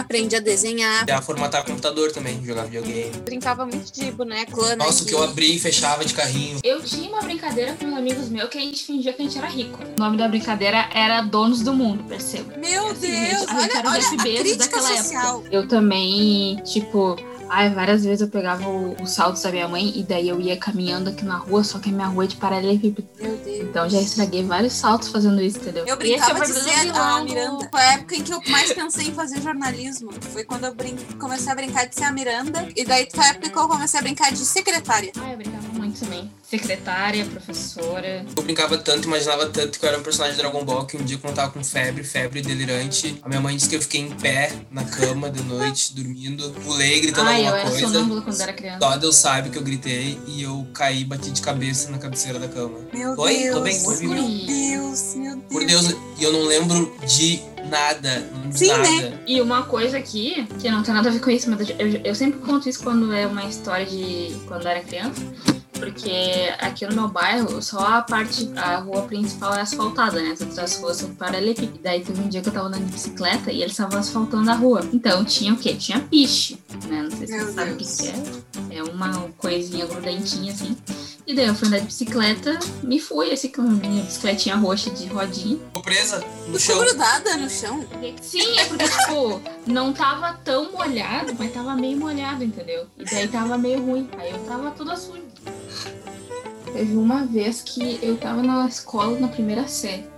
[0.00, 1.08] aprende a desenhar.
[1.10, 3.10] A formatar computador também, jogar videogame.
[3.24, 4.76] Brincava muito de boneco, né?
[4.76, 6.58] Nossa, o que eu abri e fechava de carrinho.
[6.62, 9.38] Eu tinha uma brincadeira com uns amigos meus que a gente fingia que a gente
[9.38, 9.78] era rico.
[9.96, 12.56] O nome da brincadeira era Donos do Mundo, perceba.
[12.58, 15.38] Meu Assim, Deus, gente, olha, olha a crítica daquela social.
[15.40, 15.48] época.
[15.54, 17.16] Eu também, tipo,
[17.54, 20.56] ai, várias vezes eu pegava o- os saltos da minha mãe e daí eu ia
[20.56, 23.06] caminhando aqui na rua, só que a minha rua é de paralelepípedo.
[23.20, 23.60] Meu Deus.
[23.68, 25.84] Então já estraguei vários saltos fazendo isso, entendeu?
[25.86, 27.68] Eu é brincava de ser a Miranda.
[27.70, 30.10] Foi a época em que eu mais pensei em fazer jornalismo.
[30.32, 32.66] Foi quando eu brin- comecei a brincar de ser a Miranda.
[32.74, 35.12] E daí foi a época que eu comecei a brincar de secretária.
[35.20, 36.30] Ah, eu brincava muito também.
[36.42, 38.24] Secretária, professora.
[38.36, 41.02] Eu brincava tanto, imaginava tanto que eu era um personagem de Dragon Ball que um
[41.04, 44.00] dia quando eu tava com febre, febre delirante, a minha mãe disse que eu fiquei
[44.02, 47.86] em pé na cama de noite, dormindo, pulei gritando Ai, eu alguma era coisa.
[47.86, 48.78] sonâmbula quando era criança.
[48.80, 52.38] Só Deus sabe que eu gritei e eu caí e bati de cabeça na cabeceira
[52.38, 52.78] da cama.
[52.92, 53.34] Meu Oi?
[53.38, 53.54] Deus.
[53.54, 53.80] Tô bem?
[53.82, 55.44] Meu Deus, meu Deus.
[55.50, 58.28] Por Deus, e eu não lembro de nada.
[58.50, 58.82] Sim, nada.
[58.82, 59.18] né?
[59.26, 62.14] E uma coisa aqui, que não tem nada a ver com isso, mas eu, eu
[62.14, 65.22] sempre conto isso quando é uma história de quando eu era criança.
[65.82, 70.30] Porque aqui no meu bairro, só a parte, a rua principal é asfaltada, né?
[70.30, 71.80] As outras ruas são paralelepípedas.
[71.82, 74.54] Daí teve um dia que eu tava andando de bicicleta e eles estavam asfaltando a
[74.54, 74.80] rua.
[74.92, 75.74] Então tinha o quê?
[75.74, 77.02] Tinha piche, né?
[77.02, 77.96] Não sei se Meu você sabe o que, Deus.
[77.96, 78.78] que é.
[78.78, 80.76] É uma coisinha grudentinha assim.
[81.24, 84.90] E daí eu fui andar de bicicleta, me fui, assim, com a minha bicicletinha roxa
[84.90, 85.56] de rodinha.
[85.56, 86.78] Ficou presa no chão.
[86.80, 87.84] grudada no chão?
[88.20, 92.86] Sim, é porque, tipo, não tava tão molhado, mas tava meio molhado, entendeu?
[92.98, 94.10] E daí tava meio ruim.
[94.18, 95.22] Aí eu tava toda suja.
[96.72, 100.10] Teve uma vez que eu tava na escola na primeira série.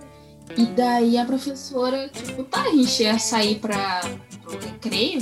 [0.57, 4.01] E daí a professora, tipo, tá, a gente ia sair pra,
[4.41, 5.19] pro recreio.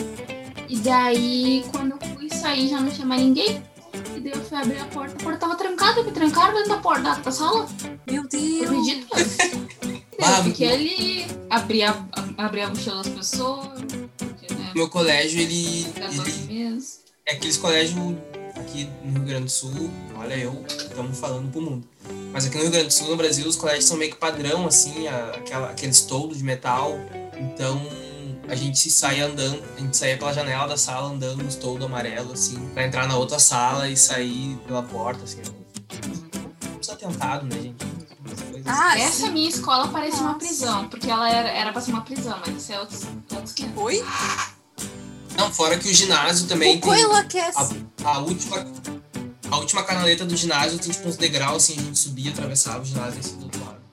[0.69, 3.63] E daí, quando eu fui sair, já não tinha mais ninguém.
[4.15, 6.77] E daí eu fui abrir a porta, a porta tava trancada, me trancaram dentro da
[6.77, 7.67] porta da, sala.
[8.09, 8.61] Meu Eu Deus.
[8.63, 9.07] acredito.
[10.21, 12.05] Ah, Eu fiquei ali, abri a,
[12.37, 13.67] abri a mochila das pessoas.
[14.17, 15.85] porque, né, Meu colégio, ele,
[16.47, 16.79] ele
[17.25, 17.97] é aqueles colégios
[18.55, 21.87] aqui no Rio Grande do Sul, olha eu, estamos falando pro mundo.
[22.31, 24.65] Mas aqui no Rio Grande do Sul, no Brasil, os colégios são meio que padrão,
[24.65, 26.93] assim, a- aquela, aqueles toldos de metal.
[27.37, 27.81] Então
[28.53, 32.31] a gente saía andando, a gente saía pela janela da sala andando nos toldos amarelos,
[32.33, 35.41] assim, pra entrar na outra sala e sair pela porta, assim.
[36.63, 37.75] Não precisa atentado, né, gente?
[38.65, 40.39] Ah, Essa minha escola parece uma Nossa.
[40.45, 43.69] prisão, porque ela era, era pra ser uma prisão, mas isso é outros, outros que
[43.75, 44.05] Oi?
[45.35, 46.81] Não, fora que o ginásio também O tem.
[46.81, 47.83] coelho aquece.
[48.05, 48.65] A, a última.
[49.51, 52.85] A última canaleta do ginásio tem tipo uns degraus assim, a gente subia, atravessava o
[52.85, 53.83] ginásio e descia do outro lado.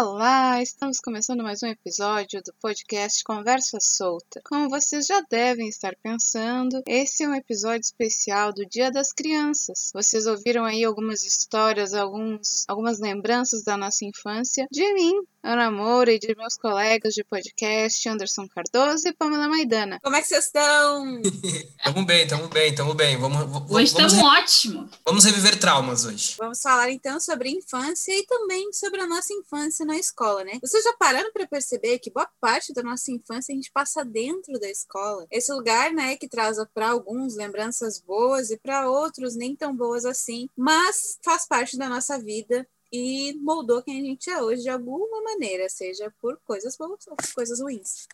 [0.00, 4.40] Olá, estamos começando mais um episódio do podcast Conversa Solta.
[4.44, 9.90] Como vocês já devem estar pensando, esse é um episódio especial do Dia das Crianças.
[9.92, 15.14] Vocês ouviram aí algumas histórias, alguns, algumas lembranças da nossa infância de mim,
[15.50, 19.98] Ana Moura, e de meus colegas de podcast, Anderson Cardoso e Pamela Maidana.
[20.04, 21.22] Como é que vocês estão?
[21.82, 23.16] Tamo bem, tamo bem, tamo bem.
[23.16, 24.90] Vamos, vamos, Hoje vamos, estamos re- ótimo.
[25.06, 26.34] vamos reviver traumas hoje.
[26.36, 30.58] Vamos falar então sobre infância e também sobre a nossa infância na escola, né?
[30.60, 34.60] Vocês já pararam para perceber que boa parte da nossa infância a gente passa dentro
[34.60, 35.26] da escola?
[35.30, 40.04] Esse lugar, né, que traz para alguns lembranças boas e para outros nem tão boas
[40.04, 44.70] assim, mas faz parte da nossa vida e moldou quem a gente é hoje de
[44.70, 48.06] alguma maneira, seja por coisas boas ou por coisas ruins.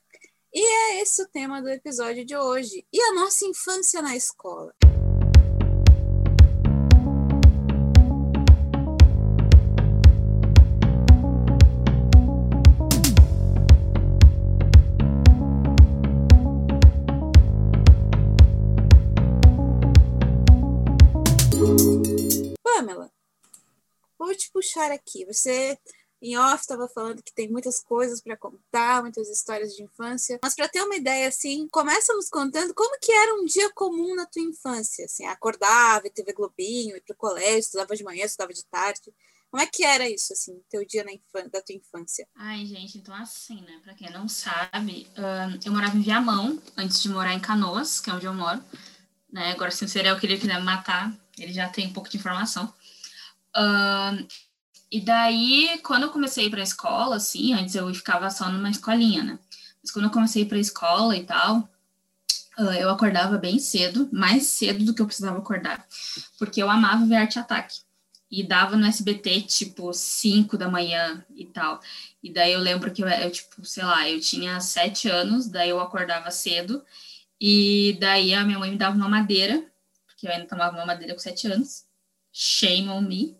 [0.52, 2.86] E é esse o tema do episódio de hoje.
[2.92, 4.72] E a nossa infância na escola?
[22.62, 23.10] Pamela,
[24.26, 25.24] vou te puxar aqui.
[25.26, 25.78] Você
[26.22, 30.38] em off estava falando que tem muitas coisas para contar, muitas histórias de infância.
[30.42, 34.14] Mas para ter uma ideia assim, começa nos contando como que era um dia comum
[34.14, 38.64] na tua infância, assim, acordava, TV Globinho, ir pro colégio, estudava de manhã, estudava de
[38.64, 39.12] tarde.
[39.50, 41.12] Como é que era isso assim, teu dia na
[41.48, 42.26] da tua infância?
[42.34, 43.80] Ai, gente, então assim, né?
[43.84, 48.08] Pra quem não sabe, ahn, eu morava em Viamão, antes de morar em Canoas, que
[48.08, 48.64] é onde eu moro.
[49.30, 49.52] Né?
[49.52, 52.72] Agora, se o serial killer quiser me matar, ele já tem um pouco de informação.
[53.56, 54.26] Ahn,
[54.90, 58.70] e daí, quando eu comecei a ir pra escola, assim, antes eu ficava só numa
[58.70, 59.38] escolinha, né?
[59.82, 61.68] Mas quando eu comecei a ir pra escola e tal,
[62.56, 65.86] ah, eu acordava bem cedo, mais cedo do que eu precisava acordar,
[66.38, 67.80] porque eu amava ver Arte Ataque.
[68.30, 71.80] E dava no SBT, tipo, 5 da manhã e tal.
[72.22, 75.70] E daí eu lembro que eu, eu, tipo, sei lá, eu tinha sete anos, daí
[75.70, 76.84] eu acordava cedo,
[77.40, 79.64] e daí a minha mãe me dava uma madeira,
[80.06, 81.84] porque eu ainda tomava uma madeira com sete anos.
[82.32, 83.36] Shame on me.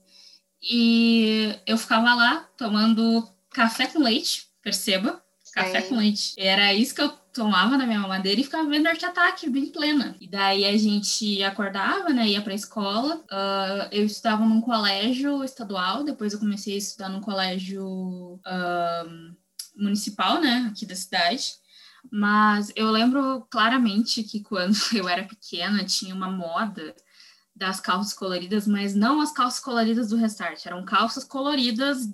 [0.70, 5.22] E eu ficava lá tomando café com leite, perceba.
[5.54, 5.82] Café É.
[5.82, 6.34] com leite.
[6.36, 10.16] Era isso que eu tomava na minha mamadeira e ficava vendo arte ataque, bem plena.
[10.20, 12.26] E daí a gente acordava, né?
[12.28, 13.22] Ia pra escola.
[13.30, 19.04] Ah, eu estudava num colégio estadual, depois eu comecei a estudar num colégio ah,
[19.76, 20.68] municipal, né?
[20.70, 21.54] Aqui da cidade.
[22.10, 26.94] Mas eu lembro claramente que quando eu era pequena tinha uma moda
[27.54, 32.08] das calças coloridas, mas não as calças coloridas do Restart, eram calças coloridas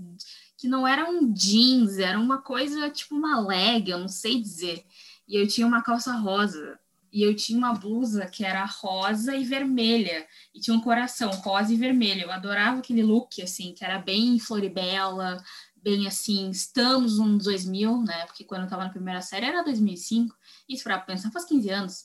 [0.56, 4.84] que não eram jeans, era uma coisa tipo uma leg, eu não sei dizer.
[5.26, 6.78] E eu tinha uma calça rosa.
[7.12, 10.26] E eu tinha uma blusa que era rosa e vermelha.
[10.54, 12.22] E tinha um coração rosa e vermelho.
[12.22, 15.42] Eu adorava aquele look, assim, que era bem Floribela,
[15.74, 18.26] bem assim, estamos nos 2000, né?
[18.26, 20.36] Porque quando eu tava na primeira série era 2005.
[20.68, 22.04] Isso pra pensar faz 15 anos.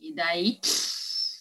[0.00, 0.60] E daí...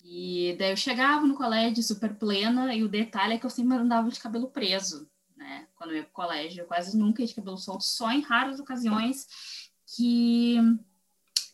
[0.09, 3.77] E daí eu chegava no colégio super plena e o detalhe é que eu sempre
[3.77, 5.05] andava de cabelo preso,
[5.35, 5.67] né?
[5.75, 8.57] Quando eu ia pro colégio, eu quase nunca ia de cabelo solto, só em raras
[8.57, 9.27] ocasiões
[9.85, 10.57] que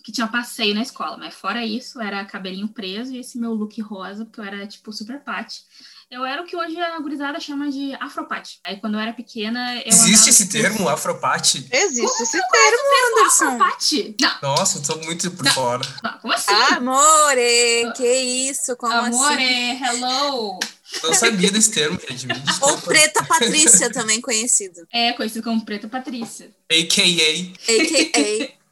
[0.03, 3.79] que tinha passeio na escola, mas fora isso, era cabelinho preso e esse meu look
[3.81, 5.63] rosa, porque eu era, tipo, super pati.
[6.11, 8.59] Eu era o que hoje a gurizada chama de afropate.
[8.65, 11.67] Aí, quando eu era pequena, eu Existe esse termo, afropate?
[11.71, 13.45] Existe esse termo, Anderson.
[13.45, 14.15] Afropate?
[14.21, 15.51] Não, Nossa, eu tô muito por Não.
[15.53, 15.81] fora.
[16.03, 16.53] não, como assim?
[16.53, 18.07] Amore, que
[18.49, 18.75] isso?
[18.75, 19.83] Como Amore, assim?
[19.83, 20.59] hello!
[21.01, 22.27] Eu não sabia desse termo, gente.
[22.61, 22.77] Ou.
[22.77, 24.85] Preta Patrícia, também conhecido.
[24.91, 26.51] É, conhecido como Preta Patrícia.
[26.69, 27.53] AKA.
[27.67, 28.62] A.K.A.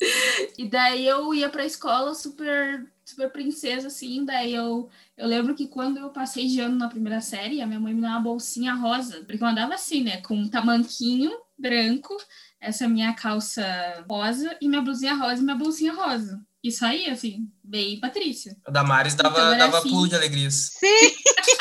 [0.58, 4.26] E daí eu ia pra escola super, super princesa, assim.
[4.26, 7.80] Daí eu, eu lembro que quando eu passei de ano na primeira série, a minha
[7.80, 9.24] mãe me deu uma bolsinha rosa.
[9.28, 10.18] Porque eu andava assim, né?
[10.22, 12.18] Com um tamanquinho branco,
[12.60, 13.64] essa minha calça
[14.10, 16.42] rosa, e minha blusinha rosa e minha bolsinha rosa.
[16.64, 18.56] Isso aí, assim, bem Patrícia.
[18.66, 19.90] A Damares dava, Então dava assim.
[19.90, 20.74] pulo de alegrias.
[20.80, 21.16] Sim,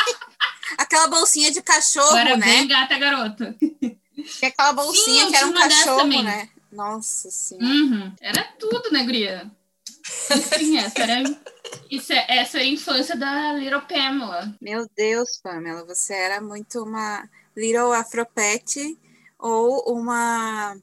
[0.78, 2.46] Aquela bolsinha de cachorro, era né?
[2.46, 3.54] bem gata garota.
[3.58, 6.22] Que é aquela bolsinha Sim, que era eu um cachorro, também.
[6.22, 6.48] né?
[6.72, 7.66] Nossa senhora.
[7.66, 8.14] Uhum.
[8.20, 9.50] Era tudo, né, guria?
[10.04, 11.22] Sim, essa era,
[11.90, 14.56] isso é, essa era a infância da Little Pamela.
[14.60, 18.98] Meu Deus, Pamela, você era muito uma Little Afropete
[19.38, 20.76] ou uma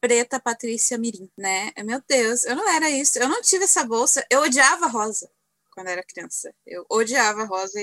[0.00, 1.72] Preta Patrícia Mirim, né?
[1.84, 3.18] Meu Deus, eu não era isso.
[3.18, 4.24] Eu não tive essa bolsa.
[4.30, 5.30] Eu odiava rosa
[5.72, 6.52] quando era criança.
[6.66, 7.78] Eu odiava rosa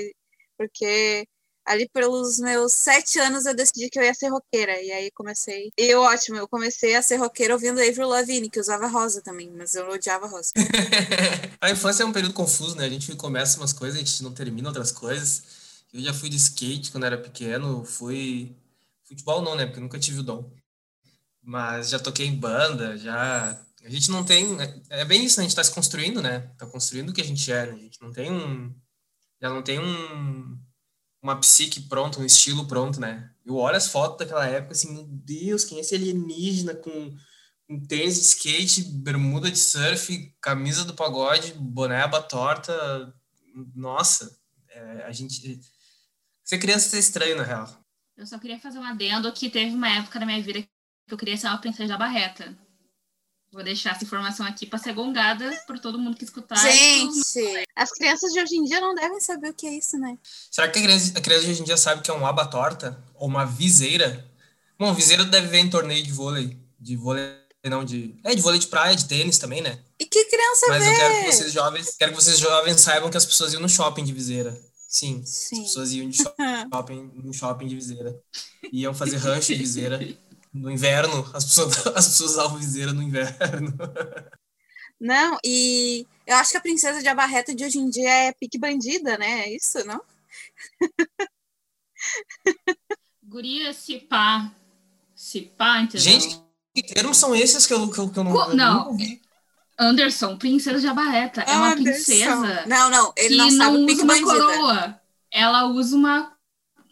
[0.58, 1.28] porque
[1.66, 4.82] ali pelos meus sete anos eu decidi que eu ia ser roqueira.
[4.82, 5.72] E aí comecei.
[5.78, 9.76] E ótimo, eu comecei a ser roqueira ouvindo Avril Lavigne, que usava rosa também, mas
[9.76, 10.52] eu odiava rosa.
[11.62, 12.86] a infância é um período confuso, né?
[12.86, 15.44] A gente começa umas coisas, a gente não termina outras coisas.
[15.94, 18.56] Eu já fui de skate quando era pequeno, fui.
[19.04, 19.66] Futebol não, né?
[19.66, 20.52] Porque eu nunca tive o dom.
[21.42, 23.60] Mas já toquei em banda, já.
[23.84, 24.58] A gente não tem.
[24.90, 25.46] É bem isso, né?
[25.46, 26.40] A gente tá se construindo, né?
[26.58, 27.74] Tá construindo o que a gente é, né?
[27.74, 28.74] A gente não tem um.
[29.42, 30.58] Já não tem um.
[31.24, 33.32] Uma psique pronta, um estilo pronto, né?
[33.46, 37.16] Eu olho as fotos daquela época assim, meu Deus, quem é esse alienígena com
[37.70, 43.14] um tênis de skate, bermuda de surf, camisa do pagode, boné aba torta.
[43.74, 44.38] Nossa,
[44.70, 45.62] é, a gente.
[46.44, 47.84] Ser criança é estranho, na real.
[48.18, 50.70] Eu só queria fazer um adendo que teve uma época da minha vida que
[51.10, 52.56] eu queria ser uma princesa da barreta.
[53.54, 56.56] Vou deixar essa informação aqui para ser gongada por todo mundo que escutar.
[56.56, 60.18] Gente, as crianças de hoje em dia não devem saber o que é isso, né?
[60.50, 62.48] Será que a criança, a criança de hoje em dia sabe que é um aba
[62.48, 62.98] torta?
[63.14, 64.28] Ou uma viseira?
[64.80, 66.58] Bom, viseira deve ver em torneio de vôlei.
[66.80, 67.32] De vôlei,
[67.66, 68.16] não, de.
[68.24, 69.78] É, de vôlei de praia, de tênis também, né?
[70.00, 70.92] E que criança Mas vê?
[70.92, 73.70] eu quero que vocês jovens, quero que vocês jovens saibam que as pessoas iam no
[73.70, 74.60] shopping de viseira.
[74.88, 75.62] Sim, as Sim.
[75.62, 76.18] pessoas iam de
[76.74, 78.20] shopping, no shopping de viseira.
[78.72, 80.00] Iam fazer rancho de viseira.
[80.54, 83.74] No inverno, as pessoas, as pessoas usavam viseira no inverno.
[85.00, 88.58] Não, e eu acho que a princesa de Abarreta de hoje em dia é pique
[88.58, 89.42] bandida, né?
[89.48, 90.02] É isso, não?
[93.24, 94.52] Guria, se pá.
[95.16, 96.00] Se pá, entendeu?
[96.02, 96.42] Gente,
[96.76, 98.98] que termos são esses que eu, que eu, que eu não, Co- eu não.
[99.80, 101.42] Anderson, princesa de Abarreta.
[101.42, 101.84] É uma Anderson.
[101.84, 104.32] princesa Não, não, ele que não sabe o usa uma bandida.
[104.32, 105.02] coroa.
[105.32, 106.33] Ela usa uma,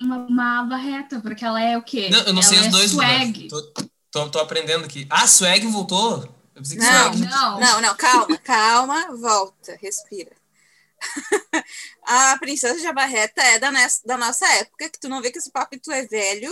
[0.04, 2.10] uma, uma barreta, porque ela é o quê?
[2.10, 2.92] Não, eu não ela sei os é dois.
[2.92, 3.48] swag.
[3.48, 3.62] Tô,
[4.12, 5.08] tô, tô aprendendo aqui.
[5.10, 6.24] Ah, swag voltou?
[6.56, 7.18] Eu pensei que Não, swag.
[7.22, 10.32] Não, Não, não, calma, calma, volta, respira.
[12.06, 15.40] a princesa de Abarreta é da, nes- da nossa época, que tu não vê que
[15.40, 16.52] esse papo tu é velho,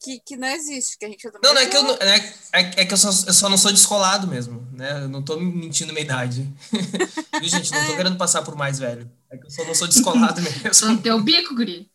[0.00, 2.16] que, que não existe, que a gente tá Não, não é que eu, não- é,
[2.52, 5.02] é, é que eu só, eu só não sou descolado mesmo, né?
[5.02, 6.48] Eu não tô mentindo minha idade.
[7.40, 7.72] Viu, gente?
[7.72, 9.10] Não tô querendo passar por mais velho.
[9.30, 10.88] É que eu só não sou descolado mesmo.
[10.92, 11.90] no teu bico, guri.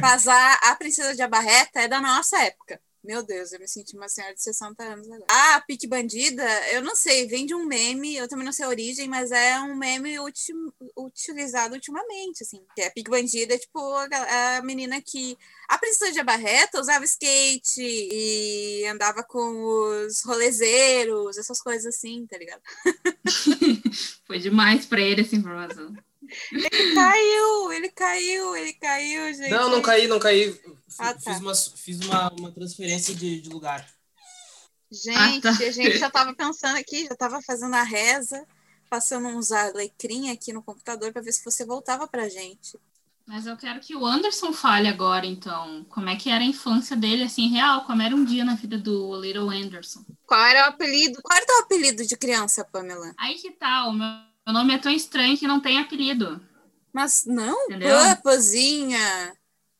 [0.00, 2.80] Mas a, princesa de Abarreta é da nossa época.
[3.06, 5.24] Meu Deus, eu me senti uma senhora de 60 anos agora.
[5.30, 8.68] Ah, Pique Bandida, eu não sei, vem de um meme, eu também não sei a
[8.68, 10.52] origem, mas é um meme uti
[10.96, 12.60] utilizado ultimamente, assim.
[12.74, 15.38] Que é Pique Bandida, é tipo a, a menina que.
[15.68, 22.36] A princesa de Abarreta usava skate e andava com os rolezeiros, essas coisas assim, tá
[22.36, 22.62] ligado?
[24.26, 25.94] Foi demais pra ele essa informação.
[26.52, 29.50] Ele caiu, ele caiu, ele caiu, gente.
[29.50, 30.58] Não, não caí, não caí.
[30.98, 31.20] Ah, tá.
[31.20, 33.86] Fiz, uma, fiz uma, uma transferência de, de lugar.
[34.90, 35.50] Gente, Ah, tá.
[35.50, 38.46] a gente já tava pensando aqui, já tava fazendo a reza,
[38.88, 42.78] passando uns alecrim aqui no computador para ver se você voltava pra gente.
[43.26, 45.84] Mas eu quero que o Anderson fale agora, então.
[45.90, 47.84] Como é que era a infância dele, assim, real?
[47.84, 50.04] Como era um dia na vida do Little Anderson?
[50.24, 51.20] Qual era o apelido?
[51.20, 53.12] Qual era o apelido de criança, Pamela?
[53.18, 53.92] Aí que tal?
[53.92, 54.06] Meu,
[54.46, 56.40] meu nome é tão estranho que não tem apelido.
[56.92, 57.68] Mas não?
[57.68, 59.36] Pã, Pãzinha,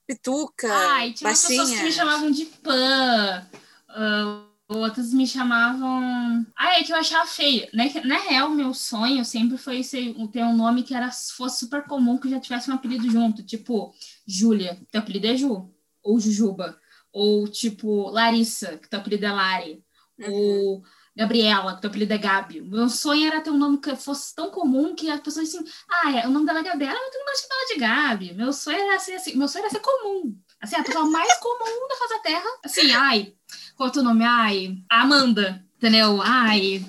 [0.06, 2.04] Pituca, Ai, tinha umas pessoas que me Baixinha.
[2.04, 3.46] chamavam de Pan.
[3.88, 6.44] ah, outras me chamavam.
[6.56, 7.68] Ah, é que eu achava feio.
[7.70, 11.84] Que, Na real, meu sonho sempre foi ser, ter um nome que era, fosse super
[11.84, 13.42] comum, que já tivesse um apelido junto.
[13.42, 13.94] Tipo,
[14.26, 15.72] Júlia, que teu apelido é Ju.
[16.02, 16.78] Ou Jujuba.
[17.12, 19.84] Ou tipo, Larissa, que teu apelido é Lari.
[20.18, 20.32] Uhum.
[20.32, 20.84] Ou
[21.16, 22.60] Gabriela, que teu apelido é Gabi.
[22.60, 26.10] Meu sonho era ter um nome que fosse tão comum que as pessoas assim, ah,
[26.12, 28.34] é, o nome dela é Gabriela, mas todo mundo chama ela de Gabi.
[28.34, 30.38] Meu sonho era ser assim, meu sonho era ser comum.
[30.60, 32.48] Assim, a pessoa mais comum da face da Terra.
[32.62, 33.34] Assim, ai,
[33.74, 34.24] qual é o teu nome?
[34.24, 36.20] Ai, Amanda, entendeu?
[36.20, 36.84] Ai,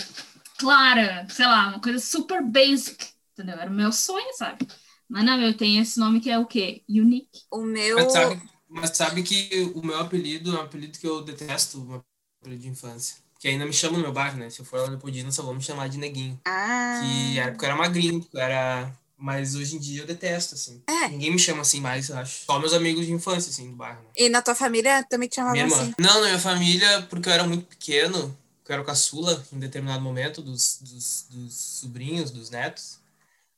[0.58, 3.58] Clara, sei lá, uma coisa super basic, entendeu?
[3.58, 4.68] Era o meu sonho, sabe?
[5.08, 6.84] Mas não, eu tenho esse nome que é o quê?
[6.90, 7.44] Unique.
[7.50, 7.96] O meu.
[7.96, 12.04] Mas sabe, mas sabe que o meu apelido é um apelido que eu detesto, meu
[12.42, 13.26] apelido de infância.
[13.48, 14.50] Que ainda me chamam no meu bairro, né?
[14.50, 16.38] Se eu for lá no Leopoldina, só vão me chamar de neguinho.
[16.44, 17.00] Ah.
[17.02, 18.92] Que era porque eu era magrinho, eu era...
[19.18, 20.82] Mas hoje em dia eu detesto, assim.
[20.86, 21.08] É.
[21.08, 22.44] Ninguém me chama assim mais, eu acho.
[22.46, 24.02] Só meus amigos de infância, assim, do bairro.
[24.02, 24.10] né?
[24.18, 25.94] E na tua família também te chamavam assim?
[25.98, 29.60] Não, na minha família, porque eu era muito pequeno, que eu era o caçula em
[29.60, 33.00] determinado momento dos, dos, dos sobrinhos, dos netos.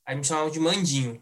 [0.06, 1.20] Aí me chamavam de Mandinho.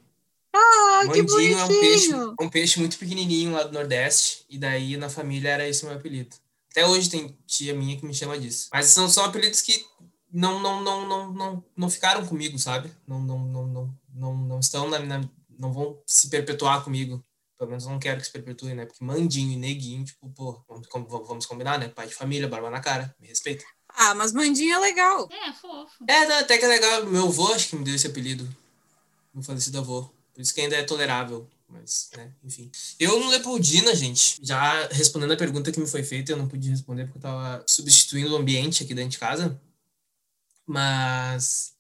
[0.55, 4.59] Ah, que Mandinho é um peixe, é um peixe muito pequenininho lá do Nordeste, e
[4.59, 6.37] daí na família era esse o meu apelido.
[6.79, 8.69] Até hoje tem tia minha que me chama disso.
[8.73, 9.85] Mas são só apelidos que
[10.33, 12.89] não não não não não, não ficaram comigo, sabe?
[13.05, 15.21] Não não não não não, não estão na, na
[15.59, 17.21] não vão se perpetuar comigo.
[17.59, 18.87] Pelo menos eu não quero que se perpetuem, né?
[18.87, 20.87] Porque mandinho e neguinho, tipo, pô, vamos,
[21.27, 21.89] vamos combinar, né?
[21.89, 23.65] Pai de família, barba na cara, me respeita.
[23.89, 25.29] Ah, mas Mandinho é legal.
[25.33, 26.05] É, fofo.
[26.07, 27.07] É, não, até que é legal.
[27.07, 28.49] Meu avô acho que me deu esse apelido.
[29.35, 30.09] Meu falecido avô.
[30.33, 31.49] Por isso que ainda é tolerável.
[31.69, 32.71] Mas, né, enfim.
[32.99, 36.71] Eu no Leopoldina, gente, já respondendo a pergunta que me foi feita, eu não pude
[36.71, 39.61] responder porque eu tava substituindo o ambiente aqui dentro de casa.
[40.67, 41.78] Mas.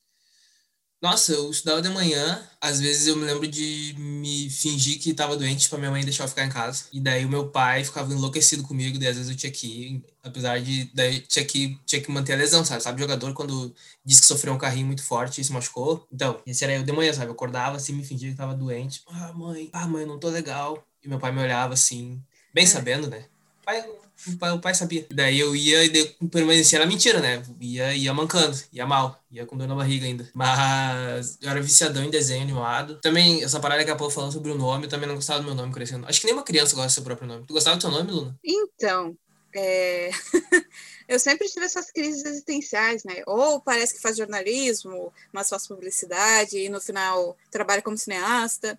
[1.00, 5.36] Nossa, eu estudava de manhã, às vezes eu me lembro de me fingir que tava
[5.36, 6.86] doente pra minha mãe deixar eu ficar em casa.
[6.92, 10.04] E daí o meu pai ficava enlouquecido comigo, daí às vezes eu tinha que ir,
[10.24, 12.82] apesar de daí tinha que, tinha que manter a lesão, sabe?
[12.82, 13.72] Sabe, jogador quando
[14.04, 16.04] diz que sofreu um carrinho muito forte e se machucou?
[16.12, 17.28] Então, esse era eu de manhã, sabe?
[17.28, 19.02] Eu acordava assim, me fingia que tava doente.
[19.06, 20.84] Ah, mãe, ah, mãe, não tô legal.
[21.04, 22.20] E meu pai me olhava assim,
[22.52, 23.24] bem sabendo, né?
[23.64, 23.84] Pai,
[24.26, 25.06] o pai, o pai sabia.
[25.12, 27.42] Daí eu ia e permanecia na mentira, né?
[27.60, 30.28] Ia, ia mancando, ia mal, ia com dor na barriga ainda.
[30.34, 33.00] Mas eu era viciadão em desenho animado.
[33.00, 35.46] Também, essa parada que a Paula falando sobre o nome, eu também não gostava do
[35.46, 36.06] meu nome crescendo.
[36.06, 37.46] Acho que nenhuma criança gosta do seu próprio nome.
[37.46, 38.38] Tu gostava do teu nome, Luna?
[38.44, 39.16] Então,
[39.54, 40.10] é,
[41.08, 43.22] eu sempre tive essas crises existenciais, né?
[43.26, 48.78] Ou parece que faz jornalismo, mas faz publicidade e no final trabalha como cineasta.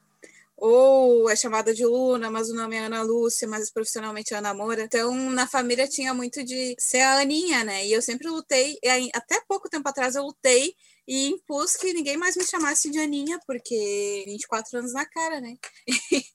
[0.62, 4.54] Ou é chamada de Luna, mas o nome é Ana Lúcia, mas profissionalmente é Ana
[4.54, 4.84] Moura.
[4.84, 7.86] Então, na família tinha muito de ser a Aninha, né?
[7.86, 10.74] E eu sempre lutei, e até pouco tempo atrás eu lutei
[11.08, 15.56] e impus que ninguém mais me chamasse de Aninha, porque 24 anos na cara, né?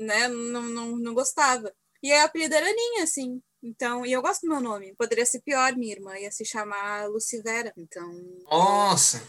[0.00, 0.28] né?
[0.28, 1.72] Não, não, não gostava.
[2.02, 3.42] E o apelido era Aninha, assim.
[3.62, 4.94] Então, e eu gosto do meu nome.
[4.96, 7.72] Poderia ser pior, minha irmã ia se chamar Lucivera.
[7.76, 8.08] Então,
[8.50, 9.22] Nossa!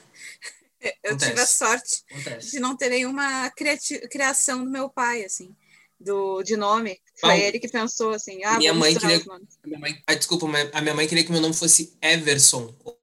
[1.03, 1.55] Eu tive a Acontece.
[1.57, 2.51] sorte Acontece.
[2.51, 5.55] de não ter nenhuma criati- criação do meu pai, assim,
[5.99, 6.99] do, de nome.
[7.19, 9.21] Foi Bom, ele que pensou, assim, ah, minha mãe queria-
[9.65, 12.97] minha mãe, ah, desculpa, mas a minha mãe queria que meu nome fosse Everson ou-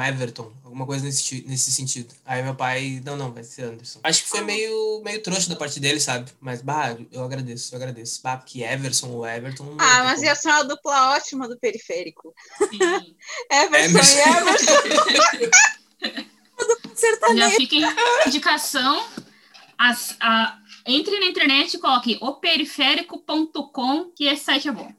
[0.00, 2.14] Everton, alguma coisa nesse, nesse sentido.
[2.24, 3.98] Aí meu pai, não, não, vai ser Anderson.
[4.04, 6.30] Acho que foi meio, meio trouxa da parte dele, sabe?
[6.40, 8.22] Mas, bah, eu agradeço, eu agradeço.
[8.22, 9.76] Bah, porque Everson ou Everton.
[9.80, 10.24] Ah, mas como.
[10.26, 12.32] ia ser uma dupla ótima do periférico.
[12.58, 12.78] Sim.
[13.50, 14.72] Everson Emerson.
[16.00, 16.22] e
[17.02, 17.36] Everson.
[17.36, 17.84] Já fica em
[18.28, 19.06] indicação.
[19.78, 24.92] As, a, entre na internet e coloque operiférico.com, que esse site é bom.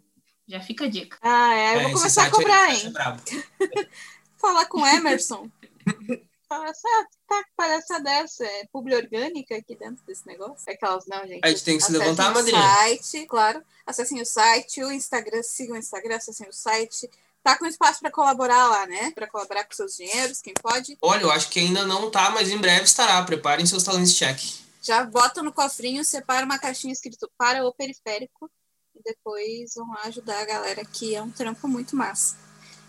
[0.48, 1.18] Já fica a dica.
[1.22, 2.92] Ah, é, eu É, vou esse começar a aí- cobrar, é hein?
[2.92, 3.22] brabo.
[4.38, 5.50] Falar com o Emerson.
[6.50, 10.70] fala assim, ah, tá, dessa, é publi orgânica aqui dentro desse negócio.
[10.72, 11.40] Aquelas, não, gente.
[11.44, 12.62] A gente tem que se levantar, madrinha.
[12.62, 13.64] site, claro.
[13.86, 17.10] Acessem o site, o Instagram, sigam o Instagram, acessem o site.
[17.44, 19.12] Tá com espaço para colaborar lá, né?
[19.12, 20.98] Para colaborar com seus dinheiros, quem pode.
[21.02, 23.22] Olha, eu acho que ainda não tá, mas em breve estará.
[23.24, 24.40] Preparem seus talentos check.
[24.82, 28.50] Já bota no cofrinho, separa uma caixinha escrito para o periférico
[28.96, 32.38] e depois vão lá ajudar a galera, que é um trampo muito massa.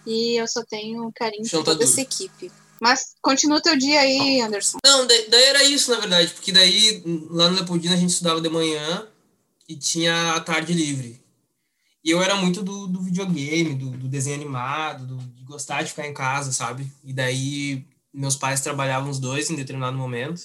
[0.06, 2.52] E eu só tenho carinho por toda essa equipe.
[2.80, 4.78] Mas continua o teu dia aí, Anderson.
[4.84, 8.40] Não, da- daí era isso, na verdade, porque daí lá no Leopoldina a gente estudava
[8.40, 9.08] de manhã
[9.68, 11.23] e tinha a tarde livre.
[12.04, 15.90] E eu era muito do, do videogame, do, do desenho animado, do- de gostar de
[15.90, 16.90] ficar em casa, sabe?
[17.04, 20.42] E daí meus pais trabalhavam os dois em determinado momento.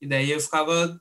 [0.00, 1.00] E daí eu ficava.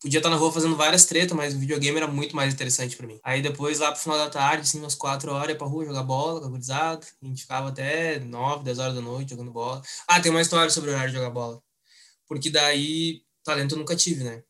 [0.00, 3.06] Podia estar na rua fazendo várias tretas, mas o videogame era muito mais interessante pra
[3.06, 3.20] mim.
[3.24, 6.02] Aí depois, lá pro final da tarde, assim, umas quatro horas, ia pra rua jogar
[6.04, 7.08] bola com a.
[7.22, 9.82] A gente ficava até nove, dez horas da noite jogando bola.
[10.08, 11.62] Ah, tem uma história sobre o horário de jogar bola.
[12.28, 14.42] Porque daí, talento eu nunca tive, né?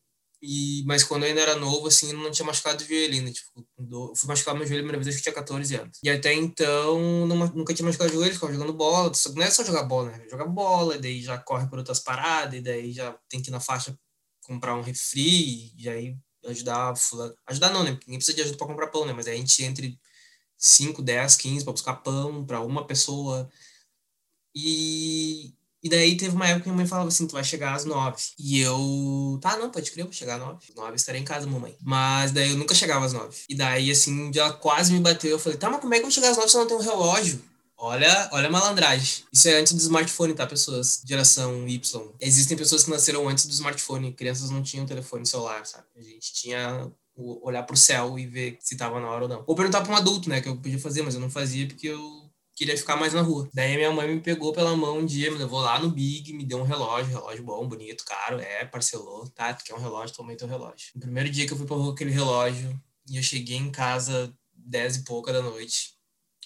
[0.46, 3.32] E, mas quando eu ainda era novo, assim, eu não tinha machucado o joelho ainda.
[3.32, 5.98] Tipo, do- fui machucar meu joelho a primeira vez, que tinha 14 anos.
[6.02, 9.10] E até então, não nunca tinha machucado o joelho, ficava jogando bola.
[9.34, 10.26] Não é só jogar bola, né?
[10.30, 13.52] Jogar bola, e daí já corre por outras paradas, e daí já tem que ir
[13.52, 13.98] na faixa
[14.42, 17.34] comprar um refri, e aí ajudar fulano.
[17.46, 17.92] Ajudar não, né?
[17.92, 19.12] Porque ninguém precisa de ajuda pra comprar pão, né?
[19.14, 19.98] Mas aí a gente entre
[20.58, 23.48] 5, 10, 15 pra buscar pão pra uma pessoa.
[24.54, 25.52] E,
[25.84, 28.16] e daí teve uma época que minha mãe falava assim, tu vai chegar às nove.
[28.38, 30.58] E eu, tá, não, pode crer, eu vou chegar às nove.
[30.70, 31.76] Às nove estarei em casa, mamãe.
[31.82, 33.36] Mas daí eu nunca chegava às nove.
[33.50, 35.32] E daí, assim, ela quase me bateu.
[35.32, 36.68] Eu falei, tá, mas como é que eu vou chegar às nove se eu não
[36.68, 37.42] tenho um relógio?
[37.76, 39.24] Olha, olha a malandragem.
[39.30, 41.02] Isso é antes do smartphone, tá, pessoas?
[41.04, 42.12] Geração Y.
[42.18, 44.10] Existem pessoas que nasceram antes do smartphone.
[44.12, 45.84] Crianças não tinham telefone celular, sabe?
[45.98, 49.44] A gente tinha olhar pro céu e ver se tava na hora ou não.
[49.46, 50.40] Ou perguntar pra um adulto, né?
[50.40, 52.23] Que eu podia fazer, mas eu não fazia porque eu
[52.54, 53.48] queria ficar mais na rua.
[53.52, 56.44] Daí minha mãe me pegou pela mão um dia, me levou lá no Big, me
[56.44, 59.52] deu um relógio, relógio bom, bonito, caro, é, parcelou, tá?
[59.54, 60.90] Tu quer um relógio, tomei teu relógio.
[60.94, 64.34] No primeiro dia que eu fui pra rua aquele relógio, e eu cheguei em casa
[64.54, 65.94] dez e pouca da noite.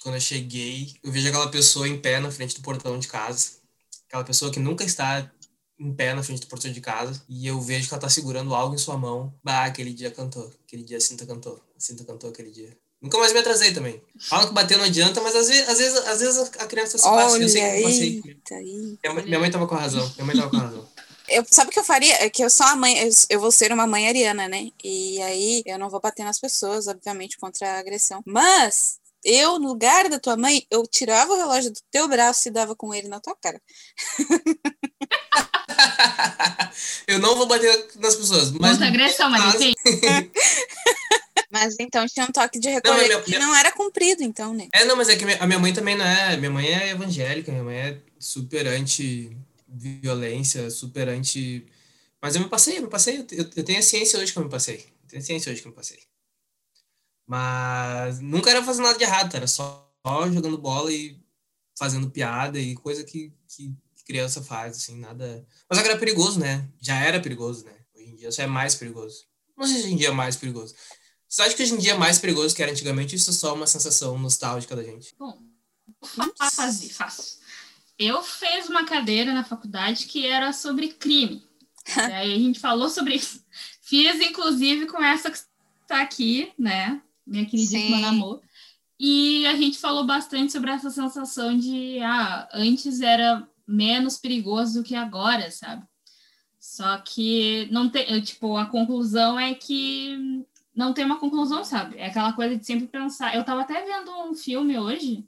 [0.02, 3.58] Quando eu cheguei, eu vejo aquela pessoa em pé na frente do portão de casa.
[4.06, 5.30] Aquela pessoa que nunca está
[5.78, 7.22] em pé na frente do portão de casa.
[7.28, 9.32] E eu vejo que ela tá segurando algo em sua mão.
[9.42, 10.52] Bah, aquele dia cantou.
[10.64, 11.62] Aquele dia a Cinta cantou.
[11.76, 12.76] A Cinta cantou aquele dia.
[13.00, 14.02] Nunca mais me atrasei também.
[14.28, 17.04] Falam que bater não adianta, mas às vezes, às vezes, às vezes a criança se
[17.04, 17.34] passa.
[17.34, 18.22] Olha Eu sei que eu passei.
[18.48, 18.98] tá aí.
[19.24, 20.12] Minha mãe, tava com razão.
[20.16, 20.88] Minha mãe tava com razão.
[21.30, 22.24] Eu, sabe o que eu faria?
[22.24, 24.70] É que eu sou a mãe, eu, eu vou ser uma mãe ariana, né?
[24.82, 28.22] E aí eu não vou bater nas pessoas, obviamente, contra a agressão.
[28.24, 32.50] Mas eu, no lugar da tua mãe, eu tirava o relógio do teu braço e
[32.50, 33.60] dava com ele na tua cara.
[37.06, 38.78] eu não vou bater nas pessoas, mas.
[38.78, 39.74] Muita agressão, mas enfim.
[41.50, 44.68] Mas então tinha um toque de recolher minha- que minha- não era cumprido, então, né?
[44.72, 46.36] É, não, mas é que a minha mãe também não é.
[46.36, 51.66] Minha mãe é evangélica, minha mãe é super anti-violência, super anti.
[52.20, 53.18] Mas eu me passei, eu me passei.
[53.30, 54.84] Eu, eu tenho a ciência hoje que eu me passei.
[55.04, 55.98] Eu tenho a ciência hoje que eu me passei.
[57.26, 59.86] Mas nunca era fazendo nada de errado, era só
[60.32, 61.18] jogando bola e
[61.78, 63.74] fazendo piada e coisa que, que
[64.06, 65.46] criança faz, assim, nada.
[65.68, 66.66] Mas agora é perigoso, né?
[66.80, 67.72] Já era perigoso, né?
[67.94, 69.24] Hoje em dia só é mais perigoso.
[69.56, 70.74] Não sei se hoje em dia é mais perigoso.
[71.28, 73.32] Você acha que hoje em dia é mais perigoso que era antigamente ou isso é
[73.34, 75.14] só uma sensação nostálgica da gente?
[75.18, 75.38] Bom,
[76.02, 77.38] fa- fazer, faço.
[77.98, 81.46] Eu fiz uma cadeira na faculdade que era sobre crime.
[81.96, 83.42] E aí a gente falou sobre isso.
[83.80, 85.38] Fiz, inclusive, com essa que
[85.82, 87.00] está aqui, né?
[87.26, 88.02] Minha queridíssima Sim.
[88.02, 88.42] Namor.
[89.00, 94.84] E a gente falou bastante sobre essa sensação de, ah, antes era menos perigoso do
[94.84, 95.82] que agora, sabe?
[96.58, 100.44] Só que não tem, eu, tipo, a conclusão é que
[100.78, 101.98] não tem uma conclusão, sabe?
[101.98, 103.34] É aquela coisa de sempre pensar.
[103.34, 105.26] Eu tava até vendo um filme hoje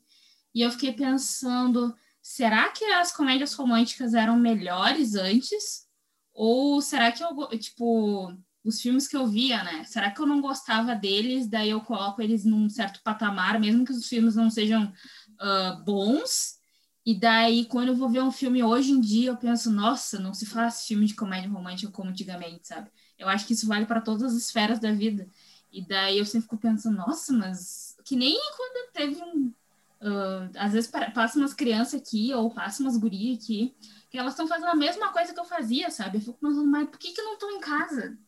[0.55, 5.89] e eu fiquei pensando, será que as comédias românticas eram melhores antes?
[6.33, 8.33] Ou será que eu, tipo,
[8.65, 9.83] os filmes que eu via, né?
[9.83, 13.93] Será que eu não gostava deles, daí eu coloco eles num certo patamar, mesmo que
[13.93, 14.93] os filmes não sejam
[15.41, 16.61] ah, bons?
[17.05, 20.33] E daí, quando eu vou ver um filme hoje em dia, eu penso, nossa, não
[20.33, 22.89] se faz filme de comédia romântica como antigamente, sabe?
[23.19, 25.29] Eu acho que isso vale para todas as esferas da vida.
[25.73, 29.53] E daí eu sempre fico pensando, nossa, mas que nem quando teve um.
[30.01, 33.75] ah, às vezes pa- passa umas crianças aqui, ou passa umas gurias aqui,
[34.11, 36.19] que elas estão fazendo a mesma coisa que eu fazia, sabe?
[36.19, 38.19] Eu fico pensando, mas por que, que não estão em casa?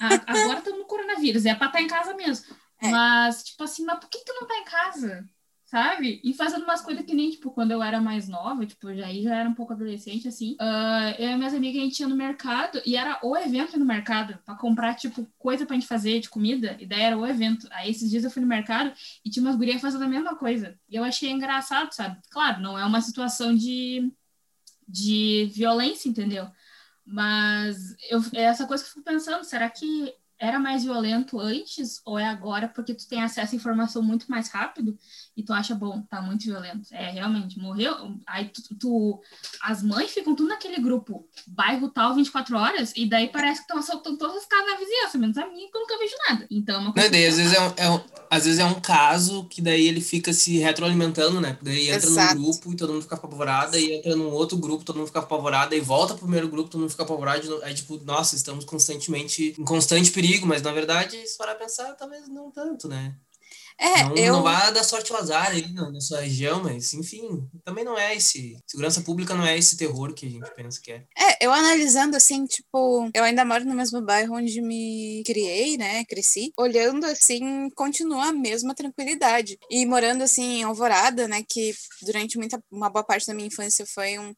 [0.00, 2.46] A- agora estamos no coronavírus, é para estar em casa mesmo.
[2.80, 2.90] É.
[2.90, 5.28] Mas, tipo assim, mas por que, que não tá em casa?
[5.68, 6.18] Sabe?
[6.24, 9.22] E fazendo umas coisas que nem, tipo, quando eu era mais nova, tipo, já aí
[9.22, 10.56] já era um pouco adolescente, assim.
[10.58, 13.84] ah, eu e minhas amigas, a gente ia no mercado e era o evento no
[13.84, 16.74] mercado pra comprar, tipo, coisa pra gente fazer de comida.
[16.80, 17.68] E daí era o evento.
[17.70, 20.74] Aí esses dias eu fui no mercado e tinha umas gurias fazendo a mesma coisa.
[20.88, 22.18] E eu achei engraçado, sabe?
[22.30, 24.10] Claro, não é uma situação de
[24.88, 26.48] de violência, entendeu?
[27.04, 32.18] Mas eu, essa coisa que eu fico pensando, será que era mais violento antes ou
[32.18, 34.96] é agora porque tu tem acesso à informação muito mais rápido
[35.36, 36.88] e tu acha bom, tá muito violento.
[36.92, 37.94] É, realmente, morreu.
[38.26, 39.20] Aí tu, tu
[39.62, 43.78] as mães ficam tudo naquele grupo, bairro tal 24 horas, e daí parece que estão
[43.78, 46.46] assaltando todas as casas da vizinhança, menos a minha, que eu nunca vejo nada.
[46.50, 47.08] Então, é uma coisa.
[47.08, 49.86] Não, daí, às, vezes é um, é um, às vezes é um caso que daí
[49.86, 51.58] ele fica se retroalimentando, né?
[51.62, 52.34] Daí entra Exato.
[52.34, 55.20] num grupo e todo mundo fica apavorado, e entra num outro grupo, todo mundo fica
[55.20, 57.62] apavorado, e volta pro primeiro grupo, todo mundo fica apavorado.
[57.64, 61.94] É tipo, nossa, estamos constantemente em constante perigo perigo, mas na verdade, se parar pensar,
[61.94, 63.14] talvez não tanto, né?
[63.80, 64.32] É, não, eu...
[64.32, 68.16] não vai dar sorte ao azar aí na sua região, mas enfim, também não é
[68.16, 68.58] esse.
[68.66, 71.04] Segurança pública não é esse terror que a gente pensa que é.
[71.16, 76.04] É, eu analisando assim, tipo, eu ainda moro no mesmo bairro onde me criei, né?
[76.06, 76.52] Cresci.
[76.58, 79.56] Olhando assim, continua a mesma tranquilidade.
[79.70, 81.44] E morando assim em Alvorada, né?
[81.48, 84.34] Que durante muita, uma boa parte da minha infância foi um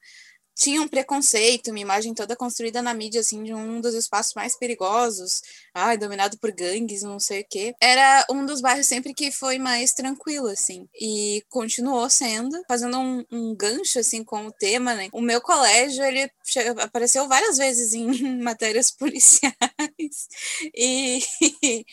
[0.61, 4.55] tinha um preconceito, uma imagem toda construída na mídia, assim, de um dos espaços mais
[4.55, 5.41] perigosos,
[5.75, 7.75] ai, dominado por gangues, não sei o quê.
[7.81, 13.25] Era um dos bairros sempre que foi mais tranquilo, assim, e continuou sendo, fazendo um,
[13.33, 15.09] um gancho, assim, com o tema, né?
[15.13, 16.31] O meu colégio, ele
[16.83, 18.07] apareceu várias vezes em
[18.43, 19.55] matérias policiais,
[20.77, 21.21] e...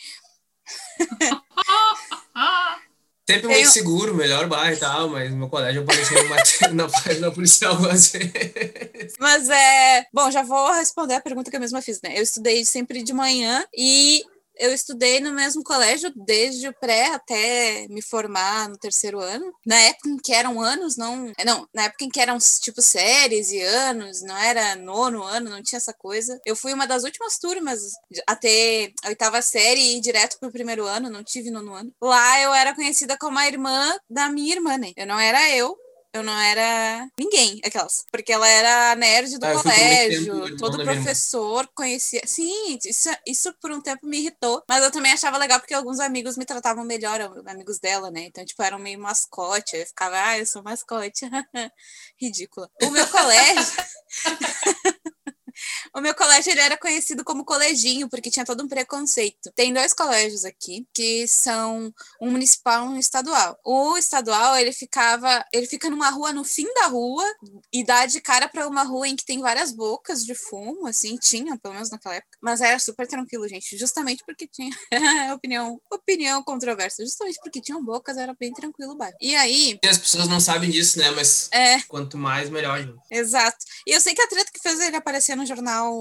[3.28, 3.70] Sempre muito eu...
[3.70, 6.16] seguro, melhor bairro e tal, mas meu colégio apareceu
[6.72, 9.12] na página policial algumas vezes.
[9.18, 10.06] Mas é.
[10.10, 12.14] Bom, já vou responder a pergunta que eu mesma fiz, né?
[12.16, 14.24] Eu estudei sempre de manhã e
[14.58, 19.52] eu estudei no mesmo colégio desde o pré até me formar no terceiro ano.
[19.64, 21.32] Na época em que eram anos, não.
[21.44, 25.62] Não, na época em que eram tipo séries e anos, não era nono ano, não
[25.62, 26.40] tinha essa coisa.
[26.44, 27.80] Eu fui uma das últimas turmas
[28.26, 31.92] até a oitava série e ir direto pro primeiro ano, não tive nono ano.
[32.00, 34.92] Lá eu era conhecida como a irmã da minha irmã, né?
[34.96, 35.76] Eu não era eu,
[36.12, 38.04] eu não era ninguém, aquelas.
[38.10, 42.22] Porque ela era nerd do ah, colégio, todo professor conhecia.
[42.24, 44.62] Sim, isso, isso por um tempo me irritou.
[44.68, 48.22] Mas eu também achava legal porque alguns amigos me tratavam melhor, amigos dela, né?
[48.22, 49.76] Então, tipo, eram meio mascote.
[49.76, 51.26] Eu ficava, ah, eu sou mascote.
[52.20, 52.70] Ridícula.
[52.82, 53.76] O meu colégio.
[55.94, 59.50] O meu colégio ele era conhecido como coleginho, porque tinha todo um preconceito.
[59.54, 63.58] Tem dois colégios aqui, que são um municipal e um estadual.
[63.64, 67.24] O estadual, ele ficava, ele fica numa rua no fim da rua
[67.72, 71.16] e dá de cara para uma rua em que tem várias bocas de fumo, assim,
[71.16, 72.38] tinha, pelo menos naquela época.
[72.40, 74.70] Mas era super tranquilo, gente, justamente porque tinha
[75.34, 79.16] opinião, opinião controversa, justamente porque tinham bocas, era bem tranquilo o bairro.
[79.20, 81.10] E aí, as pessoas não sabem disso, né?
[81.10, 81.80] Mas é.
[81.82, 82.98] quanto mais melhor, gente.
[83.10, 83.58] Exato.
[83.86, 85.92] E eu sei que a treta que fez ele aparecer no jornal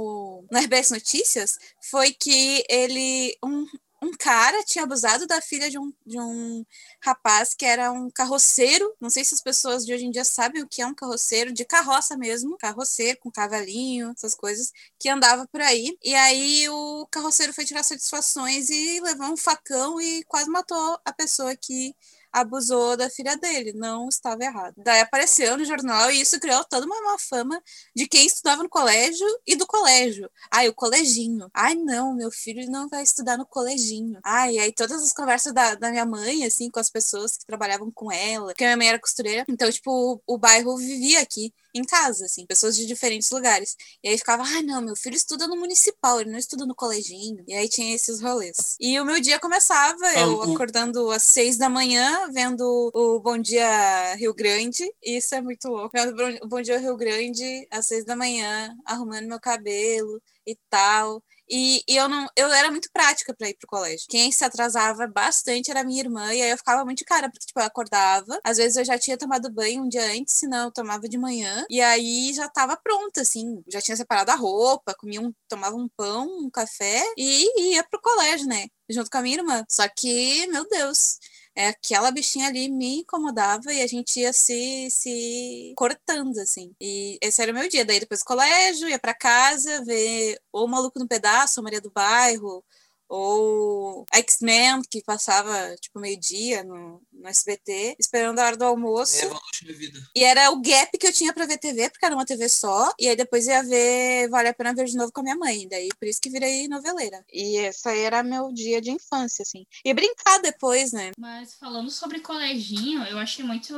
[0.52, 3.66] no RBS Notícias foi que ele um,
[4.02, 6.66] um cara tinha abusado da filha de um, de um
[7.02, 8.96] rapaz que era um carroceiro.
[9.02, 11.52] Não sei se as pessoas de hoje em dia sabem o que é um carroceiro,
[11.52, 15.98] de carroça mesmo, carroceiro com cavalinho, essas coisas, que andava por aí.
[16.04, 21.12] E aí o carroceiro foi tirar satisfações e levou um facão e quase matou a
[21.14, 21.96] pessoa que
[22.42, 24.76] abusou da filha dele, não estava errado.
[24.78, 27.62] Daí apareceu no jornal e isso criou toda uma má fama
[27.96, 30.30] de quem estudava no colégio e do colégio.
[30.52, 31.50] Ai, o coleginho.
[31.54, 34.20] Ai, não, meu filho não vai estudar no coleginho.
[34.24, 37.92] Ai, aí todas as conversas da, da minha mãe, assim, com as pessoas que trabalhavam
[37.92, 41.84] com ela, porque minha mãe era costureira, então, tipo, o, o bairro vivia aqui em
[41.84, 43.76] casa, assim, pessoas de diferentes lugares.
[44.04, 47.44] E aí ficava, ah, não, meu filho estuda no municipal, ele não estuda no coleginho.
[47.48, 48.76] E aí tinha esses rolês.
[48.80, 54.16] E o meu dia começava, eu acordando às seis da manhã, vendo o Bom Dia
[54.16, 54.84] Rio Grande.
[55.04, 55.92] Isso é muito louco.
[55.94, 61.24] Vendo o Bom Dia Rio Grande às seis da manhã, arrumando meu cabelo e tal.
[61.50, 64.06] E, e, eu não, eu era muito prática para ir pro colégio.
[64.10, 67.60] Quem se atrasava bastante era minha irmã, e aí eu ficava muito cara, porque, tipo,
[67.60, 71.08] eu acordava, às vezes eu já tinha tomado banho um dia antes, senão eu tomava
[71.08, 75.34] de manhã, e aí já tava pronta, assim, já tinha separado a roupa, comia um,
[75.48, 78.68] tomava um pão, um café, e ia pro colégio, né?
[78.90, 79.66] Junto com a minha irmã.
[79.70, 81.20] Só que, meu Deus,
[81.58, 86.72] é, aquela bichinha ali me incomodava e a gente ia se, se cortando, assim.
[86.80, 87.84] E esse era o meu dia.
[87.84, 91.90] Daí depois do colégio, ia para casa, ver ou Maluco no Pedaço, ou Maria do
[91.90, 92.64] Bairro,
[93.10, 99.26] ou X-Men, que passava tipo meio-dia no, no SBT, esperando a hora do almoço.
[99.26, 100.00] É, minha vida.
[100.16, 102.94] E era o gap que eu tinha pra ver TV, porque era uma TV só,
[103.00, 105.68] e aí depois ia ver Vale a Pena Ver de novo com a minha mãe.
[105.68, 107.24] Daí por isso que virei noveleira.
[107.32, 109.66] E esse aí era meu dia de infância, assim.
[109.84, 111.12] E brincar depois, né?
[111.18, 113.74] Mas falando sobre coleginho, eu achei muito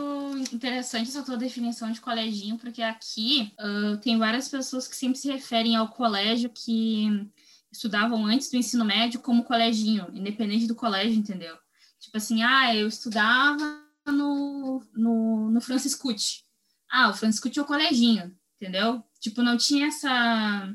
[0.52, 5.32] interessante essa tua definição de coleginho, porque aqui uh, tem várias pessoas que sempre se
[5.32, 7.30] referem ao colégio que
[7.72, 11.56] estudavam antes do ensino médio como coleginho, independente do colégio, entendeu?
[12.00, 16.46] Tipo assim, ah, eu estudava no, no, no Franciscute.
[16.90, 18.36] Ah, o Franciscute é o coleginho.
[18.60, 19.04] entendeu?
[19.20, 20.74] Tipo, não tinha essa,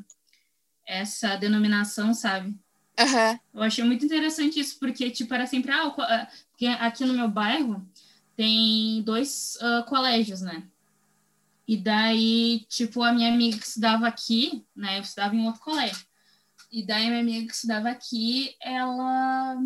[0.86, 2.56] essa denominação, sabe?
[2.98, 3.40] Aham.
[3.52, 7.14] Eu achei muito interessante isso, porque, tipo, era sempre, ah, o ah, porque aqui no
[7.14, 7.86] meu bairro
[8.36, 10.68] tem dois ah, colégios, né?
[11.66, 14.98] E daí, tipo, a minha amiga que estudava aqui, né?
[14.98, 16.06] Eu estudava em outro colégio.
[16.70, 19.56] E daí, minha amiga que estudava aqui, ela,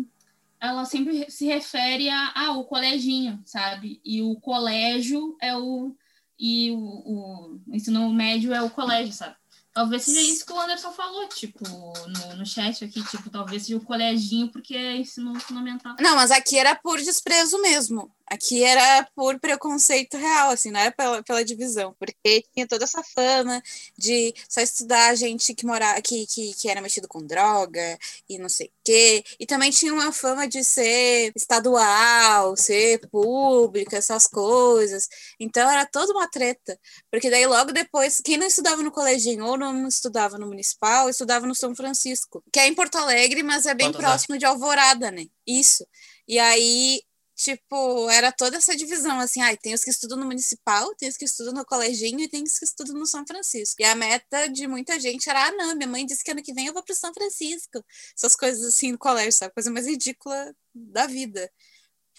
[0.61, 4.01] ela sempre se refere a, ah, o coleginho, sabe?
[4.03, 5.95] E o colégio é o.
[6.37, 9.35] E o, o ensino médio é o colégio, sabe?
[9.79, 13.77] Talvez seja isso que o Anderson falou, tipo, no, no chat aqui, tipo, talvez seja
[13.77, 15.95] o coleginho porque é ensino fundamental.
[16.01, 18.11] Não, mas aqui era por desprezo mesmo.
[18.29, 21.95] Aqui era por preconceito real, assim, não era pela, pela divisão.
[21.97, 23.59] Porque tinha toda essa fama
[23.97, 27.97] de só estudar gente que morava, que, que, que era mexido com droga
[28.29, 29.23] e não sei o quê.
[29.39, 35.09] E também tinha uma fama de ser estadual, ser pública, essas coisas.
[35.39, 36.79] Então era toda uma treta.
[37.09, 41.45] Porque daí logo depois, quem não estudava no coleginho ou não estudava no municipal, estudava
[41.45, 44.11] no São Francisco, que é em Porto Alegre, mas é bem Baltazar.
[44.11, 45.25] próximo de Alvorada, né?
[45.45, 45.85] Isso.
[46.27, 47.01] E aí,
[47.35, 51.15] tipo, era toda essa divisão, assim, ai, tem os que estudam no municipal, tem os
[51.15, 53.81] que estudam no coleginho e tem os que estudam no São Francisco.
[53.81, 56.53] E a meta de muita gente era, ah, não, minha mãe disse que ano que
[56.53, 57.83] vem eu vou pro São Francisco.
[58.15, 59.53] Essas coisas assim no colégio, sabe?
[59.53, 61.49] Coisa mais ridícula da vida.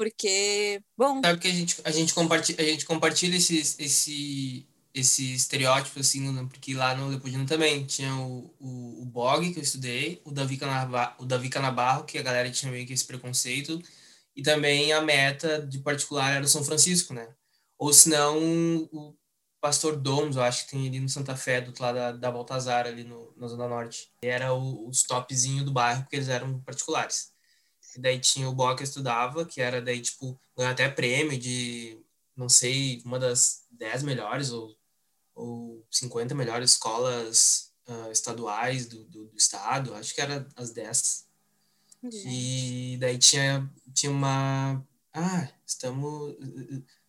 [0.00, 5.34] Porque, bom, Sabe que a gente, a gente compartilha, a gente compartilha esse, esse, esse
[5.34, 10.20] estereótipo, assim, porque lá no Leopoldino também tinha o, o, o Bog, que eu estudei,
[10.24, 13.80] o Davi, Canabarro, o Davi Canabarro, que a galera tinha meio que esse preconceito,
[14.34, 17.28] e também a meta de particular era o São Francisco, né?
[17.78, 18.38] Ou senão
[18.92, 19.16] o
[19.60, 22.32] Pastor Domos, eu acho que tem ali no Santa Fé, do outro lado da, da
[22.32, 24.10] Baltazar, ali no, na Zona Norte.
[24.24, 27.32] E era o, os topzinho do bairro, porque eles eram particulares.
[27.96, 31.38] E daí tinha o Boa que eu estudava, que era daí, tipo, ganhou até prêmio
[31.38, 32.00] de,
[32.36, 34.74] não sei, uma das 10 melhores ou,
[35.40, 41.26] ou 50 melhores escolas ah, estaduais do, do, do estado, acho que era as 10.
[42.24, 44.82] E daí tinha, tinha uma.
[45.12, 46.34] Ah, estamos,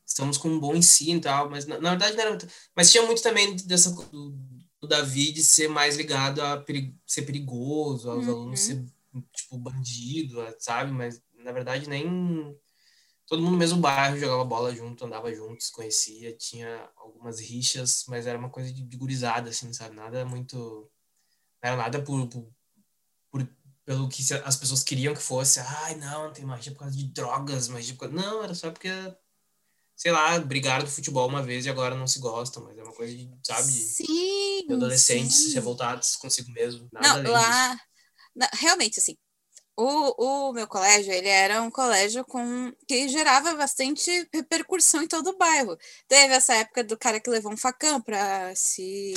[0.06, 2.38] estamos com um bom ensino e tal, mas na, na verdade não era.
[2.76, 4.32] Mas tinha muito também dessa do,
[4.82, 8.34] do Davi de ser mais ligado a peri- ser perigoso, aos Uhum.
[8.34, 8.84] alunos ser
[9.34, 10.91] tipo bandido, sabe?
[10.91, 12.06] Mas na verdade nem.
[13.32, 18.04] Todo mundo no mesmo bairro jogava bola junto, andava junto, se conhecia, tinha algumas rixas,
[18.10, 19.96] mas era uma coisa de, de gurizada, assim, sabe?
[19.96, 20.58] Nada muito.
[21.63, 22.48] Não era nada por, por,
[23.32, 23.48] por-
[23.86, 25.60] pelo que as pessoas queriam que fosse.
[25.62, 28.15] Ai, não, tem magia por causa de drogas, magia por causa...
[28.15, 28.89] Não, era só porque,
[29.96, 32.94] sei lá, brigaram do futebol uma vez e agora não se gostam, mas é uma
[32.94, 35.54] coisa de, sabe, sim, de adolescentes sim.
[35.54, 36.89] revoltados consigo mesmo.
[36.91, 37.80] Nada Não, lá.
[38.36, 39.17] não, realmente, assim.
[39.84, 45.32] O, o meu colégio, ele era um colégio com que gerava bastante repercussão em todo
[45.32, 45.76] o bairro.
[46.08, 49.13] Teve essa época do cara que levou um facão para se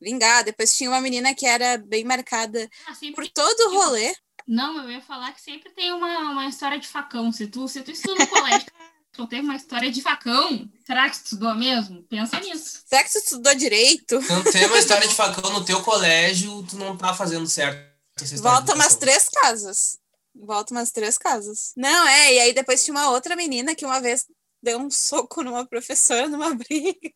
[0.00, 0.42] vingar.
[0.42, 4.12] Depois tinha uma menina que era bem marcada Ah, por todo o rolê.
[4.44, 7.30] Não, eu ia falar que sempre tem uma, uma história de facão.
[7.30, 8.66] Se tu, se tu estuda no colégio,
[9.12, 12.02] tu tem uma história de facão, será que tu estudou mesmo?
[12.10, 12.82] Pensa nisso.
[12.84, 14.20] Será que você estudou direito?
[14.20, 17.91] Se não tem uma história de facão no teu colégio, tu não tá fazendo certo.
[18.16, 19.98] De Volta umas três casas.
[20.34, 21.72] Volta umas três casas.
[21.76, 24.26] Não, é, e aí depois tinha uma outra menina que uma vez
[24.62, 27.10] deu um soco numa professora numa briga.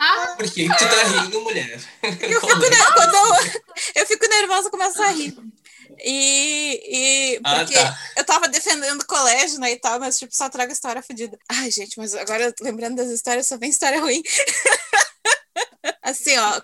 [0.00, 1.80] Ah, Por que tu tá rindo, mulher?
[2.02, 3.62] Eu fico, ne- quando eu,
[3.96, 5.36] eu fico nervosa, começo a rir.
[6.04, 7.98] E, e Ah, porque tá.
[8.16, 11.36] eu tava defendendo o colégio, né, e tal, mas tipo, só trago história fodida.
[11.48, 14.22] Ai, gente, mas agora lembrando das histórias, só vem história ruim.
[16.02, 16.60] assim, ó,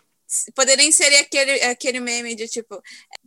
[0.55, 2.81] poderia inserir aquele, aquele meme de tipo,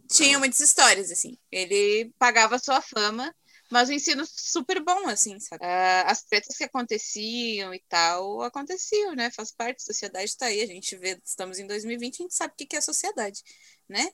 [0.09, 1.37] tinha muitas histórias, assim.
[1.51, 3.33] Ele pagava sua fama,
[3.69, 5.65] mas o ensino super bom, assim, sabe?
[5.65, 9.29] Ah, as tretas que aconteciam e tal, aconteciam, né?
[9.31, 12.53] Faz parte, a sociedade tá aí, a gente vê, estamos em 2020, a gente sabe
[12.53, 13.41] o que é a sociedade,
[13.89, 14.09] né?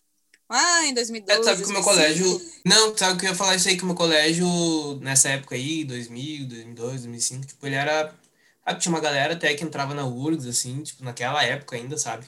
[0.49, 2.41] Lá em 2012, É, sabe que o meu 2005, colégio.
[2.65, 4.45] Não, sabe que eu ia falar isso aí, que o meu colégio,
[5.01, 8.13] nessa época aí, 2000, 2002, 2005, tipo, ele era.
[8.65, 12.25] Sabe, tinha uma galera até que entrava na URGS, assim, tipo, naquela época ainda, sabe?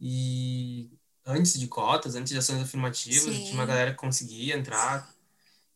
[0.00, 0.90] E
[1.24, 3.42] antes de cotas, antes de ações afirmativas, Sim.
[3.42, 5.12] tinha uma galera que conseguia entrar.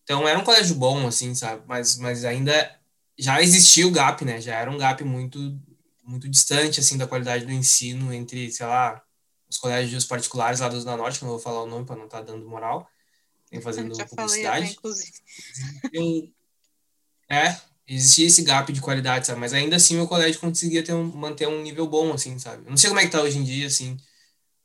[0.05, 1.63] Então era um colégio bom, assim, sabe?
[1.67, 2.79] Mas, mas ainda
[3.19, 4.41] já existia o gap, né?
[4.41, 5.39] Já era um gap muito,
[6.05, 9.03] muito distante, assim, da qualidade do ensino entre, sei lá,
[9.49, 11.97] os colégios particulares lá da Zona Norte, que eu não vou falar o nome para
[11.97, 12.89] não estar dando moral,
[13.51, 14.73] nem fazendo Já falei, publicidade.
[14.73, 15.13] inclusive.
[15.93, 16.33] Eu-
[17.31, 19.41] é, existia esse gap de qualidade, sabe?
[19.41, 22.65] Mas ainda assim o meu colégio conseguia ter um, manter um nível bom, assim, sabe?
[22.65, 23.97] Eu não sei como é que tá hoje em dia, assim.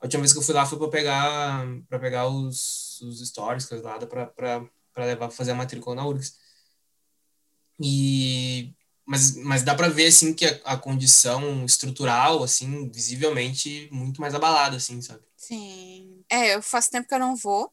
[0.03, 3.65] A última vez que eu fui lá foi para pegar para pegar os, os stories,
[3.65, 6.33] coisa lá, para levar fazer a matrícula na URGS.
[7.81, 8.73] E
[9.05, 14.33] mas, mas dá para ver assim que a, a, condição estrutural assim visivelmente muito mais
[14.33, 17.69] abalada assim sabe sim é eu faço tempo que eu não vou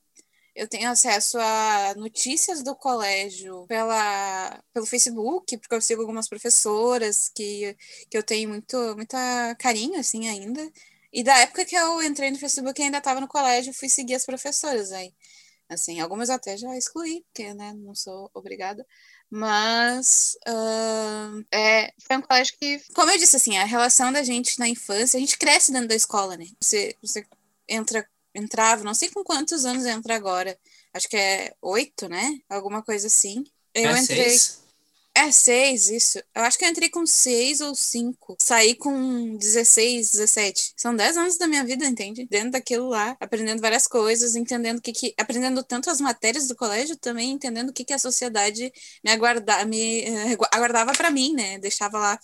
[0.54, 7.30] eu tenho acesso a notícias do colégio pela, pelo Facebook, porque eu sigo algumas professoras
[7.34, 7.76] que,
[8.10, 10.60] que eu tenho muito muita carinho, assim, ainda.
[11.12, 14.24] E da época que eu entrei no Facebook, ainda estava no colégio, fui seguir as
[14.24, 15.12] professoras aí.
[15.68, 18.84] Assim, algumas até já excluí, porque, né, não sou obrigada.
[19.30, 24.58] Mas uh, é, foi um colégio que, como eu disse, assim, a relação da gente
[24.58, 26.46] na infância, a gente cresce dentro da escola, né?
[26.60, 27.24] Você, você
[27.68, 30.58] entra, entrava, não sei com quantos anos entra agora.
[30.92, 32.40] Acho que é oito, né?
[32.48, 33.44] Alguma coisa assim.
[33.72, 34.30] Eu é entrei.
[34.30, 34.59] Seis.
[35.20, 36.18] É, seis, isso.
[36.34, 38.36] Eu acho que eu entrei com seis ou cinco.
[38.40, 40.72] Saí com 16, 17.
[40.74, 42.26] São dez anos da minha vida, entende?
[42.26, 46.56] Dentro daquilo lá, aprendendo várias coisas, entendendo o que, que aprendendo tanto as matérias do
[46.56, 48.72] colégio, também entendendo o que, que a sociedade
[49.04, 51.58] me, aguarda, me uh, aguardava para mim, né?
[51.58, 52.18] Deixava lá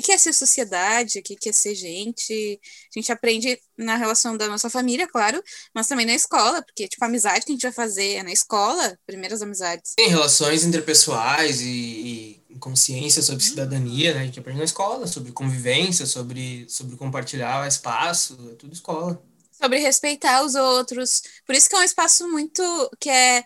[0.00, 2.60] que, que é ser sociedade, o que, que é ser gente.
[2.94, 5.42] A gente aprende na relação da nossa família, claro,
[5.74, 8.32] mas também na escola, porque, tipo, a amizade que a gente vai fazer é na
[8.32, 9.94] escola, primeiras amizades.
[9.96, 14.20] Tem relações interpessoais e, e consciência sobre cidadania, né?
[14.20, 19.22] A gente aprende na escola, sobre convivência, sobre, sobre compartilhar espaço, é tudo escola.
[19.52, 21.22] Sobre respeitar os outros.
[21.46, 22.62] Por isso que é um espaço muito.
[23.00, 23.44] que é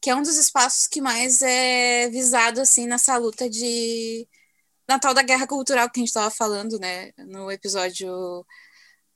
[0.00, 4.28] que é um dos espaços que mais é visado assim nessa luta de
[4.88, 8.44] na tal da guerra cultural que a gente estava falando, né, no episódio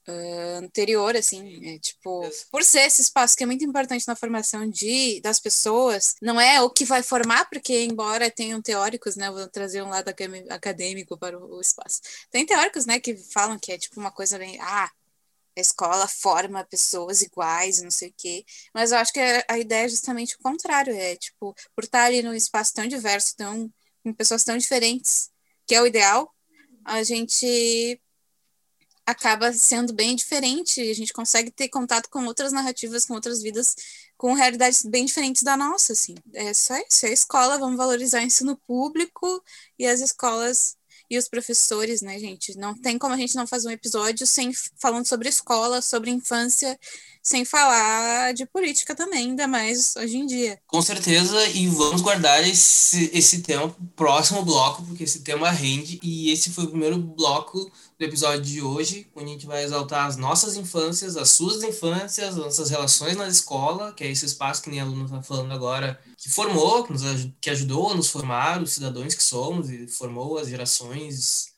[0.08, 4.68] uh, anterior, assim, é, tipo, por ser esse espaço que é muito importante na formação
[4.68, 9.48] de das pessoas, não é o que vai formar, porque embora tenham teóricos, né, vou
[9.48, 10.12] trazer um lado
[10.50, 12.00] acadêmico para o espaço.
[12.30, 14.90] Tem teóricos, né, que falam que é tipo uma coisa bem, ah,
[15.56, 18.44] a escola forma pessoas iguais, não sei o quê.
[18.74, 22.22] Mas eu acho que a ideia é justamente o contrário, é tipo, por estar ali
[22.22, 23.70] num espaço tão diverso, tão
[24.02, 25.29] com pessoas tão diferentes,
[25.70, 26.34] que é o ideal,
[26.84, 28.00] a gente
[29.06, 33.76] acaba sendo bem diferente, a gente consegue ter contato com outras narrativas, com outras vidas,
[34.16, 36.16] com realidades bem diferentes da nossa, assim.
[36.34, 39.40] É só isso, é a escola, vamos valorizar o ensino público
[39.78, 40.76] e as escolas
[41.08, 42.58] e os professores, né, gente?
[42.58, 46.76] Não tem como a gente não fazer um episódio sem falando sobre escola, sobre infância
[47.22, 50.58] sem falar de política também, ainda mais hoje em dia.
[50.66, 56.00] Com certeza, e vamos guardar esse, esse tema pro próximo bloco, porque esse tema rende,
[56.02, 60.06] e esse foi o primeiro bloco do episódio de hoje, onde a gente vai exaltar
[60.06, 64.62] as nossas infâncias, as suas infâncias, as nossas relações na escola, que é esse espaço
[64.62, 67.02] que nem a aluna está falando agora, que formou, que, nos,
[67.40, 71.50] que ajudou a nos formar, os cidadãos que somos, e formou as gerações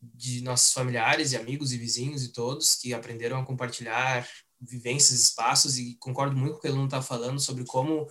[0.00, 4.28] de nossos familiares e amigos e vizinhos e todos que aprenderam a compartilhar
[4.60, 8.06] vivências, espaços, e concordo muito com o que ele não está falando sobre como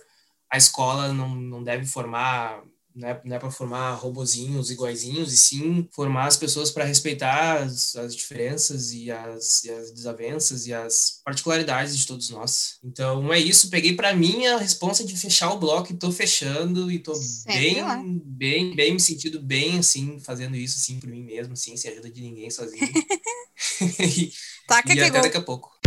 [0.50, 2.62] a escola não, não deve formar,
[2.94, 7.62] não é, não é para formar robozinhos iguaizinhos, e sim formar as pessoas para respeitar
[7.62, 12.78] as, as diferenças e as, e as desavenças e as particularidades de todos nós.
[12.82, 16.90] Então é isso, peguei para mim a responsa de fechar o bloco e estou fechando
[16.90, 17.14] e estou
[17.46, 21.92] bem, bem, bem me sentindo bem assim, fazendo isso assim por mim mesmo, assim, sem
[21.92, 22.88] ajuda de ninguém sozinho.
[24.00, 24.32] e,
[24.66, 25.77] Taca e até daqui a pouco.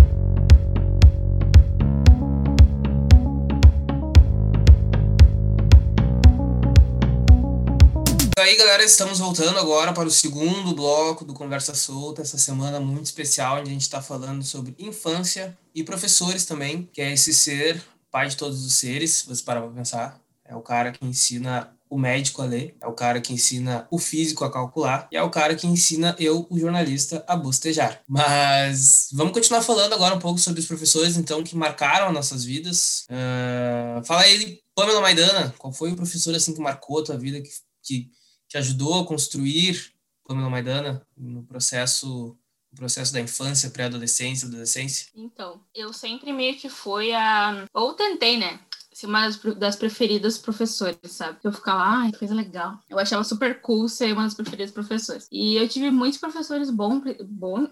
[8.42, 13.06] Aí, galera, estamos voltando agora para o segundo bloco do Conversa Solta, essa semana muito
[13.06, 17.84] especial, onde a gente está falando sobre infância e professores também, que é esse ser,
[18.10, 20.20] pai de todos os seres, se você parar para pensar.
[20.44, 24.00] É o cara que ensina o médico a ler, é o cara que ensina o
[24.00, 28.02] físico a calcular, e é o cara que ensina eu, o jornalista, a bostejar.
[28.08, 33.06] Mas vamos continuar falando agora um pouco sobre os professores, então, que marcaram nossas vidas.
[33.08, 37.40] Uh, fala aí, Pamela Maidana, qual foi o professor assim que marcou a tua vida,
[37.40, 37.50] que,
[37.84, 38.21] que
[38.52, 39.94] te ajudou a construir,
[40.28, 42.38] Pamela Maidana, no processo
[42.70, 45.08] no processo da infância, pré-adolescência, adolescência?
[45.14, 47.66] Então, eu sempre meio que fui a...
[47.74, 48.62] Ou tentei, né?
[49.08, 51.38] Uma das preferidas professores, sabe?
[51.44, 52.80] Eu ficava, ai, que coisa legal.
[52.90, 55.28] Eu achava super cool ser uma das preferidas professores.
[55.32, 57.68] E eu tive muitos professores bons, bom,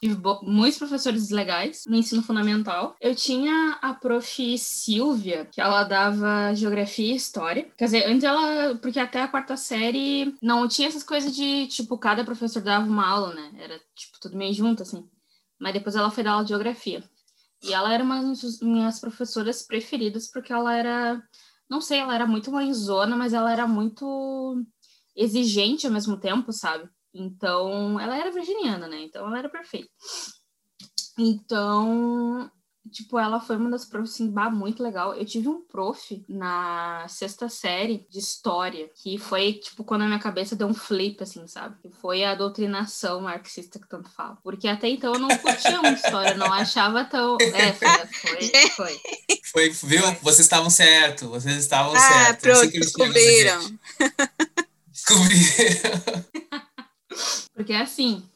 [0.00, 2.96] tive bo muitos professores legais no ensino fundamental.
[3.00, 4.24] Eu tinha a prof.
[4.58, 7.70] Silvia, que ela dava geografia e história.
[7.76, 11.96] Quer dizer, antes ela, porque até a quarta série não tinha essas coisas de, tipo,
[11.98, 13.52] cada professor dava uma aula, né?
[13.58, 15.08] Era, tipo, tudo meio junto, assim.
[15.58, 17.02] Mas depois ela foi dar aula de geografia.
[17.62, 21.22] E ela era uma das minhas professoras preferidas, porque ela era,
[21.68, 24.62] não sei, ela era muito mãezona, mas ela era muito
[25.16, 26.88] exigente ao mesmo tempo, sabe?
[27.12, 29.02] Então, ela era virginiana, né?
[29.02, 29.88] Então, ela era perfeita.
[31.16, 32.50] Então,
[32.94, 35.14] tipo, ela foi uma das profs, assim, bah, muito legal.
[35.14, 40.20] Eu tive um prof na sexta série de história, que foi, tipo, quando a minha
[40.20, 41.74] cabeça deu um flip, assim, sabe?
[41.82, 44.38] Que foi a doutrinação marxista que tanto fala.
[44.44, 47.36] Porque até então eu não curtia uma história, não achava tão...
[47.40, 49.00] É, foi, foi, foi.
[49.52, 50.02] Foi, viu?
[50.22, 53.78] Vocês estavam certo, vocês estavam Ah, sei pronto, descobriram.
[54.88, 56.24] Descobriram.
[57.54, 58.28] Porque assim,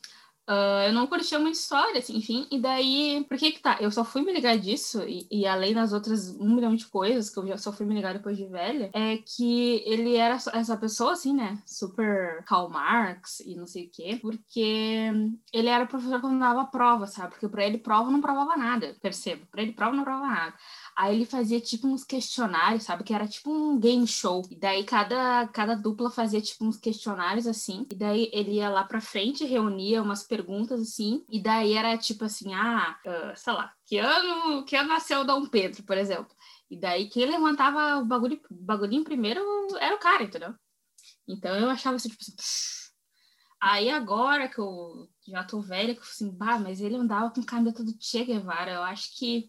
[0.48, 3.76] ah, eu não curtia uma história, assim, enfim, e daí, por que que tá?
[3.80, 7.28] Eu só fui me ligar disso, e, e além das outras um milhão de coisas
[7.28, 10.76] que eu já só fui me ligar depois de velha, é que ele era essa
[10.78, 15.12] pessoa, assim, né, super Karl Marx e não sei o quê, porque
[15.52, 17.30] ele era professor quando dava prova, sabe?
[17.32, 20.54] Porque pra ele prova não provava nada, percebo, pra ele prova não provava nada.
[20.98, 23.04] Aí ele fazia tipo uns questionários, sabe?
[23.04, 24.44] Que era tipo um game show.
[24.50, 27.86] E daí cada, cada dupla fazia tipo uns questionários assim.
[27.92, 31.24] E daí ele ia lá pra frente, reunia umas perguntas assim.
[31.30, 35.46] E daí era tipo assim: ah, ah, sei lá, que ano, que ano nasceu Dom
[35.46, 36.34] Pedro, por exemplo.
[36.68, 39.40] E daí quem levantava o bagulho, bagulhinho primeiro
[39.78, 40.52] era o cara, entendeu?
[41.28, 42.88] Então eu achava assim, tipo assim.
[43.60, 47.42] Aí agora que eu já tô velha, que eu assim, bah, mas ele andava com
[47.44, 48.72] camisa do Che Guevara.
[48.72, 49.48] Eu acho que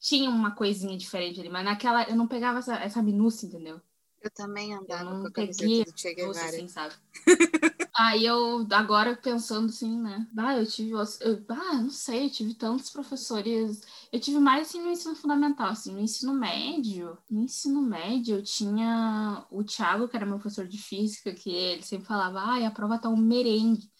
[0.00, 3.80] tinha uma coisinha diferente ali, mas naquela eu não pegava essa, essa minúcia, entendeu?
[4.20, 6.48] Eu também andava não com a peguei do Che Guevara.
[6.48, 6.94] assim, sabe?
[7.96, 10.26] Aí eu, agora pensando assim, né?
[10.36, 13.82] Ah, eu tive, eu, ah, não sei, eu tive tantos professores.
[14.12, 17.18] Eu tive mais assim no ensino fundamental, assim, no ensino médio.
[17.28, 21.82] No ensino médio eu tinha o Thiago, que era meu professor de física, que ele
[21.82, 23.90] sempre falava, ai, a prova tá um merengue.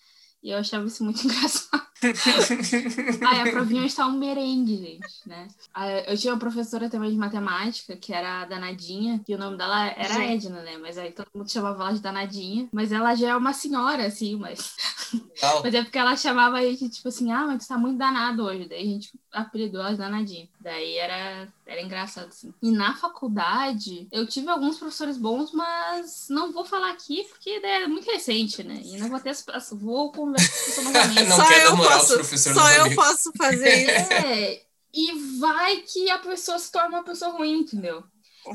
[0.43, 1.87] E eu achava isso muito engraçado.
[3.27, 5.49] Ai, a provinha está um merengue, gente, né?
[5.75, 9.57] Aí Eu tinha uma professora também de matemática, que era a Danadinha, e o nome
[9.57, 10.47] dela era Gente.
[10.47, 10.79] Edna, né?
[10.79, 12.69] Mas aí todo mundo chamava ela de Danadinha.
[12.73, 14.77] Mas ela já é uma senhora, assim, mas...
[15.13, 15.63] Legal.
[15.65, 18.45] Mas é porque ela chamava a gente, tipo assim, ah, mas tu tá muito danado
[18.45, 18.69] hoje.
[18.69, 20.49] Daí a gente apelidou ela de Danadinha.
[20.61, 22.53] Daí era, era engraçado, assim.
[22.61, 27.85] E na faculdade, eu tive alguns professores bons, mas não vou falar aqui, porque daí
[27.85, 28.81] é muito recente, né?
[28.85, 29.35] E não vou ter...
[29.73, 31.25] Vou conversar com isso novamente.
[31.29, 33.05] Não só eu posso, só eu amigos.
[33.05, 34.13] posso fazer isso.
[34.13, 34.63] É,
[34.93, 38.03] e vai que a pessoa se torna uma pessoa ruim, entendeu?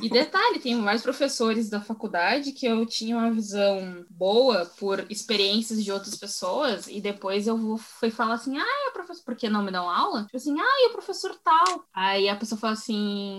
[0.01, 5.83] E detalhe, tem vários professores da faculdade que eu tinha uma visão boa por experiências
[5.83, 9.49] de outras pessoas, e depois eu vou, fui falar assim, ah, é professor, por que
[9.49, 10.23] não me dão aula?
[10.23, 11.85] Tipo assim, ah, e o professor tal?
[11.93, 13.35] Aí a pessoa fala assim,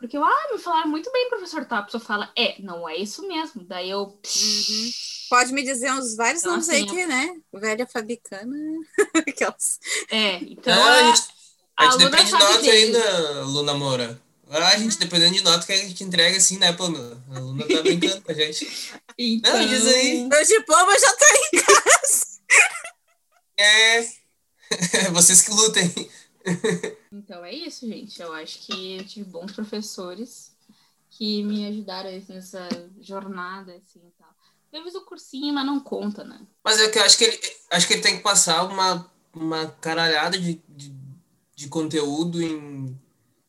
[0.00, 1.78] porque eu, ah, me falaram muito bem, professor tal.
[1.80, 3.62] A pessoa fala, é, não é isso mesmo.
[3.64, 4.90] Daí eu, Uhum.
[5.28, 7.36] Pode me dizer uns vários Então, nomes aí assim, que, né?
[7.52, 8.56] Velha Fabicana.
[9.14, 9.78] Aquelas.
[10.10, 10.72] é, então.
[10.82, 11.22] Ah, a gente,
[11.76, 12.70] a gente depende de nota dele.
[12.96, 14.20] ainda, Luna Moura.
[14.50, 17.22] Ah, a gente dependendo de nota que a gente entrega assim, né, Pamela?
[17.32, 18.66] A Luna tá brincando com a gente.
[19.16, 20.24] Então, Não, diz aí.
[20.24, 22.26] Meu diploma já tá em casa.
[23.56, 24.06] É.
[25.12, 26.10] Vocês que lutem.
[27.12, 28.22] Então é isso, gente.
[28.22, 30.56] Eu acho que eu tive bons professores
[31.10, 32.68] que me ajudaram aí nessa
[33.00, 34.32] jornada, assim tal.
[34.72, 36.40] Eu fiz o cursinho, mas não conta, né?
[36.64, 37.40] Mas é que eu acho que ele,
[37.72, 40.94] acho que ele tem que passar uma, uma caralhada de, de,
[41.56, 42.96] de conteúdo em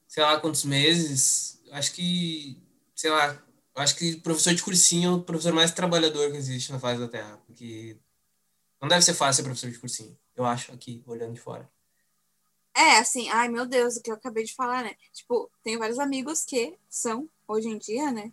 [0.08, 1.62] sei lá quantos meses.
[1.72, 2.58] Acho que,
[2.96, 3.42] sei lá,
[3.76, 7.08] acho que professor de cursinho é o professor mais trabalhador que existe na face da
[7.08, 7.40] Terra.
[7.46, 7.98] Porque
[8.82, 11.70] não deve ser fácil ser professor de cursinho, eu acho, aqui, olhando de fora.
[12.76, 14.96] É, assim, ai meu Deus, o que eu acabei de falar, né?
[15.14, 18.32] Tipo, tenho vários amigos que são, hoje em dia, né?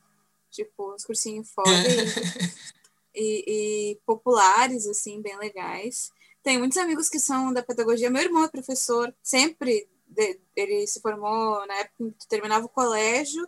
[0.51, 1.69] Tipo, os cursinhos fora
[3.15, 6.11] e, e populares, assim, bem legais.
[6.43, 8.11] Tenho muitos amigos que são da pedagogia.
[8.11, 13.47] Meu irmão é professor, sempre de- ele se formou na época que terminava o colégio.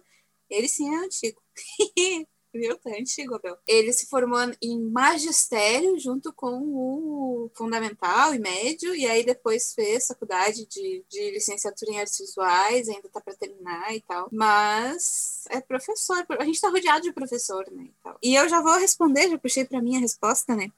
[0.49, 1.41] Ele sim é antigo.
[2.53, 2.77] Viu?
[2.79, 3.57] Tá antigo, Abel.
[3.67, 10.09] Ele se formou em magistério junto com o fundamental e médio, e aí depois fez
[10.09, 14.29] faculdade de, de licenciatura em artes visuais, ainda tá para terminar e tal.
[14.33, 17.85] Mas é professor, a gente tá rodeado de professor, né?
[17.85, 18.19] E, tal.
[18.23, 20.73] e eu já vou responder, já puxei para minha resposta, né?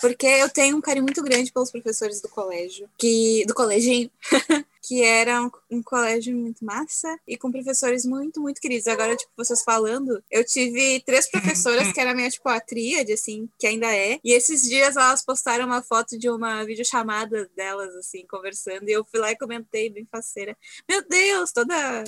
[0.00, 4.08] Porque eu tenho um carinho muito grande pelos professores do colégio, que do coleginho,
[4.82, 8.86] que era um, um colégio muito massa e com professores muito, muito queridos.
[8.86, 13.48] Agora, tipo, vocês falando, eu tive três professoras que era minha, tipo, a tríade, assim,
[13.58, 14.18] que ainda é.
[14.24, 19.04] E esses dias elas postaram uma foto de uma videochamada delas, assim, conversando, e eu
[19.04, 20.56] fui lá e comentei, bem faceira.
[20.88, 22.04] Meu Deus, toda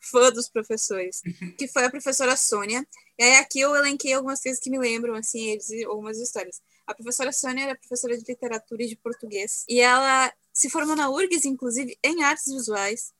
[0.00, 1.22] fã dos professores.
[1.58, 2.84] Que foi a professora Sônia.
[3.18, 6.60] E aí aqui eu elenquei algumas coisas que me lembram, assim, eles algumas histórias.
[6.86, 9.64] A professora Sônia era professora de literatura e de português.
[9.68, 13.12] E ela se formou na URGS, inclusive, em artes visuais.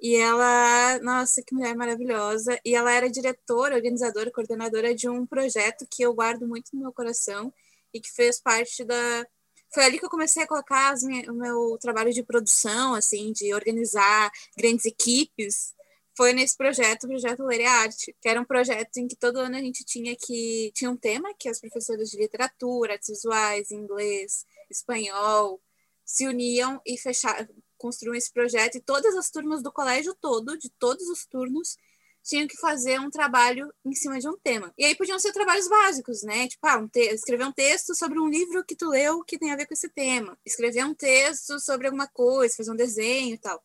[0.00, 2.58] E ela, nossa, que mulher maravilhosa.
[2.64, 6.92] E ela era diretora, organizadora, coordenadora de um projeto que eu guardo muito no meu
[6.92, 7.52] coração
[7.92, 9.26] e que fez parte da,
[9.72, 10.94] foi ali que eu comecei a colocar
[11.28, 15.74] o meu trabalho de produção, assim, de organizar grandes equipes.
[16.16, 19.56] Foi nesse projeto, o projeto Ler Arte, que era um projeto em que todo ano
[19.56, 24.44] a gente tinha que tinha um tema que as professoras de literatura, artes visuais, inglês,
[24.70, 25.60] espanhol
[26.08, 27.46] se uniam e fecharam,
[27.76, 31.76] construíam esse projeto e todas as turmas do colégio todo, de todos os turnos,
[32.24, 34.72] tinham que fazer um trabalho em cima de um tema.
[34.78, 36.48] E aí podiam ser trabalhos básicos, né?
[36.48, 39.56] Tipo, ah, um escrever um texto sobre um livro que tu leu que tem a
[39.56, 40.36] ver com esse tema.
[40.46, 43.62] Escrever um texto sobre alguma coisa, fazer um desenho e tal.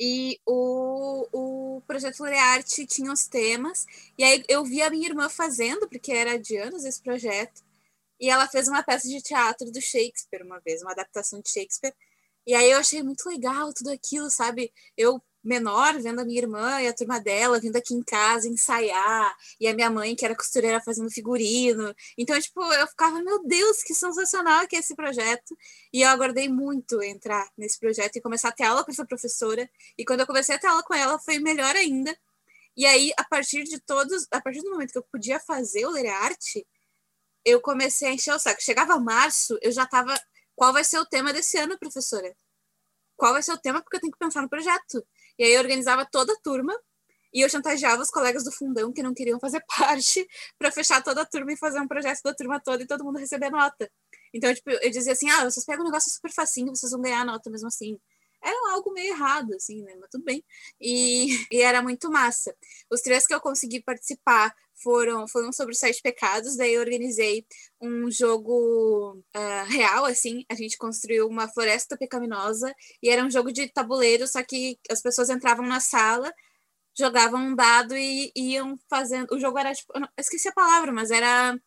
[0.00, 3.86] E o, o projeto Arte tinha os temas.
[4.16, 7.62] E aí eu vi a minha irmã fazendo, porque era de anos esse projeto.
[8.20, 11.94] E ela fez uma peça de teatro do Shakespeare uma vez, uma adaptação de Shakespeare.
[12.46, 14.72] E aí eu achei muito legal tudo aquilo, sabe?
[14.96, 19.34] Eu menor, vendo a minha irmã e a turma dela vindo aqui em casa ensaiar,
[19.60, 21.94] e a minha mãe, que era costureira, fazendo figurino.
[22.16, 25.56] Então, tipo, eu ficava, meu Deus, que sensacional que é esse projeto.
[25.92, 29.68] E eu aguardei muito entrar nesse projeto e começar a ter aula com essa professora.
[29.96, 32.16] E quando eu comecei a ter aula com ela, foi melhor ainda.
[32.76, 35.90] E aí, a partir de todos, a partir do momento que eu podia fazer o
[35.90, 36.66] Ler Arte,
[37.44, 38.62] eu comecei a encher o saco.
[38.62, 40.14] Chegava março, eu já tava.
[40.54, 42.34] Qual vai ser o tema desse ano, professora?
[43.16, 43.82] Qual vai ser o tema?
[43.82, 45.06] Porque eu tenho que pensar no projeto.
[45.38, 46.74] E aí eu organizava toda a turma
[47.32, 50.26] e eu chantageava os colegas do fundão que não queriam fazer parte
[50.58, 53.18] para fechar toda a turma e fazer um projeto da turma toda e todo mundo
[53.18, 53.90] receber nota.
[54.32, 57.24] Então, tipo, eu dizia assim: ah, vocês pegam um negócio super facinho, vocês vão ganhar
[57.24, 57.98] nota mesmo assim.
[58.42, 59.96] Era algo meio errado, assim, né?
[60.00, 60.44] Mas tudo bem.
[60.80, 62.54] E, e era muito massa.
[62.90, 67.46] Os três que eu consegui participar foram, foram sobre os sete pecados, daí eu organizei
[67.80, 73.52] um jogo uh, real, assim, a gente construiu uma floresta pecaminosa, e era um jogo
[73.52, 76.32] de tabuleiro, só que as pessoas entravam na sala,
[76.96, 80.52] jogavam um dado e, iam fazendo, o jogo era tipo, eu, não, eu esqueci a
[80.52, 81.58] palavra, mas era,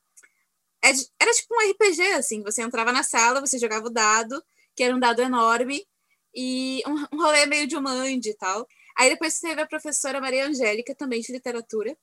[0.84, 4.44] era, é era tipo um RPG, assim, você entrava na sala, você jogava o dado,
[4.76, 5.86] que era um dado enorme,
[6.34, 8.68] e um, um rolê meio de humande e tal.
[8.98, 11.98] Aí depois teve a professora Maria Angélica, também de literatura,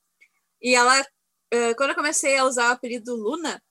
[0.61, 1.05] e ela,
[1.77, 3.61] quando eu comecei a usar o apelido Luna,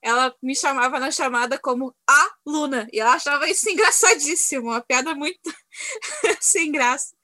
[0.00, 2.86] ela me chamava na chamada como a Luna.
[2.92, 5.52] E ela achava isso engraçadíssimo, uma piada muito
[6.40, 7.16] sem graça.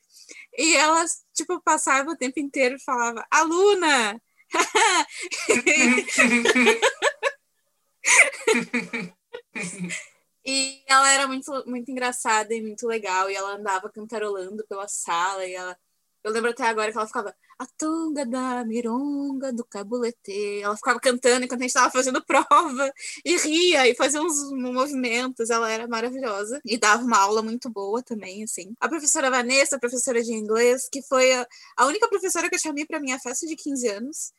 [0.57, 4.21] E ela, tipo, passava o tempo inteiro e falava, aluna!
[10.47, 13.29] e ela era muito, muito engraçada e muito legal.
[13.31, 15.45] E ela andava cantarolando pela sala.
[15.45, 15.77] E ela
[16.25, 20.61] eu lembro até agora que ela ficava a tunga da mironga do cabulete.
[20.63, 25.51] Ela ficava cantando enquanto a gente estava fazendo prova e ria e fazia uns movimentos.
[25.51, 28.75] Ela era maravilhosa e dava uma aula muito boa também, assim.
[28.81, 31.31] A professora Vanessa, professora de inglês, que foi
[31.77, 34.33] a, única professora que eu chamei para minha festa de 15 anos.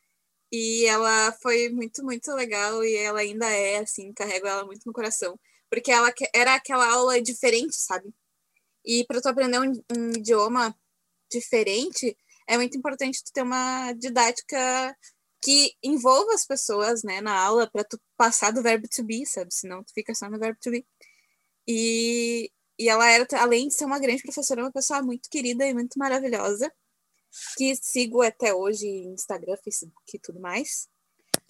[0.52, 4.94] E ela foi muito, muito legal e ela ainda é, assim, carrego ela muito no
[4.94, 5.40] coração.
[5.70, 8.14] Porque ela era aquela aula diferente, sabe?
[8.86, 10.76] E para tu aprender um, um idioma
[11.32, 12.16] diferente,
[12.48, 14.96] é muito importante tu ter uma didática
[15.42, 19.54] que envolva as pessoas, né, na aula, para tu passar do verbo to be, sabe?
[19.54, 20.86] Senão tu fica só no verbo to be.
[21.68, 25.74] E, e ela era, além de ser uma grande professora, uma pessoa muito querida e
[25.74, 26.72] muito maravilhosa,
[27.58, 30.88] que sigo até hoje em Instagram, Facebook e tudo mais.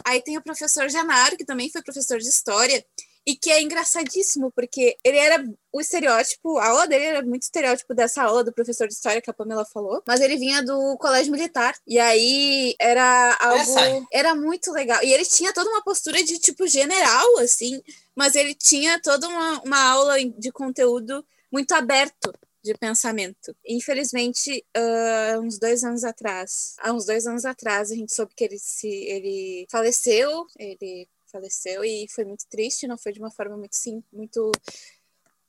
[0.06, 2.86] Aí tem o professor Janaro, que também foi professor de história,
[3.26, 7.94] e que é engraçadíssimo, porque ele era o estereótipo, a aula dele era muito estereótipo
[7.94, 11.32] dessa aula do professor de história que a Pamela falou, mas ele vinha do colégio
[11.32, 11.76] militar.
[11.88, 14.08] E aí era algo.
[14.14, 15.04] Era muito legal.
[15.04, 17.82] E ele tinha toda uma postura de tipo general, assim,
[18.16, 22.32] mas ele tinha toda uma, uma aula de conteúdo muito aberto
[22.64, 23.56] de pensamento.
[23.68, 28.44] Infelizmente, uh, uns dois anos atrás, há uns dois anos atrás, a gente soube que
[28.44, 33.58] ele se ele faleceu, ele faleceu e foi muito triste, não foi de uma forma
[33.58, 34.52] muito sim, muito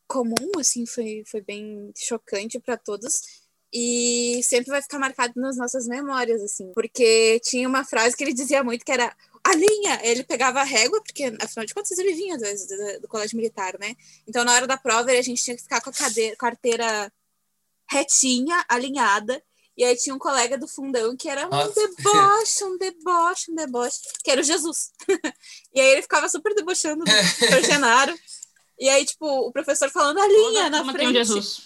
[0.06, 5.86] comum, assim, foi, foi bem chocante para todos e sempre vai ficar marcado nas nossas
[5.86, 9.14] memórias, assim, porque tinha uma frase que ele dizia muito que era
[9.44, 13.08] a linha, ele pegava a régua, porque afinal de contas ele vinha do, do, do
[13.08, 13.94] colégio militar, né?
[14.26, 17.12] Então na hora da prova a gente tinha que ficar com a cadeira, carteira
[17.88, 19.42] retinha, alinhada,
[19.76, 21.68] e aí tinha um colega do fundão que era Nossa.
[21.68, 24.90] um deboche, um deboche, um deboche, que era o Jesus.
[25.74, 27.10] e aí ele ficava super debochando do
[27.64, 28.18] Genaro.
[28.78, 30.98] E aí, tipo, o professor falando a linha na frente.
[30.98, 31.62] Tem um Jesus.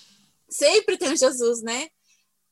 [0.49, 1.89] Sempre tem um Jesus, né?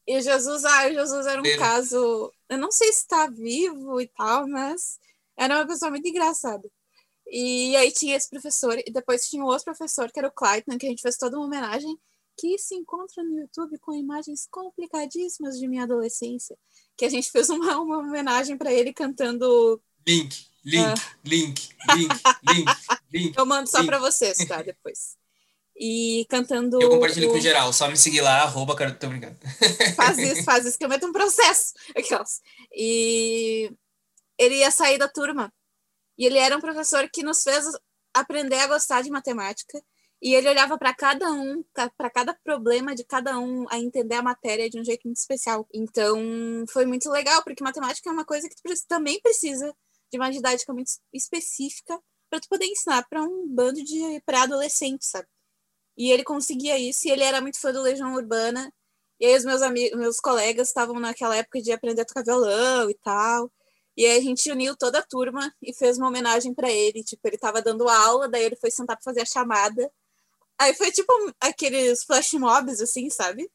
[0.06, 2.32] E o Jesus, ah, o Jesus era um caso.
[2.48, 4.98] Eu não sei se está vivo e tal, mas
[5.36, 6.68] era uma pessoa muito engraçada.
[7.26, 10.78] E aí tinha esse professor, e depois tinha um outro professor, que era o Clayton,
[10.78, 11.98] que a gente fez toda uma homenagem
[12.38, 16.56] que se encontra no YouTube com imagens complicadíssimas de minha adolescência,
[16.96, 20.46] que a gente fez uma, uma homenagem para ele cantando Link.
[20.64, 20.94] link, Ah.
[21.24, 22.14] link, link,
[22.48, 22.70] link,
[23.12, 23.36] link.
[23.36, 24.62] Eu mando só pra vocês, tá?
[24.62, 25.16] Depois.
[25.80, 26.80] E cantando.
[26.82, 29.36] Eu compartilho o- com geral, só me seguir lá, arroba, cara, tô brincando.
[29.96, 31.72] Faz isso, faz isso, que eu meto um processo.
[31.96, 32.40] Aquelas.
[32.74, 33.70] E
[34.38, 35.52] ele ia sair da turma.
[36.16, 37.64] E ele era um professor que nos fez
[38.14, 39.80] aprender a gostar de matemática.
[40.20, 44.22] E ele olhava para cada um, para cada problema de cada um, a entender a
[44.22, 45.66] matéria de um jeito muito especial.
[45.72, 46.18] Então,
[46.70, 49.72] foi muito legal, porque matemática é uma coisa que tu também precisa
[50.10, 55.28] de uma didática muito específica para tu poder ensinar para um bando de pré-adolescentes, sabe?
[55.96, 58.72] E ele conseguia isso, e ele era muito fã do Legião Urbana.
[59.20, 62.90] E aí os meus amigos, meus colegas estavam naquela época de aprender a tocar violão
[62.90, 63.50] e tal.
[63.96, 67.02] E aí a gente uniu toda a turma e fez uma homenagem para ele.
[67.02, 69.90] Tipo, ele tava dando aula, daí ele foi sentar para fazer a chamada.
[70.58, 73.50] Aí foi tipo aqueles flash mobs, assim, sabe?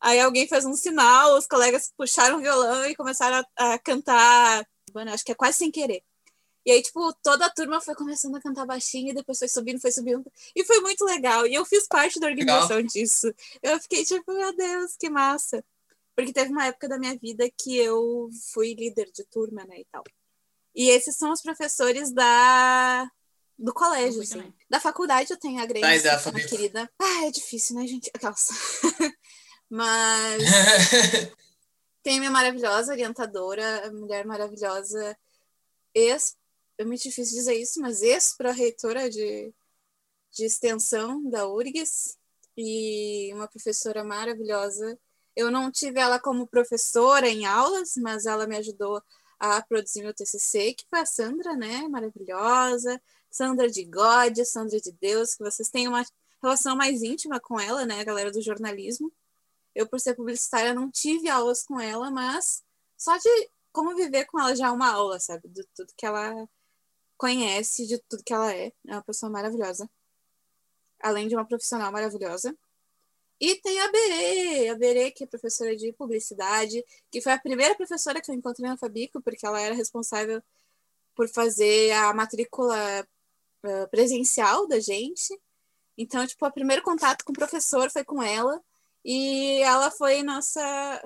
[0.00, 4.66] Aí alguém fez um sinal, os colegas puxaram o violão e começaram a, a cantar.
[5.12, 6.02] Acho que é quase sem querer.
[6.66, 9.80] E aí, tipo, toda a turma foi começando a cantar baixinho, e depois foi subindo,
[9.80, 10.24] foi subindo.
[10.54, 11.46] E foi muito legal.
[11.46, 13.32] E eu fiz parte da organização disso.
[13.62, 15.64] Eu fiquei tipo, meu Deus, que massa.
[16.16, 19.84] Porque teve uma época da minha vida que eu fui líder de turma, né, e
[19.92, 20.02] tal.
[20.74, 23.08] E esses são os professores da
[23.58, 24.38] do colégio, assim.
[24.38, 24.54] também.
[24.68, 26.46] Da faculdade eu tenho a Grace, Ai, que é Fabi.
[26.46, 26.90] querida.
[26.98, 28.10] Ah, é difícil, né, gente?
[28.14, 28.48] Aquelas.
[29.70, 30.42] Mas
[32.02, 35.18] tem minha maravilhosa orientadora, mulher maravilhosa,
[35.92, 36.36] ex,
[36.78, 39.52] é muito difícil dizer isso, mas ex-pró-reitora de,
[40.30, 42.18] de extensão da URGS
[42.56, 44.98] e uma professora maravilhosa.
[45.34, 49.02] Eu não tive ela como professora em aulas, mas ela me ajudou
[49.38, 51.88] a produzir meu TCC, que foi a Sandra, né?
[51.88, 53.00] Maravilhosa.
[53.36, 56.02] Sandra de God, Sandra de Deus, que vocês têm uma
[56.42, 58.00] relação mais íntima com ela, né?
[58.00, 59.12] A galera do jornalismo.
[59.74, 62.64] Eu, por ser publicitária, não tive aulas com ela, mas
[62.96, 65.48] só de como viver com ela já é uma aula, sabe?
[65.48, 66.48] De tudo que ela
[67.18, 68.72] conhece, de tudo que ela é.
[68.86, 69.88] É uma pessoa maravilhosa.
[70.98, 72.56] Além de uma profissional maravilhosa.
[73.38, 77.74] E tem a Berê, a Berê, que é professora de publicidade, que foi a primeira
[77.74, 80.42] professora que eu encontrei na Fabico, porque ela era responsável
[81.14, 83.06] por fazer a matrícula
[83.66, 85.38] uh, presencial da gente.
[85.98, 88.60] Então, tipo, o primeiro contato com o professor foi com ela.
[89.04, 91.02] E ela foi nossa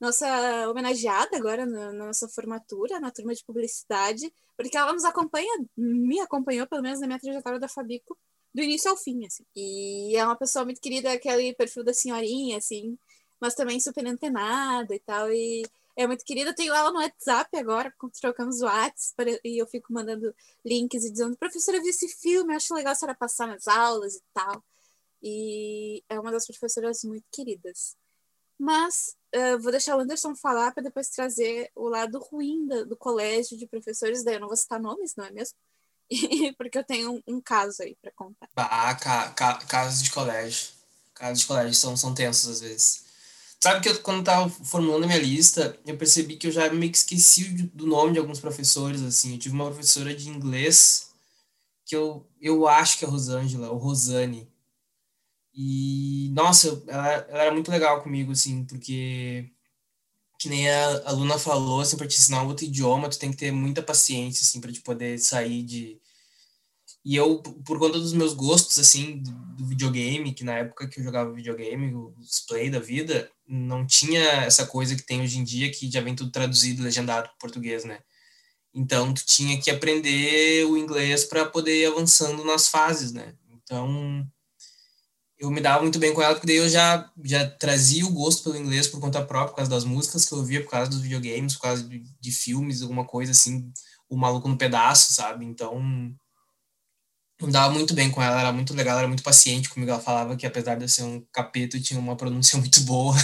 [0.00, 5.62] nossa homenageada agora na, na nossa formatura, na turma de publicidade, porque ela nos acompanha,
[5.76, 8.16] me acompanhou pelo menos na minha trajetória da Fabico,
[8.54, 9.44] do início ao fim, assim.
[9.54, 12.98] E é uma pessoa muito querida, aquele perfil da senhorinha, assim,
[13.38, 15.62] mas também super antenada e tal, e
[16.02, 16.50] é muito querida.
[16.50, 20.34] Eu tenho ela no WhatsApp agora, trocamos o WhatsApp, e eu fico mandando
[20.64, 24.14] links e dizendo, professora, eu vi esse filme, acho legal a senhora passar nas aulas
[24.14, 24.64] e tal.
[25.22, 27.96] E é uma das professoras muito queridas.
[28.58, 32.96] Mas uh, vou deixar o Anderson falar para depois trazer o lado ruim do, do,
[32.96, 34.24] colégio de professores.
[34.24, 35.56] Daí eu não vou citar nomes, não é mesmo?
[36.56, 38.48] Porque eu tenho um, um caso aí para contar.
[38.56, 40.68] Ah, ca, ca, casos de colégio.
[41.14, 43.09] Casos de colégio são, são tensos às vezes.
[43.62, 46.90] Sabe que eu, quando tava formulando a minha lista, eu percebi que eu já meio
[46.90, 47.44] que esqueci
[47.74, 49.34] do nome de alguns professores, assim.
[49.34, 51.10] Eu tive uma professora de inglês
[51.84, 54.48] que eu, eu acho que é Rosângela, ou Rosane.
[55.54, 59.50] E, nossa, ela, ela era muito legal comigo, assim, porque,
[60.38, 63.36] que nem a aluna falou, assim, para te ensinar um outro idioma, tu tem que
[63.36, 66.00] ter muita paciência, assim, para te poder sair de...
[67.04, 71.00] E eu, por conta dos meus gostos, assim, do, do, videogame, que na época que
[71.00, 75.44] eu jogava videogame, os play da vida, não tinha essa coisa que tem hoje em
[75.44, 78.00] dia, que já vem tudo traduzido, legendado para português, né?
[78.74, 83.34] Então, tu tinha que aprender o inglês para poder ir avançando nas fases, né?
[83.50, 84.26] Então,
[85.38, 88.44] eu me dava muito bem com ela, porque daí eu já, já trazia o gosto
[88.44, 91.00] pelo inglês por conta própria, por causa das músicas que eu ouvia, por causa dos
[91.00, 93.72] videogames, por causa de, de filmes, alguma coisa assim,
[94.08, 95.46] o maluco no pedaço, sabe?
[95.46, 96.14] Então,
[97.40, 99.90] eu dava muito bem com ela, era muito legal, era muito paciente comigo.
[99.90, 103.14] Ela falava que, apesar de eu ser um capeta, eu tinha uma pronúncia muito boa.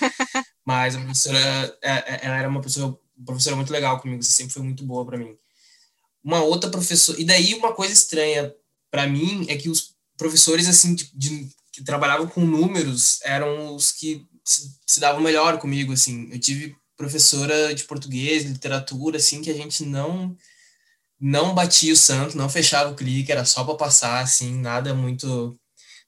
[0.64, 5.04] Mas a professora, ela era uma pessoa, professora muito legal comigo, sempre foi muito boa
[5.04, 5.36] para mim.
[6.22, 8.54] Uma outra professora, e daí uma coisa estranha
[8.90, 13.90] para mim é que os professores assim de, de, que trabalhavam com números eram os
[13.90, 19.50] que se, se, davam melhor comigo assim eu tive professora de português literatura assim que
[19.50, 20.36] a gente não
[21.20, 25.56] não batia o santo não fechava o clique era só para passar assim nada muito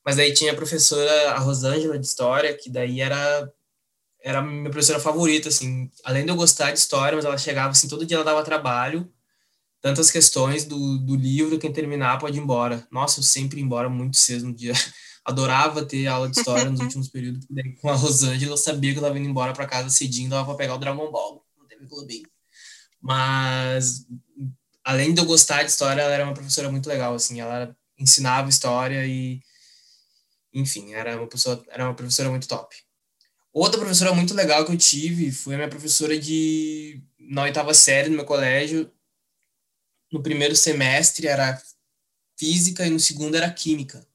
[0.04, 3.50] mas daí tinha a professora a Rosângela de história que daí era
[4.22, 7.70] era a minha professora favorita assim além de eu gostar de história mas ela chegava
[7.70, 9.12] assim todo dia ela dava trabalho
[9.82, 12.86] tantas questões do, do livro, quem terminar pode ir embora.
[12.90, 14.72] Nossa, eu sempre ia embora muito cedo no dia.
[15.24, 18.98] Adorava ter aula de história nos últimos períodos, daí com a Rosângela eu sabia que
[18.98, 21.86] eu tava indo embora para casa cedinho, dava para pegar o Dragon Ball, não teve
[21.86, 22.28] clubinho.
[23.00, 24.04] Mas
[24.84, 28.48] além de eu gostar de história, ela era uma professora muito legal, assim, ela ensinava
[28.48, 29.40] história e,
[30.52, 32.74] enfim, era uma pessoa, era uma professora muito top.
[33.52, 38.08] Outra professora muito legal que eu tive foi a minha professora de na oitava série
[38.08, 38.90] no meu colégio.
[40.10, 41.60] No primeiro semestre era
[42.38, 44.06] física e no segundo era química.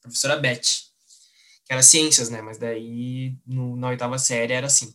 [0.00, 0.60] professora Beth,
[1.64, 2.42] que era ciências, né?
[2.42, 4.94] Mas daí no, na oitava série era assim.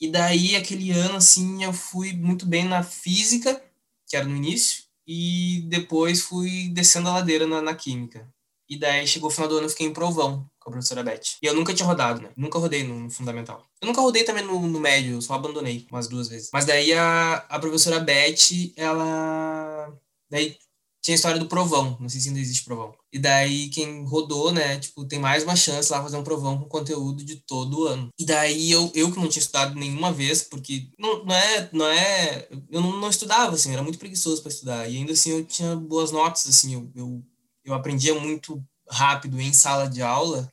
[0.00, 3.62] E daí aquele ano assim eu fui muito bem na física,
[4.06, 8.28] que era no início, e depois fui descendo a ladeira na, na química.
[8.68, 11.38] E daí chegou o final do ano, eu fiquei em provão com a professora Beth.
[11.40, 12.30] E eu nunca tinha rodado, né?
[12.36, 13.64] Nunca rodei no, no fundamental.
[13.80, 16.50] Eu nunca rodei também no, no, médio, eu só abandonei umas duas vezes.
[16.52, 19.96] Mas daí a, a professora Beth, ela.
[20.28, 20.58] Daí
[21.06, 22.92] tinha a história do provão, não sei se ainda existe provão.
[23.12, 26.64] E daí quem rodou, né, tipo, tem mais uma chance lá fazer um provão com
[26.64, 28.08] conteúdo de todo o ano.
[28.18, 31.86] E daí eu, eu que não tinha estudado nenhuma vez, porque não, não é, não
[31.86, 34.90] é, eu não, não estudava assim, era muito preguiçoso para estudar.
[34.90, 37.24] E ainda assim eu tinha boas notas assim, eu, eu,
[37.64, 40.52] eu aprendia muito rápido em sala de aula.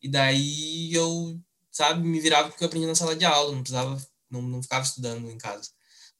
[0.00, 1.38] E daí eu,
[1.70, 4.84] sabe, me virava porque eu aprendi na sala de aula, não precisava, não, não ficava
[4.84, 5.68] estudando em casa.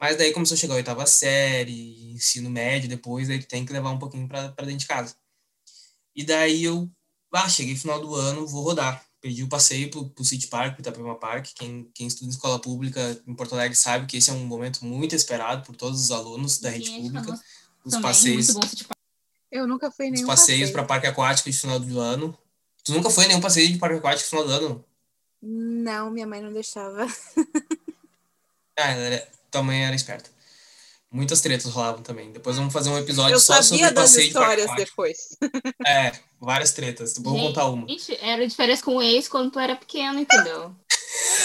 [0.03, 3.91] Mas daí começou a chegar a oitava série, ensino médio depois, aí tem que levar
[3.91, 5.15] um pouquinho para dentro de casa.
[6.13, 6.91] E daí eu,
[7.33, 9.01] ah, cheguei final do ano, vou rodar.
[9.21, 11.51] Pedi o passeio pro, pro City Park, pro Itapema Park.
[11.55, 14.85] Quem, quem estuda em escola pública em Porto Alegre sabe que esse é um momento
[14.85, 17.41] muito esperado por todos os alunos da rede pública.
[17.85, 18.49] Os passeios.
[19.53, 22.37] Eu nunca fui nenhum Os passeios para parque aquático de final do ano.
[22.83, 24.85] Tu nunca foi nenhum passeio de parque aquático de final do ano?
[25.41, 27.07] Não, minha mãe não deixava.
[28.77, 30.31] ah, era, tua mãe era esperta.
[31.11, 32.33] Muitas tretas rolavam também.
[32.33, 34.77] Depois vamos fazer um episódio eu só sobre o passeio de parque aquático.
[34.77, 35.19] depois.
[35.87, 37.19] É, várias tretas.
[37.19, 37.87] Vou gente, contar uma.
[37.87, 40.75] Gente, era diferença com o ex quando tu era pequeno, entendeu?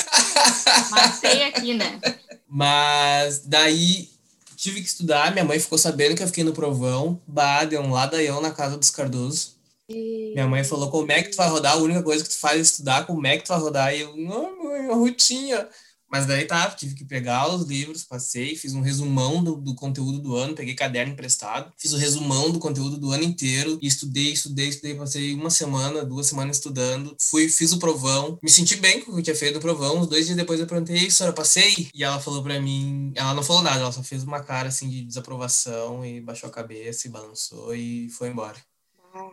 [0.90, 2.00] Matei aqui, né?
[2.48, 4.10] Mas daí
[4.56, 5.34] tive que estudar.
[5.34, 7.22] Minha mãe ficou sabendo que eu fiquei no provão.
[7.28, 9.58] Bah, deu um ladaião na casa dos Cardoso.
[9.90, 10.32] E...
[10.34, 11.74] Minha mãe falou, como é que tu vai rodar?
[11.74, 13.94] A única coisa que tu faz é estudar, como é que tu vai rodar?
[13.94, 15.68] E eu, não, mãe, uma rotinha.
[16.10, 20.20] Mas daí tá, tive que pegar os livros, passei, fiz um resumão do, do, conteúdo
[20.20, 24.32] do ano, peguei caderno emprestado, fiz o resumão do conteúdo do ano inteiro e estudei,
[24.32, 29.02] estudei, estudei, passei uma semana, duas semanas estudando, fui, fiz o provão, me senti bem
[29.02, 31.36] com o que eu tinha feito no provão, uns dois dias depois eu perguntei, senhora,
[31.36, 31.90] passei?
[31.94, 34.90] E ela falou pra mim, ela não falou nada, ela só fez uma cara assim
[34.90, 38.58] de desaprovação e baixou a cabeça e balançou e foi embora.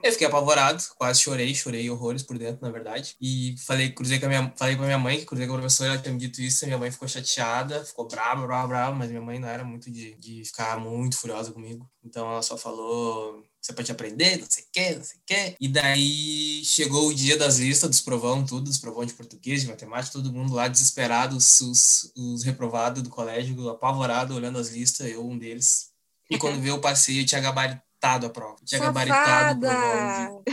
[0.03, 3.17] Eu fiquei apavorado, quase chorei, chorei horrores por dentro, na verdade.
[3.21, 5.91] E falei, cruzei com a minha, falei pra minha mãe, que cruzei com a professora,
[5.91, 9.23] ela tinha me dito isso, minha mãe ficou chateada, ficou brava, brava, brava, mas minha
[9.23, 11.89] mãe não era muito de, de ficar muito furiosa comigo.
[12.05, 15.57] Então ela só falou, você pode aprender, não sei o quê, não sei o quê.
[15.59, 19.69] E daí chegou o dia das listas, dos provão, tudo, dos provão de português, de
[19.69, 25.11] matemática, todo mundo lá desesperado, os, os, os reprovados do colégio, apavorado, olhando as listas,
[25.11, 25.91] eu um deles.
[26.29, 28.57] E quando veio o passeio, eu tinha gabarito gabaritado a prova.
[28.65, 29.07] Tinha Safada.
[29.07, 30.45] gabaritado o provão.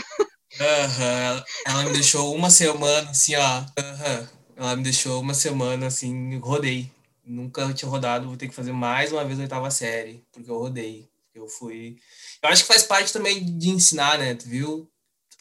[0.59, 1.43] Uhum.
[1.65, 3.59] Ela me deixou uma semana assim, ó.
[3.59, 4.27] Uhum.
[4.55, 6.91] Ela me deixou uma semana assim, rodei.
[7.25, 10.57] Nunca tinha rodado, vou ter que fazer mais uma vez a oitava série, porque eu
[10.57, 11.09] rodei.
[11.33, 11.97] Eu fui.
[12.41, 14.35] Eu acho que faz parte também de ensinar, né?
[14.35, 14.90] Tu viu?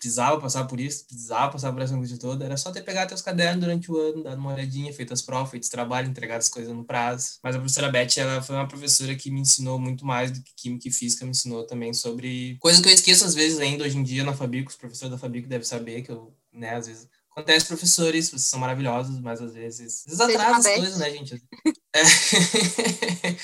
[0.00, 3.20] Precisava passar por isso, precisava passar por essa angústia toda, era só ter pegado teus
[3.20, 6.48] cadernos durante o ano, dado uma olhadinha, feito as provas, feito os trabalhos, entregado as
[6.48, 7.38] coisas no prazo.
[7.42, 10.52] Mas a professora Beth, ela foi uma professora que me ensinou muito mais do que
[10.56, 13.98] química e física, me ensinou também sobre coisas que eu esqueço às vezes ainda hoje
[13.98, 17.06] em dia na Fabico, os professores da Fabico devem saber que eu, né, às vezes
[17.30, 20.04] Acontece, professores, vocês são maravilhosos, mas às vezes.
[20.06, 21.42] Às vezes atrasa as coisas, né, gente?
[21.92, 22.02] É.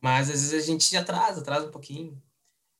[0.00, 2.18] mas às vezes a gente atrasa, atrasa um pouquinho.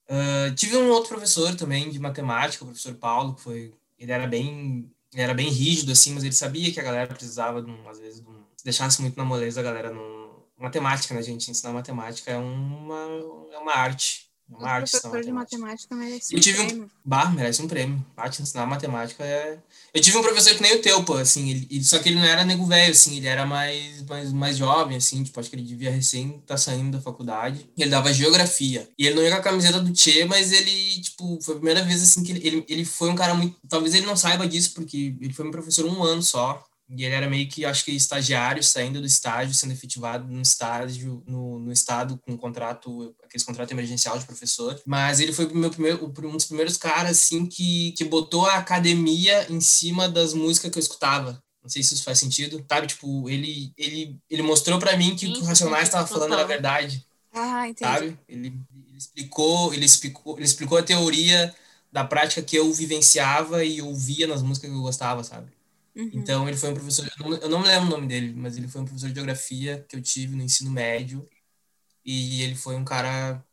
[0.08, 4.26] Uh, tive um outro professor também de matemática, o professor Paulo, que foi, ele era
[4.26, 7.88] bem, ele era bem rígido assim, mas ele sabia que a galera precisava de um,
[7.88, 10.22] às vezes, de um, deixasse muito na moleza a galera no
[10.58, 11.50] matemática, né, gente?
[11.50, 13.06] Ensinar matemática é uma
[13.52, 14.30] é uma arte.
[14.48, 16.84] Uma arte professor de matemática merece um tive prêmio.
[16.84, 18.06] Um, bah, merece um prêmio.
[18.14, 19.58] Bah, te ensinar matemática é...
[19.94, 22.18] Eu tive um professor que nem o teu, pô, assim, ele, ele só que ele
[22.18, 25.56] não era nego velho, assim, ele era mais, mais, mais jovem, assim, tipo, acho que
[25.56, 27.66] ele devia recém estar tá saindo da faculdade.
[27.76, 28.88] Ele dava geografia.
[28.98, 31.82] E ele não ia com a camiseta do Tchê, mas ele, tipo, foi a primeira
[31.82, 33.56] vez, assim, que ele, ele, ele foi um cara muito...
[33.68, 36.62] Talvez ele não saiba disso, porque ele foi meu professor um ano só.
[36.94, 41.22] E ele era meio que, acho que, estagiário, saindo do estágio, sendo efetivado no estágio,
[41.26, 44.78] no, no estado, com um contrato, aquele contrato emergencial de professor.
[44.84, 49.50] Mas ele foi meu primeiro, um dos primeiros caras, assim, que, que botou a academia
[49.50, 51.42] em cima das músicas que eu escutava.
[51.62, 52.88] Não sei se isso faz sentido, sabe?
[52.88, 56.34] Tipo, ele, ele, ele mostrou para mim que Sim, o que o Racionais estava falando
[56.34, 57.06] era verdade.
[57.32, 57.90] Ah, entendi.
[57.90, 58.18] Sabe?
[58.28, 58.48] Ele,
[58.88, 61.54] ele, explicou, ele, explicou, ele explicou a teoria
[61.90, 65.50] da prática que eu vivenciava e ouvia nas músicas que eu gostava, sabe?
[65.94, 66.10] Uhum.
[66.14, 68.56] Então, ele foi um professor, eu não, eu não me lembro o nome dele, mas
[68.56, 71.28] ele foi um professor de geografia que eu tive no ensino médio.
[72.04, 73.44] E ele foi um cara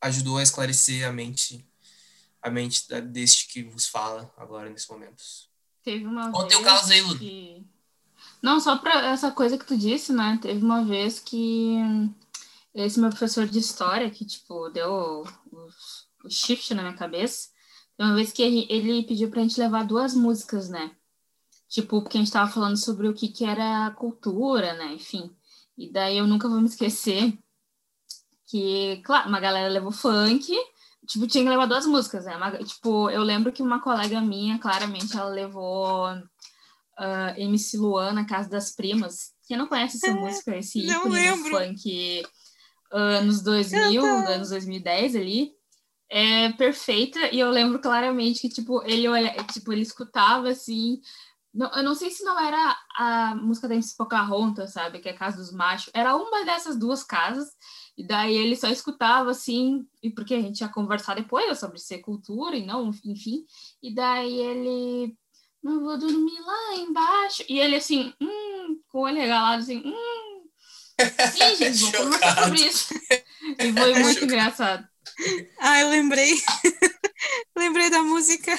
[0.00, 1.66] ajudou a esclarecer a mente
[2.46, 5.22] a mente da, deste que vos fala agora nesse momento.
[5.82, 7.18] Teve uma Conta vez teu caso aí, Lu.
[7.18, 7.66] que...
[8.40, 10.38] Não, só pra essa coisa que tu disse, né?
[10.40, 11.76] Teve uma vez que
[12.74, 15.68] esse meu professor de história, que, tipo, deu o,
[16.24, 17.48] o shift na minha cabeça,
[17.98, 20.95] uma vez que ele, ele pediu pra gente levar duas músicas, né?
[21.76, 24.94] Tipo, porque a gente tava falando sobre o que que era cultura, né?
[24.94, 25.30] Enfim.
[25.76, 27.38] E daí eu nunca vou me esquecer
[28.46, 30.50] que, claro, uma galera levou funk,
[31.06, 32.34] tipo, tinha que levar duas músicas, né?
[32.34, 36.06] Uma- tipo, eu lembro que uma colega minha, claramente, ela levou
[36.96, 39.34] ah, MC Luan na Casa das Primas.
[39.46, 42.26] Quem não conhece essa música, esse ícone do funk
[42.90, 44.30] anos 2000, Canta.
[44.30, 45.52] anos 2010 ali,
[46.08, 47.34] é perfeita.
[47.34, 51.02] E eu lembro claramente que, tipo, ele olha, tipo, ele escutava assim.
[51.56, 54.98] Não, eu não sei se não era a música da MC Pocahontas, sabe?
[54.98, 55.90] Que é a Casa dos Machos.
[55.94, 57.48] Era uma dessas duas casas.
[57.96, 62.00] E daí ele só escutava assim, e porque a gente ia conversar depois sobre ser
[62.00, 63.46] cultura e não, enfim.
[63.82, 65.16] E daí ele.
[65.62, 67.42] Não vou dormir lá embaixo.
[67.48, 70.44] E ele assim, hum, com o olho regalado, assim, hum.
[71.32, 72.94] Sim, gente, vou conversar sobre isso.
[73.58, 74.86] E foi muito engraçado.
[75.80, 76.34] Eu lembrei.
[77.56, 78.52] lembrei da música.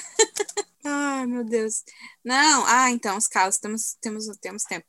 [0.83, 1.83] Ai, meu Deus.
[2.23, 4.85] Não, ah, então, os casos, temos, temos, temos tempo.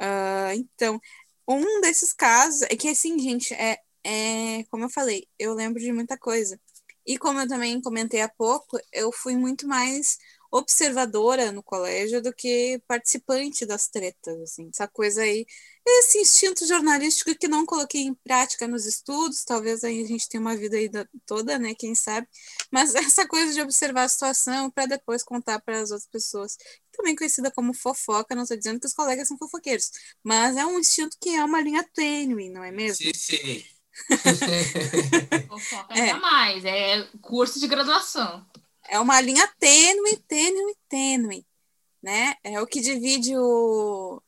[0.00, 1.00] Ah, então,
[1.48, 5.92] um desses casos é que, assim, gente, é, é, como eu falei, eu lembro de
[5.92, 6.58] muita coisa.
[7.06, 10.18] E como eu também comentei há pouco, eu fui muito mais
[10.56, 14.70] observadora no colégio do que participante das tretas, assim.
[14.72, 15.44] Essa coisa aí,
[15.86, 20.40] esse instinto jornalístico que não coloquei em prática nos estudos, talvez aí a gente tenha
[20.40, 22.28] uma vida aí da- toda, né, quem sabe,
[22.70, 26.56] mas essa coisa de observar a situação para depois contar para as outras pessoas,
[26.92, 29.90] também conhecida como fofoca, não estou dizendo que os colegas são fofoqueiros,
[30.22, 33.04] mas é um instinto que é uma linha tênue, não é mesmo?
[33.04, 33.64] Sim, sim.
[35.48, 36.06] Fofoca É.
[36.06, 38.44] jamais, é curso de graduação.
[38.88, 41.46] É uma linha tênue, tênue, tênue,
[42.02, 42.34] né?
[42.44, 44.22] É o que divide o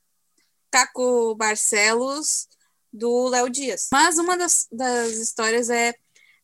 [0.71, 2.49] Caco Barcelos
[2.93, 3.89] do Léo Dias.
[3.93, 5.95] Mas uma das, das histórias é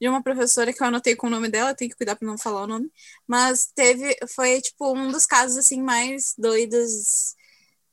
[0.01, 2.37] de uma professora que eu anotei com o nome dela, tenho que cuidar para não
[2.37, 2.91] falar o nome,
[3.27, 7.37] mas teve, foi tipo um dos casos assim mais doidos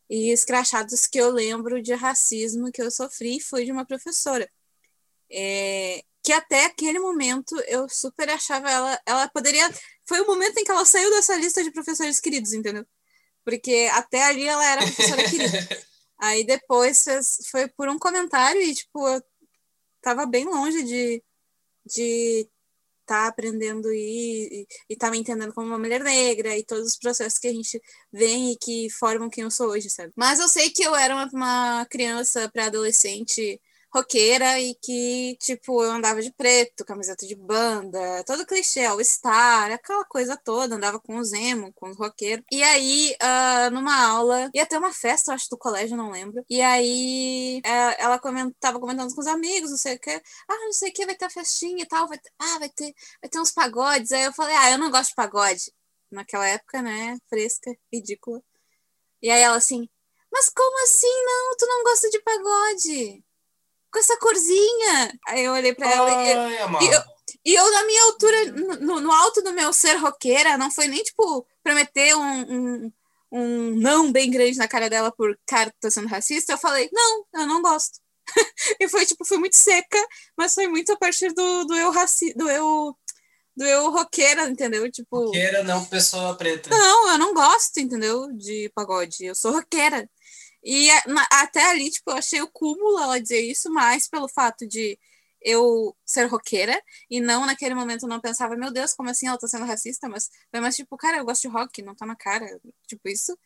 [0.10, 4.50] e escrachados que eu lembro de racismo que eu sofri foi de uma professora.
[5.32, 9.68] É, que até aquele momento eu super achava ela, ela poderia
[10.08, 12.86] foi o momento em que ela saiu dessa lista de professores queridos, entendeu?
[13.44, 15.58] Porque até ali ela era professora querida.
[16.22, 19.24] Aí depois fez- foi por um comentário e, tipo, eu
[20.04, 21.24] tava bem longe de
[21.84, 22.48] de
[23.02, 26.98] estar aprendendo e, e, e tá me entendendo como uma mulher negra e todos os
[26.98, 27.82] processos que a gente
[28.14, 30.14] vem e que formam quem eu sou hoje, sabe?
[30.16, 33.60] Mas eu sei que eu era uma, uma criança pré-adolescente
[33.92, 39.72] roqueira e que, tipo, eu andava de preto, camiseta de banda, todo clichê, All Star,
[39.72, 42.46] aquela coisa toda, andava com os emo, com os roqueiros.
[42.52, 46.44] E aí, ah, numa aula, ia ter uma festa, eu acho, do colégio, não lembro.
[46.50, 50.12] E aí, eh, ela coment, tava comentando com os amigos, não sei o que.
[50.48, 52.70] Ah, não sei o que, vai ter a festinha e tal, vai ter, ah, vai
[52.70, 54.12] ter, vai ter uns pagodes.
[54.12, 55.72] Aí eu falei, ah, eu não gosto de pagode.
[56.12, 58.42] Naquela época, né, fresca, ridícula.
[59.22, 59.88] E aí ela assim,
[60.32, 61.56] mas como assim não?
[61.58, 63.24] Tu não gosta de pagode?
[63.92, 65.14] Com essa corzinha.
[65.28, 67.02] Aí eu olhei pra ela e eu, Ai, e eu-
[67.46, 68.46] e eu, na minha altura,
[68.82, 72.42] no, no alto do meu ser roqueira, não foi nem, tipo, pra meter um,
[72.86, 72.92] um,
[73.32, 76.54] um não bem grande na cara dela por cara tá sendo racista.
[76.54, 78.00] Eu falei, não, eu não gosto.
[78.80, 79.98] e foi, tipo, foi muito seca,
[80.38, 82.96] mas foi muito a partir do, do eu raci do eu
[83.56, 84.90] do eu roqueira, entendeu?
[84.90, 86.70] Tipo, Queira não pessoa preta.
[86.70, 88.32] não, eu não gosto, entendeu?
[88.34, 89.26] De pagode.
[89.26, 90.10] Eu sou roqueira.
[90.64, 90.90] E
[91.32, 95.00] até ali, tipo, eu achei o cúmulo ela dizer isso, mais pelo fato de
[95.42, 99.38] eu ser roqueira e não naquele momento eu não pensava, meu Deus, como assim ela
[99.38, 100.10] tá sendo racista?
[100.10, 103.38] Mas mais tipo, cara, eu gosto de rock, não tá na cara, tipo isso.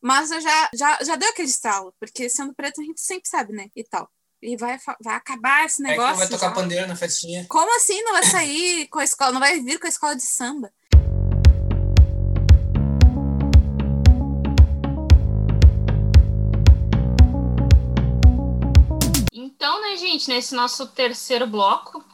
[0.00, 3.52] Mas eu já, já, já deu aquele estalo, porque sendo preto a gente sempre sabe,
[3.52, 3.68] né?
[3.74, 4.08] E tal.
[4.40, 6.16] E vai, vai acabar esse É que não negócio.
[6.16, 6.54] vai tocar já.
[6.54, 7.46] pandeiro na festinha.
[7.48, 10.22] Como assim não vai sair com a escola, não vai vir com a escola de
[10.22, 10.72] samba?
[19.62, 22.04] Então, né, gente, nesse nosso terceiro bloco,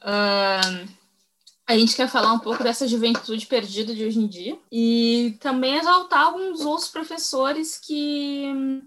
[0.00, 0.88] ahn,
[1.66, 5.76] a gente quer falar um pouco dessa juventude perdida de hoje em dia e também
[5.76, 8.82] exaltar alguns outros professores que.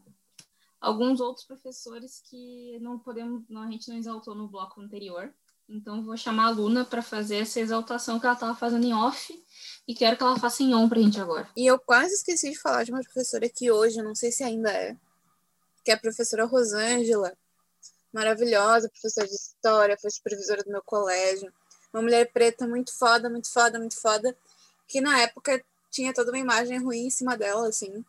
[0.82, 5.32] Alguns outros professores que não podemos, não, a gente não exaltou no bloco anterior.
[5.70, 9.32] Então, vou chamar a Luna para fazer essa exaltação que ela estava fazendo em off
[9.88, 11.48] e quero que ela faça em on pra gente agora.
[11.56, 14.72] E eu quase esqueci de falar de uma professora que hoje, não sei se ainda
[14.72, 14.98] é,
[15.86, 17.32] que é a professora Rosângela,
[18.14, 21.52] maravilhosa, professora de história, foi supervisora do meu colégio.
[21.94, 24.36] Uma mulher preta muito foda, muito foda, muito foda,
[24.88, 28.04] que na época tinha toda uma imagem ruim em cima dela, assim,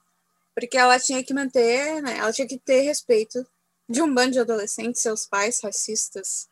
[0.54, 3.44] porque ela tinha que manter, né, ela tinha que ter respeito
[3.88, 6.48] de um bando de adolescentes, seus pais racistas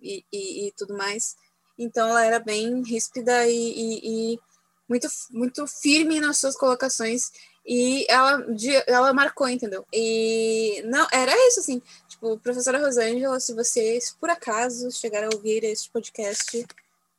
[0.00, 1.36] e, e, e tudo mais.
[1.78, 4.40] Então ela era bem ríspida e, e, e,
[4.88, 7.30] muito, muito firme nas suas colocações
[7.66, 8.44] e ela,
[8.86, 9.86] ela marcou, entendeu?
[9.92, 11.82] E não, era isso assim.
[12.20, 16.66] Tipo, professora Rosângela, se você por acaso chegar a ouvir este podcast,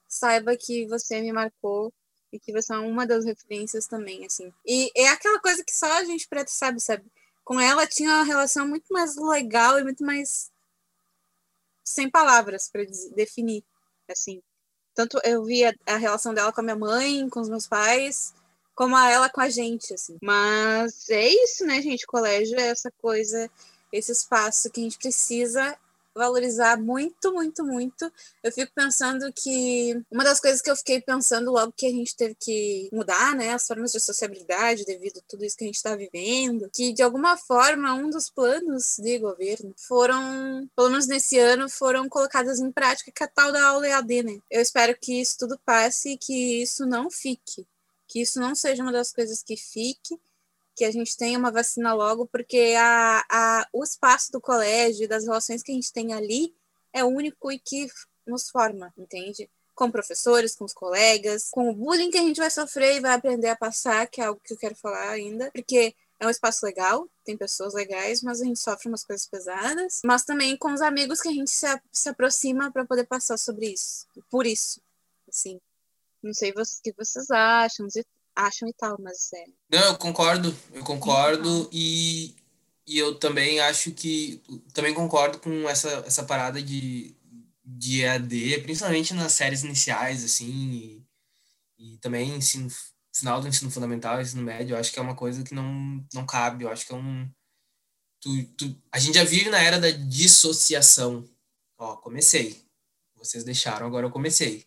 [0.07, 1.91] saiba que você me marcou
[2.31, 4.53] e que você é uma das referências também, assim.
[4.63, 7.03] E é aquela coisa que só a gente preta sabe, sabe?
[7.43, 10.51] Com ela tinha uma relação muito mais legal e muito mais
[11.83, 12.83] sem palavras para
[13.15, 13.63] definir,
[14.07, 14.39] assim.
[14.93, 18.35] Tanto eu via a relação dela com a minha mãe, com os meus pais,
[18.75, 20.19] como a ela com a gente, assim.
[20.21, 22.05] Mas é isso, né, gente?
[22.05, 23.49] colégio é essa coisa,
[23.91, 25.77] esse espaço que a gente precisa
[26.13, 28.11] valorizar muito, muito, muito.
[28.43, 32.15] Eu fico pensando que uma das coisas que eu fiquei pensando logo que a gente
[32.15, 35.75] teve que mudar, né, as formas de sociabilidade devido a tudo isso que a gente
[35.75, 41.39] está vivendo, que de alguma forma um dos planos de governo foram, pelo menos nesse
[41.39, 44.39] ano, foram colocadas em prática que é a tal da aula EAD, né?
[44.49, 47.65] Eu espero que isso tudo passe e que isso não fique,
[48.07, 50.19] que isso não seja uma das coisas que fique
[50.75, 55.25] que a gente tenha uma vacina logo, porque a, a, o espaço do colégio, das
[55.25, 56.55] relações que a gente tem ali,
[56.93, 57.87] é único e que
[58.25, 59.49] nos forma, entende?
[59.75, 63.13] Com professores, com os colegas, com o bullying que a gente vai sofrer e vai
[63.13, 66.65] aprender a passar, que é algo que eu quero falar ainda, porque é um espaço
[66.65, 70.81] legal, tem pessoas legais, mas a gente sofre umas coisas pesadas, mas também com os
[70.81, 74.79] amigos que a gente se, se aproxima para poder passar sobre isso, por isso,
[75.27, 75.59] assim.
[76.21, 76.53] Não sei o
[76.83, 77.87] que vocês acham,
[78.45, 79.45] acham e tal, mas é.
[79.69, 82.35] Não, eu concordo, eu concordo e,
[82.85, 84.41] e eu também acho que
[84.73, 87.15] também concordo com essa, essa parada de,
[87.63, 91.03] de EAD, principalmente nas séries iniciais, assim,
[91.77, 92.69] e, e também ensino,
[93.13, 96.25] final do ensino fundamental, ensino médio, eu acho que é uma coisa que não, não
[96.25, 97.29] cabe, eu acho que é um.
[98.21, 101.27] Tu, tu, a gente já vive na era da dissociação.
[101.77, 102.63] Ó, comecei.
[103.15, 104.63] Vocês deixaram, agora eu comecei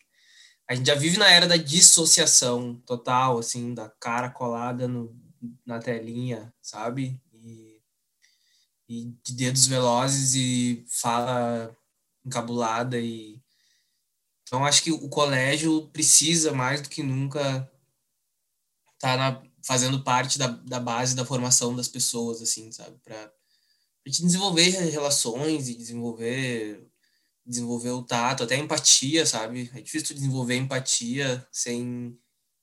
[0.67, 5.15] a gente já vive na era da dissociação total, assim, da cara colada no,
[5.65, 7.21] na telinha, sabe?
[7.33, 7.81] E,
[8.89, 11.75] e de dedos velozes e fala
[12.25, 13.39] encabulada e
[14.47, 17.69] então acho que o colégio precisa mais do que nunca
[18.93, 22.95] estar tá fazendo parte da, da base da formação das pessoas, assim, sabe?
[23.03, 23.33] Para
[24.05, 26.87] gente desenvolver relações e desenvolver
[27.45, 29.69] desenvolver o tato, até empatia, sabe?
[29.73, 32.17] É difícil desenvolver empatia sem,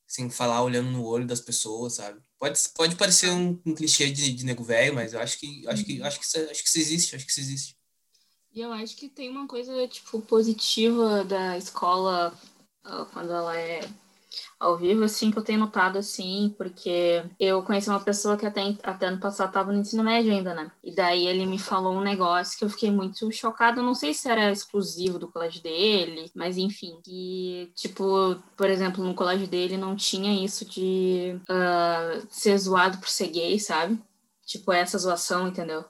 [0.06, 2.20] sem falar olhando no olho das pessoas, sabe?
[2.38, 5.84] Pode, pode parecer um, um clichê de, de nego velho, mas eu acho que acho
[5.84, 7.76] que acho que isso, acho que isso existe, acho que isso existe.
[8.52, 12.38] E eu acho que tem uma coisa tipo positiva da escola
[12.84, 13.88] uh, quando ela é
[14.58, 18.62] ao vivo, assim, que eu tenho notado, assim, porque eu conheci uma pessoa que até,
[18.82, 20.70] até ano passado estava no ensino médio ainda, né?
[20.82, 24.28] E daí ele me falou um negócio que eu fiquei muito chocada, não sei se
[24.28, 29.96] era exclusivo do colégio dele, mas enfim, que, tipo, por exemplo, no colégio dele não
[29.96, 34.00] tinha isso de uh, ser zoado por ser gay, sabe?
[34.46, 35.84] Tipo, essa zoação, entendeu?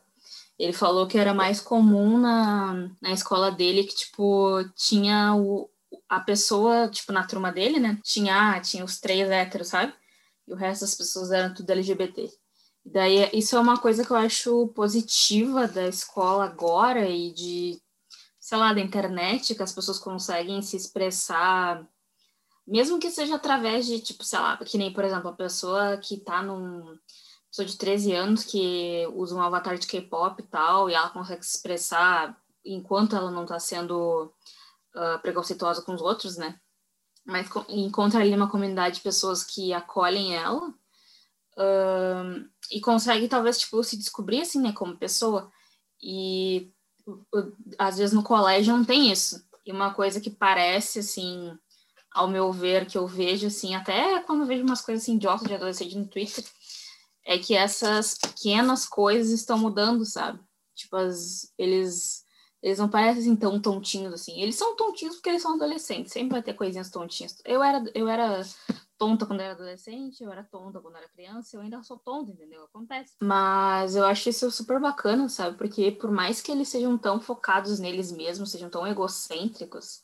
[0.58, 5.68] Ele falou que era mais comum na, na escola dele que, tipo, tinha o,
[6.08, 7.98] a pessoa, tipo, na turma dele, né?
[8.02, 9.94] Tinha, tinha os três héteros, sabe?
[10.46, 12.30] E o resto das pessoas eram tudo LGBT.
[12.84, 17.80] Daí, isso é uma coisa que eu acho positiva da escola agora e de,
[18.40, 21.86] sei lá, da internet, que as pessoas conseguem se expressar,
[22.66, 26.18] mesmo que seja através de, tipo, sei lá, que nem, por exemplo, a pessoa que
[26.18, 26.98] tá num.
[27.50, 31.44] pessoa de 13 anos que usa um avatar de K-pop e tal, e ela consegue
[31.44, 34.32] se expressar enquanto ela não tá sendo
[34.94, 36.58] uh, preconceituosa com os outros, né?
[37.24, 40.68] Mas encontra ali uma comunidade de pessoas que acolhem ela
[41.56, 45.50] uh, e consegue talvez tipo se descobrir assim, né, como pessoa.
[46.02, 46.72] E
[47.78, 49.44] às vezes no colégio não tem isso.
[49.64, 51.56] E uma coisa que parece assim,
[52.10, 55.46] ao meu ver, que eu vejo assim, até quando eu vejo umas coisas assim idiotas
[55.46, 56.44] de adolescente no Twitter,
[57.24, 60.40] é que essas pequenas coisas estão mudando, sabe?
[60.74, 62.21] Tipo, as, eles
[62.62, 64.40] eles não parecem assim, tão tontinhos assim.
[64.40, 66.12] Eles são tontinhos porque eles são adolescentes.
[66.12, 67.36] Sempre vai ter coisinhas tontinhas.
[67.44, 68.42] Eu era, eu era
[68.96, 72.62] tonta quando era adolescente, eu era tonta quando era criança, eu ainda sou tonta, entendeu?
[72.62, 73.14] Acontece.
[73.20, 75.58] Mas eu acho isso super bacana, sabe?
[75.58, 79.96] Porque por mais que eles sejam tão focados neles mesmos, sejam tão egocêntricos,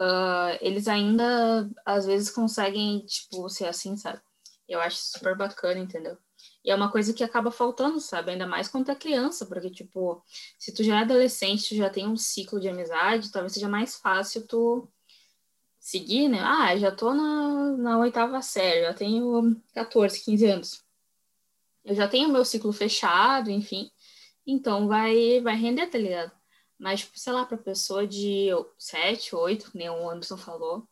[0.00, 4.18] uh, eles ainda às vezes conseguem, tipo, ser assim, sabe?
[4.66, 6.16] Eu acho super bacana, entendeu?
[6.64, 8.32] E é uma coisa que acaba faltando, sabe?
[8.32, 10.22] Ainda mais quando é criança, porque, tipo,
[10.58, 13.96] se tu já é adolescente, tu já tem um ciclo de amizade, talvez seja mais
[13.96, 14.88] fácil tu
[15.80, 16.40] seguir, né?
[16.40, 20.84] Ah, já tô na, na oitava série, já tenho 14, 15 anos.
[21.84, 23.90] Eu já tenho meu ciclo fechado, enfim.
[24.46, 26.32] Então vai, vai render, tá ligado?
[26.78, 28.48] Mas, tipo, sei lá, pra pessoa de
[28.78, 30.88] 7, 8, que nem o Anderson falou,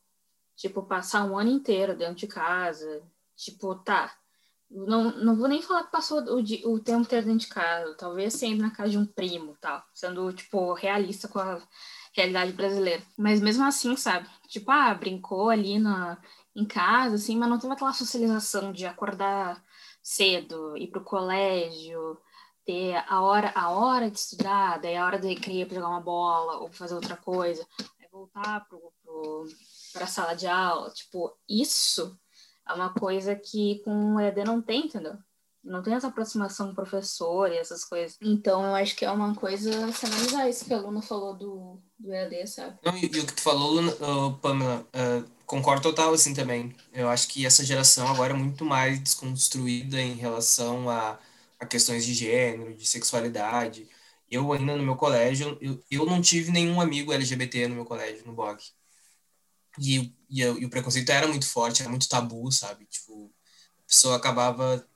[0.57, 3.03] tipo, passar um ano inteiro dentro de casa,
[3.37, 4.20] tipo, tá,
[4.71, 8.35] não, não vou nem falar que passou o, o tempo inteiro dentro de casa, talvez
[8.35, 11.61] sempre na casa de um primo, tal, sendo, tipo, realista com a
[12.15, 13.03] realidade brasileira.
[13.19, 14.29] Mas mesmo assim, sabe?
[14.49, 16.19] Tipo, ah, brincou ali na,
[16.55, 19.63] em casa, assim, mas não teve aquela socialização de acordar
[20.03, 22.19] cedo, ir pro colégio,
[22.65, 26.01] ter a hora, a hora de estudar, daí a hora do recreio para jogar uma
[26.01, 27.67] bola ou fazer outra coisa,
[28.01, 29.49] aí voltar pro, pro,
[29.93, 30.91] pra sala de aula.
[30.91, 32.17] Tipo, isso
[32.71, 35.15] é uma coisa que com o EAD não tem, entendeu?
[35.63, 38.17] Não tem essa aproximação com o professor e essas coisas.
[38.23, 41.79] Então, eu acho que é uma coisa se analisar isso que a Luna falou do,
[41.99, 42.79] do EAD, sabe?
[42.83, 46.75] Não, e, e, o que tu falou, Luna, uh, Pamela, uh, concordo total, assim, também.
[46.93, 51.19] Eu acho que essa geração agora é muito mais desconstruída em relação a,
[51.59, 53.87] a questões de gênero, de sexualidade.
[54.31, 58.25] Eu ainda no meu colégio, eu, eu não tive nenhum amigo LGBT no meu colégio,
[58.25, 58.63] no BOG.
[59.79, 62.87] E, e, e, o preconceito era muito forte, era muito tabu, sabe?
[62.87, 63.31] Tipo,
[63.85, 64.87] a pessoa acabava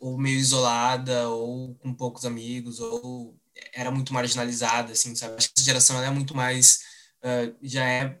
[0.00, 3.34] ou meio isolada, ou com poucos amigos, ou
[3.72, 5.36] era muito marginalizada, assim, sabe?
[5.36, 6.80] Acho que essa geração é muito mais,
[7.22, 8.18] uh, já é,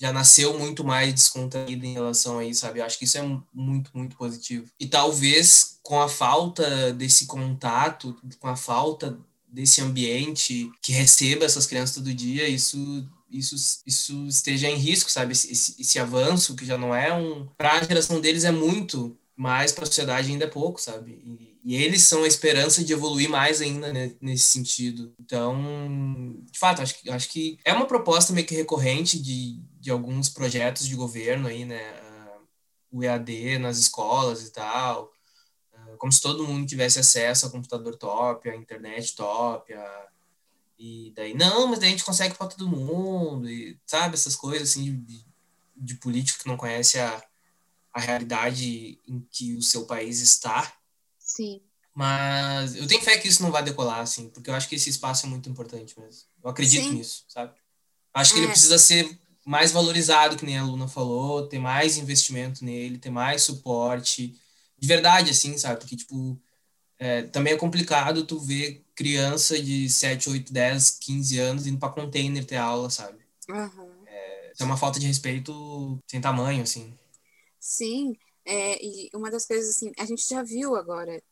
[0.00, 2.78] já nasceu muito mais descontraída em relação a isso, sabe?
[2.78, 4.70] Eu acho que isso é muito, muito positivo.
[4.78, 11.66] E talvez com a falta desse contato, com a falta desse ambiente que receba essas
[11.66, 15.32] crianças todo dia, isso isso, isso esteja em risco, sabe?
[15.32, 17.46] Esse, esse, esse avanço que já não é um.
[17.56, 21.12] Para a geração deles é muito, mas para a sociedade ainda é pouco, sabe?
[21.12, 25.12] E, e, eles são a esperança de evoluir mais ainda né, nesse sentido.
[25.20, 29.90] Então, de fato, acho que, acho que é uma proposta meio que recorrente de, de
[29.90, 31.82] alguns projetos de governo aí, né?
[32.00, 35.12] Uh, o EAD nas escolas e tal.
[35.74, 40.08] Uh, como se todo mundo tivesse acesso a computador top, a internet top, a
[40.78, 44.70] e daí, não, mas daí a gente consegue para todo mundo, e sabe, essas coisas
[44.70, 45.24] assim de,
[45.76, 47.22] de político que não conhece a,
[47.92, 50.72] a realidade em que o seu país está.
[51.18, 51.60] Sim.
[51.92, 54.88] Mas eu tenho fé que isso não vai decolar, assim, porque eu acho que esse
[54.88, 56.22] espaço é muito importante mesmo.
[56.44, 56.92] Eu acredito Sim.
[56.92, 57.52] nisso, sabe?
[58.14, 58.42] Acho que é.
[58.42, 63.10] ele precisa ser mais valorizado, que nem a Luna falou, ter mais investimento nele, ter
[63.10, 64.38] mais suporte.
[64.78, 65.80] De verdade, assim, sabe?
[65.80, 66.40] Porque, tipo,
[66.98, 71.92] é, também é complicado tu ver criança de 7, 8, 10, 15 anos indo para
[71.92, 73.18] container ter aula, sabe?
[73.48, 73.90] Uhum.
[74.06, 76.92] É, é uma falta de respeito sem tamanho, assim.
[77.60, 81.22] Sim, é, e uma das coisas, assim, a gente já viu agora,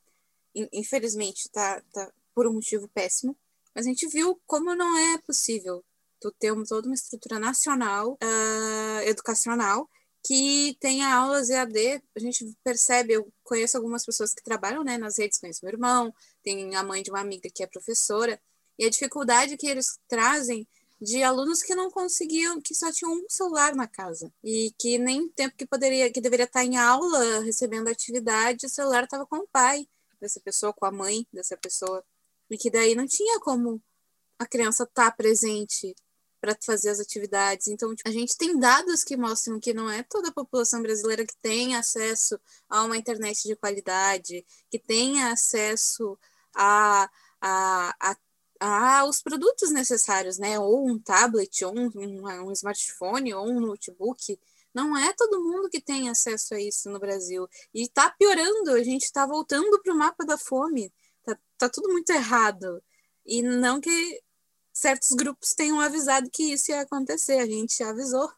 [0.73, 3.37] infelizmente, tá, tá por um motivo péssimo,
[3.75, 5.85] mas a gente viu como não é possível
[6.21, 9.89] tu ter uma, toda uma estrutura nacional, uh, educacional,
[10.27, 15.18] que tenha aulas EAD, a gente percebe, eu conheço algumas pessoas que trabalham né, nas
[15.18, 16.12] redes, conheço meu irmão,
[16.43, 18.41] tem a mãe de uma amiga que é professora,
[18.77, 20.66] e a dificuldade que eles trazem
[21.01, 25.29] de alunos que não conseguiam, que só tinham um celular na casa e que nem
[25.29, 29.47] tempo que poderia, que deveria estar em aula recebendo atividade, o celular estava com o
[29.47, 29.87] pai
[30.20, 32.05] dessa pessoa, com a mãe dessa pessoa,
[32.51, 33.81] e que daí não tinha como
[34.41, 35.95] a criança estar tá presente
[36.41, 37.68] para fazer as atividades.
[37.68, 41.26] Então, tipo, a gente tem dados que mostram que não é toda a população brasileira
[41.26, 46.18] que tem acesso a uma internet de qualidade, que tem acesso
[46.55, 47.11] a,
[47.41, 48.16] a, a
[48.61, 50.59] a os produtos necessários, né?
[50.59, 54.39] Ou um tablet, ou um, um, smartphone, ou um notebook.
[54.74, 57.49] Não é todo mundo que tem acesso a isso no Brasil.
[57.74, 60.93] E está piorando, a gente está voltando para o mapa da fome.
[61.24, 62.82] Tá, tá tudo muito errado.
[63.24, 64.22] E não que
[64.77, 68.31] certos grupos tenham avisado que isso ia acontecer, a gente avisou.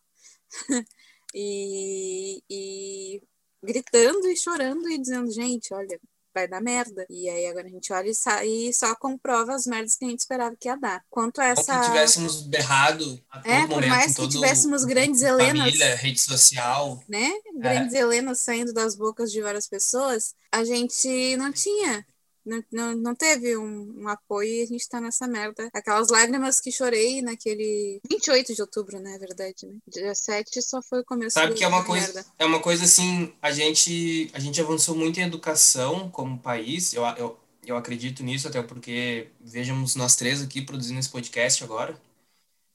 [1.34, 3.22] e, e
[3.60, 6.00] gritando e chorando e dizendo, gente, olha,
[6.32, 7.04] vai dar merda.
[7.10, 8.08] E aí agora a gente olha
[8.44, 11.04] e, e só comprova as merdas que a gente esperava que ia dar.
[11.10, 11.74] Quanto a essa.
[11.74, 15.64] Como tivéssemos berrado a todo é, por mais que tivéssemos grandes Helenas.
[15.64, 17.02] Família, rede social.
[17.08, 17.32] Né?
[17.56, 17.98] Grandes é.
[17.98, 22.06] Helenas saindo das bocas de várias pessoas, a gente não tinha
[22.48, 25.68] não, não, não teve um, um, apoio e a gente tá nessa merda.
[25.72, 29.14] Aquelas lágrimas que chorei naquele 28 de outubro, né?
[29.14, 29.76] É verdade, né?
[29.86, 32.26] Dia 7 só foi o começo Sabe que é uma coisa, merda.
[32.38, 37.04] é uma coisa assim, a gente, a gente avançou muito em educação como país, eu,
[37.16, 42.00] eu, eu acredito nisso, até porque vejamos nós três aqui produzindo esse podcast agora.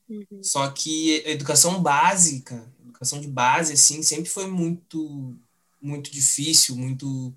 [0.07, 0.43] Uhum.
[0.43, 5.35] Só que a educação básica, educação de base, assim, sempre foi muito,
[5.81, 7.33] muito difícil, muito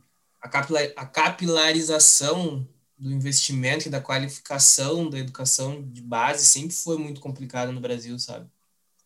[0.46, 2.66] a, capila, a capilarização
[2.96, 8.18] do investimento e da qualificação da educação de base sempre foi muito complicada no Brasil,
[8.18, 8.48] sabe?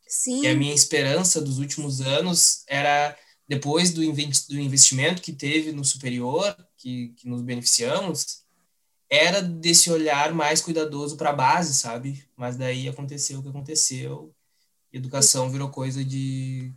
[0.07, 0.43] Sim.
[0.43, 3.17] E a minha esperança dos últimos anos era,
[3.49, 8.43] depois do, do investimento que teve no superior, que, que nos beneficiamos,
[9.09, 12.25] era desse olhar mais cuidadoso para a base, sabe?
[12.37, 14.33] Mas daí aconteceu o que aconteceu.
[14.93, 16.73] Educação virou coisa de.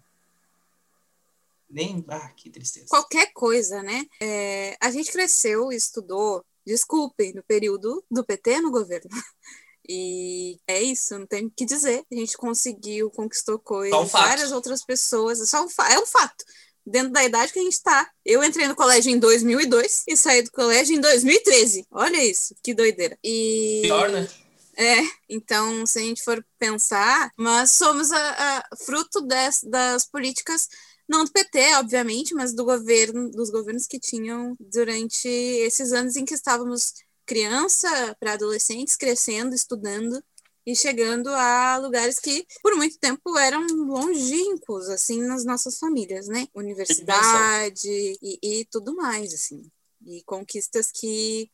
[1.73, 2.05] Nem.
[2.07, 2.85] Ah, que tristeza.
[2.87, 4.05] Qualquer coisa, né?
[4.21, 9.09] É, a gente cresceu e estudou, desculpem, no período do PT no governo.
[9.85, 12.05] E é isso, não tem o que dizer.
[12.09, 15.41] A gente conseguiu, conquistou coisas, um várias outras pessoas.
[15.41, 16.45] É, só um é um fato
[16.85, 18.09] dentro da idade que a gente está.
[18.25, 21.85] Eu entrei no colégio em 2002 e saí do colégio em 2013.
[21.91, 23.17] Olha isso, que doideira.
[23.23, 23.81] E...
[23.83, 24.27] Pior, né?
[24.75, 24.97] É,
[25.29, 30.67] então, se a gente for pensar, mas somos a, a fruto des, das políticas,
[31.13, 36.25] não do PT, obviamente, mas do governo, dos governos que tinham durante esses anos em
[36.25, 36.93] que estávamos
[37.25, 40.21] criança para adolescentes, crescendo, estudando
[40.65, 46.47] e chegando a lugares que por muito tempo eram longínquos assim nas nossas famílias, né?
[46.55, 49.69] Universidade e, e tudo mais assim.
[50.05, 51.49] E conquistas que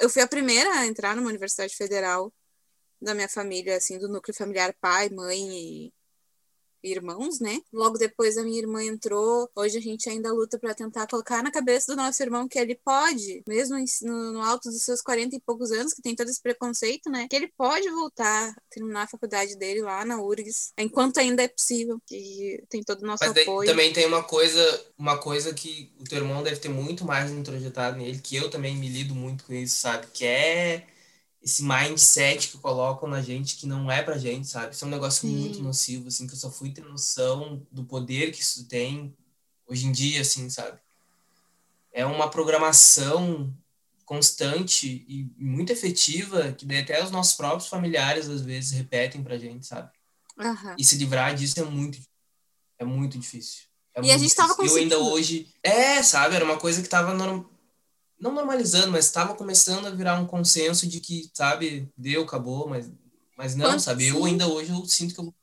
[0.00, 2.32] eu fui a primeira a entrar numa universidade federal
[3.00, 5.92] da minha família, assim, do núcleo familiar pai, mãe e
[6.90, 7.60] irmãos, né?
[7.72, 9.48] Logo depois a minha irmã entrou.
[9.54, 12.74] Hoje a gente ainda luta para tentar colocar na cabeça do nosso irmão que ele
[12.74, 16.40] pode, mesmo no, no, alto dos seus 40 e poucos anos, que tem todo esse
[16.40, 17.26] preconceito, né?
[17.28, 22.00] Que ele pode voltar, terminar a faculdade dele lá na URGS, enquanto ainda é possível,
[22.06, 23.68] que tem todo o nosso Mas apoio.
[23.68, 27.98] também tem uma coisa, uma coisa que o teu irmão deve ter muito mais introjetado
[27.98, 30.06] nele, que eu também me lido muito com isso, sabe?
[30.12, 30.86] Que é
[31.46, 34.74] esse mindset que colocam na gente que não é pra gente, sabe?
[34.74, 35.36] Isso é um negócio Sim.
[35.36, 39.16] muito nocivo, assim, que eu só fui ter noção do poder que isso tem
[39.64, 40.76] hoje em dia, assim, sabe?
[41.92, 43.54] É uma programação
[44.04, 49.68] constante e muito efetiva que até os nossos próprios familiares às vezes repetem pra gente,
[49.68, 49.88] sabe?
[50.36, 50.74] Uhum.
[50.76, 52.00] E se livrar disso é muito
[52.76, 53.62] é muito difícil.
[53.94, 54.72] É e muito a gente tava difícil.
[54.74, 54.94] conseguindo.
[54.96, 57.44] Eu ainda hoje é, sabe, era uma coisa que tava norm
[58.18, 62.90] não normalizando, mas estava começando a virar um consenso de que, sabe, deu, acabou, mas,
[63.36, 64.08] mas não, Quanto sabe?
[64.08, 64.26] Eu sim.
[64.26, 65.34] ainda hoje eu sinto que eu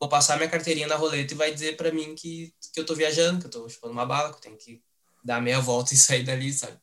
[0.00, 2.94] vou passar minha carteirinha na roleta e vai dizer para mim que, que eu tô
[2.94, 4.82] viajando, que eu tô chupando uma bala, que eu tenho que
[5.24, 6.78] dar meia volta e sair dali, sabe?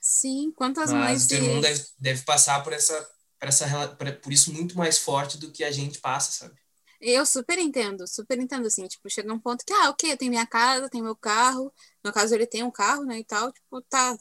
[0.00, 4.32] Sim, quantas Mas mães o teu irmão deve, deve passar por essa, por essa por
[4.32, 6.54] isso muito mais forte do que a gente passa, sabe?
[7.00, 10.30] Eu super entendo, super entendo, assim, tipo, chega um ponto que, ah, ok, eu tenho
[10.30, 11.72] minha casa, tenho meu carro,
[12.02, 14.16] no caso ele tem um carro, né, e tal, tipo, tá,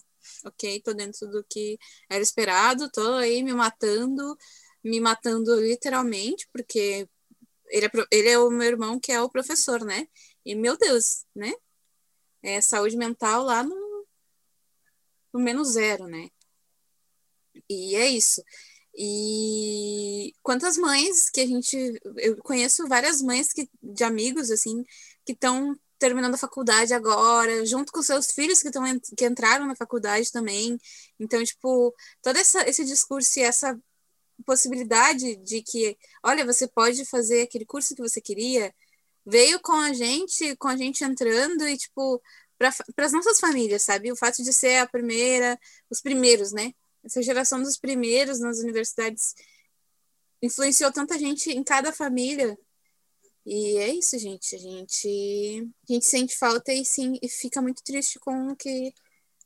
[0.46, 1.78] ok, tô dentro do que
[2.10, 4.38] era esperado, tô aí me matando,
[4.84, 7.08] me matando literalmente, porque
[7.70, 10.08] ele é, ele é o meu irmão que é o professor, né,
[10.46, 11.54] e meu Deus, né,
[12.44, 14.06] é saúde mental lá no,
[15.34, 16.30] no menos zero, né,
[17.70, 18.44] e é isso.
[18.96, 22.00] E quantas mães que a gente.
[22.18, 24.84] Eu conheço várias mães que, de amigos, assim,
[25.26, 28.84] que estão terminando a faculdade agora, junto com seus filhos que, tão,
[29.18, 30.78] que entraram na faculdade também.
[31.20, 33.80] Então, tipo, todo essa, esse discurso e essa
[34.46, 38.74] possibilidade de que, olha, você pode fazer aquele curso que você queria,
[39.26, 42.22] veio com a gente, com a gente entrando e, tipo,
[42.58, 44.12] para as nossas famílias, sabe?
[44.12, 45.58] O fato de ser a primeira,
[45.90, 46.74] os primeiros, né?
[47.04, 49.36] essa geração dos primeiros nas universidades
[50.42, 52.58] influenciou tanta gente em cada família.
[53.46, 54.56] E é isso, gente.
[54.56, 58.94] A gente, a gente sente falta e, sim, e fica muito triste com o que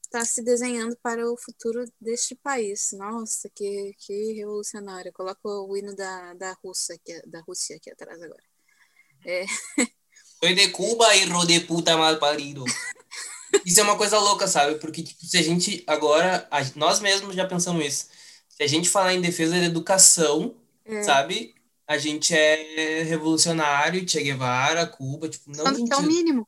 [0.03, 2.91] está se desenhando para o futuro deste país.
[2.93, 5.11] Nossa, que, que revolucionário.
[5.11, 8.43] Coloca o hino da, da, Rússia aqui, da Rússia aqui atrás agora.
[9.25, 9.45] É.
[10.39, 12.63] Foi de Cuba e de puta mal parido.
[13.65, 14.75] Isso é uma coisa louca, sabe?
[14.75, 18.07] Porque tipo, se a gente agora, a, nós mesmos já pensamos isso.
[18.47, 20.55] Se a gente falar em defesa da educação,
[20.85, 21.03] É.
[21.03, 21.56] sabe?
[21.87, 26.47] A gente é revolucionário, Che Guevara, Cuba, tipo, não, Quando gente, que é o mínimo.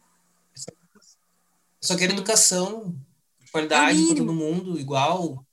[1.81, 2.17] só quero Sim.
[2.17, 2.95] educação,
[3.51, 4.15] qualidade para mínimo.
[4.27, 5.45] todo mundo, igual,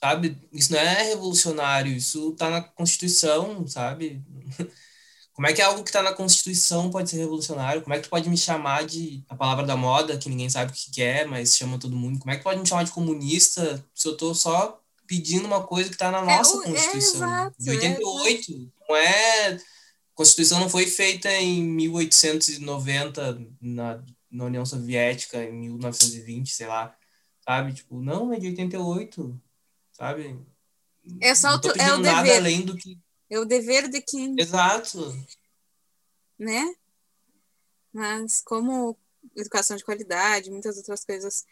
[0.00, 0.38] sabe?
[0.52, 4.22] Isso não é revolucionário, isso tá na Constituição, sabe?
[5.34, 7.82] Como é que algo que tá na Constituição pode ser revolucionário?
[7.82, 10.70] Como é que tu pode me chamar de a palavra da moda, que ninguém sabe
[10.70, 12.20] o que é, mas chama todo mundo?
[12.20, 15.62] Como é que tu pode me chamar de comunista se eu tô só pedindo uma
[15.66, 17.28] coisa que tá na nossa o- é, Constituição?
[17.28, 19.54] exato, de 88, não é...
[19.54, 26.96] A Constituição não foi feita em 1890 na, na União Soviética, em 1920, sei lá,
[27.40, 27.72] sabe?
[27.74, 29.40] Tipo, não, é de 88,
[29.92, 30.38] sabe?
[31.20, 32.38] É só o é o nada dever.
[32.38, 32.98] além do que...
[33.28, 35.16] É o dever de quem, Exato.
[36.38, 36.74] né?
[37.92, 38.96] Mas como
[39.34, 41.44] educação de qualidade, muitas outras coisas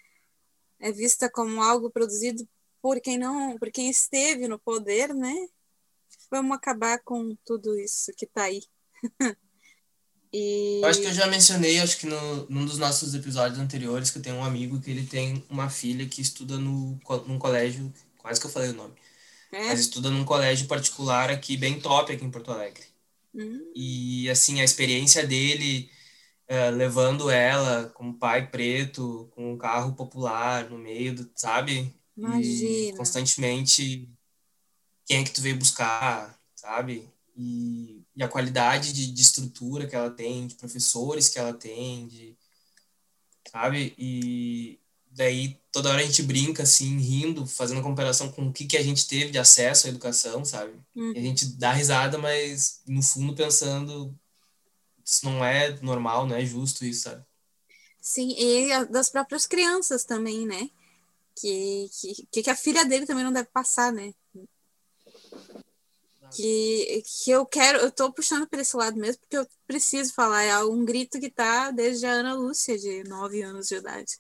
[0.78, 2.46] é vista como algo produzido
[2.82, 5.48] por quem não, por quem esteve no poder, né?
[6.30, 8.62] Vamos acabar com tudo isso que tá aí.
[10.32, 10.80] e...
[10.82, 14.18] Eu acho que eu já mencionei, acho que no, num dos nossos episódios anteriores, que
[14.18, 18.40] eu tenho um amigo que ele tem uma filha que estuda no, num colégio, quase
[18.40, 18.94] que eu falei o nome,
[19.52, 19.68] é.
[19.68, 22.84] mas estuda num colégio particular aqui, bem top aqui em Porto Alegre.
[23.34, 23.72] Uhum.
[23.74, 25.90] E, assim, a experiência dele
[26.48, 31.94] uh, levando ela como pai preto, com um carro popular no meio do, sabe?
[32.16, 32.70] Imagina.
[32.70, 34.08] E constantemente
[35.12, 37.06] quem é que tu veio buscar, sabe?
[37.36, 42.08] E, e a qualidade de, de estrutura que ela tem, de professores que ela tem,
[42.08, 42.34] de,
[43.50, 43.94] sabe?
[43.98, 44.80] E
[45.10, 48.82] daí toda hora a gente brinca assim, rindo, fazendo comparação com o que, que a
[48.82, 50.72] gente teve de acesso à educação, sabe?
[50.96, 54.18] E a gente dá risada, mas no fundo pensando
[55.04, 57.22] isso não é normal, não é justo isso, sabe?
[58.00, 60.70] Sim, e das próprias crianças também, né?
[61.38, 61.90] Que,
[62.30, 64.14] que, que a filha dele também não deve passar, né?
[66.34, 70.42] Que, que eu quero, eu tô puxando para esse lado mesmo, porque eu preciso falar,
[70.42, 74.18] é um grito que tá desde a Ana Lúcia, de 9 anos de idade.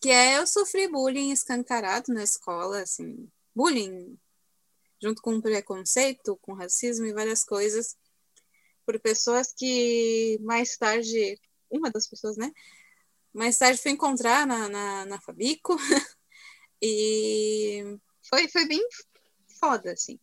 [0.00, 4.18] Que é eu sofri bullying escancarado na escola, assim, bullying
[5.02, 7.96] junto com preconceito, com racismo e várias coisas
[8.88, 11.38] por pessoas que mais tarde,
[11.70, 12.50] uma das pessoas, né?
[13.34, 15.76] Mais tarde foi encontrar na, na, na Fabico
[16.80, 18.82] e foi, foi bem
[19.60, 20.18] foda, assim.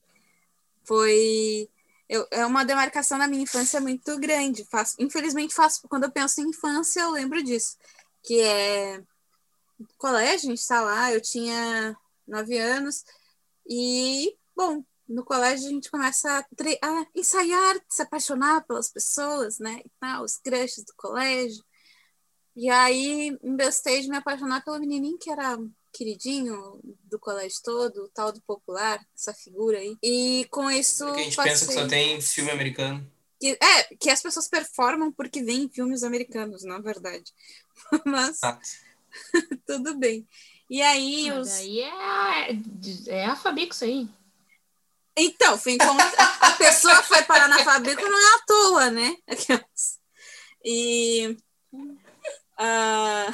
[0.88, 1.70] Foi
[2.08, 4.66] eu, é uma demarcação na minha infância muito grande.
[4.66, 7.78] Faço, infelizmente, faço, quando eu penso em infância, eu lembro disso.
[8.24, 9.04] Que é
[9.98, 11.98] colégio, a gente está lá, eu tinha
[12.28, 13.04] nove anos,
[13.68, 19.82] e, bom, no colégio a gente começa a, a, ensaiar, se apaixonar pelas pessoas, né?
[19.86, 21.64] E tal, os crushes do colégio.
[22.56, 25.58] E aí embestei de me apaixonar pelo menininho que era
[25.96, 29.98] queridinho do colégio todo, o tal do popular, essa figura aí.
[30.04, 31.06] E com isso.
[31.06, 31.52] Porque a gente passei...
[31.52, 33.12] pensa que só tem filme americano.
[33.40, 37.32] Que, é, que as pessoas performam porque vêm filmes americanos, na verdade.
[38.06, 38.40] Mas.
[38.44, 38.60] Ah.
[39.66, 40.28] tudo bem.
[40.70, 41.30] E aí.
[41.30, 41.54] Mas os...
[41.54, 42.50] aí é,
[43.08, 44.10] é a Fabico isso aí.
[45.18, 46.38] Então, fui encontrar.
[46.42, 49.16] a pessoa foi parar na fábrica não é à toa, né?
[50.68, 51.38] E.
[52.58, 53.26] Uh...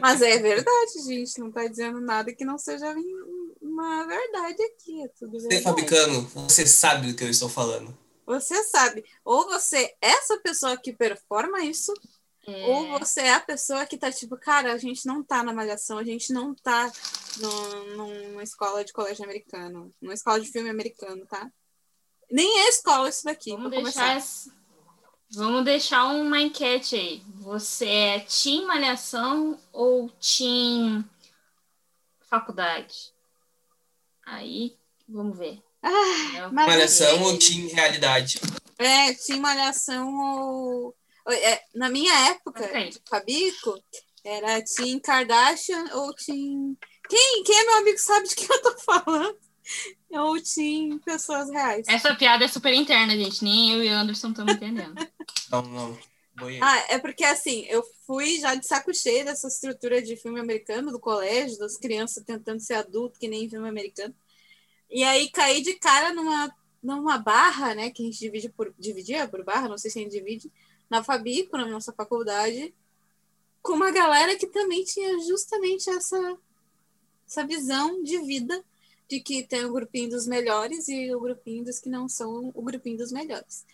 [0.00, 1.38] Mas é verdade, gente.
[1.38, 2.94] Não está dizendo nada que não seja
[3.60, 5.04] uma verdade aqui.
[5.04, 5.56] É tudo verdade.
[5.56, 7.96] Você, Fabicano, você sabe do que eu estou falando.
[8.26, 9.04] Você sabe.
[9.24, 11.92] Ou você é essa pessoa que performa isso,
[12.46, 12.66] é.
[12.66, 15.98] Ou você é a pessoa que tá tipo, cara, a gente não tá na malhação,
[15.98, 16.92] a gente não tá
[17.38, 21.50] no, numa escola de colégio americano, numa escola de filme americano, tá?
[22.30, 23.52] Nem é escola isso daqui.
[23.52, 24.22] Vamos deixar,
[25.34, 27.22] Vamos deixar uma enquete aí.
[27.40, 31.04] Você é Team Malhação ou Team
[32.28, 33.12] Faculdade?
[34.24, 34.76] Aí,
[35.08, 35.62] vamos ver.
[35.82, 38.40] Ah, malhação ou Team Realidade?
[38.78, 40.96] É, Team Malhação ou
[41.26, 42.92] é, na minha época, okay.
[43.08, 43.82] Fabico,
[44.22, 46.76] era Tim Kardashian ou Tim.
[47.08, 49.38] Quem, quem é meu amigo sabe de que eu tô falando?
[50.10, 51.86] Ou Tim Pessoas Reais.
[51.88, 53.42] Essa piada é super interna, gente.
[53.42, 54.94] Nem eu e Anderson estamos entendendo.
[55.50, 55.98] não, não.
[56.60, 60.90] Ah, é porque assim, eu fui já de saco cheio dessa estrutura de filme americano,
[60.90, 64.14] do colégio, das crianças tentando ser adulto, que nem filme americano.
[64.90, 67.90] E aí caí de cara numa, numa barra, né?
[67.90, 70.52] Que a gente divide por, dividia por barra, não sei se a gente divide,
[70.90, 72.74] na Fabico, na nossa faculdade,
[73.62, 76.38] com uma galera que também tinha justamente essa,
[77.26, 78.62] essa visão de vida
[79.08, 82.62] de que tem o grupinho dos melhores e o grupinho dos que não são o
[82.62, 83.64] grupinho dos melhores.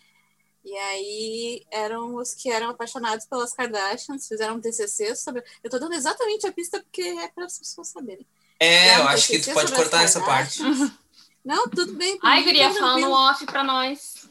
[0.63, 5.43] E aí eram os que eram apaixonados pelas Kardashians, fizeram um TCC sobre.
[5.63, 8.25] Eu tô dando exatamente a pista porque é para as pessoas saberem.
[8.59, 10.61] É, eu acho que tu pode cortar essa parte.
[11.43, 12.19] Não, tudo bem.
[12.21, 14.29] Ai, queria falar no off para nós.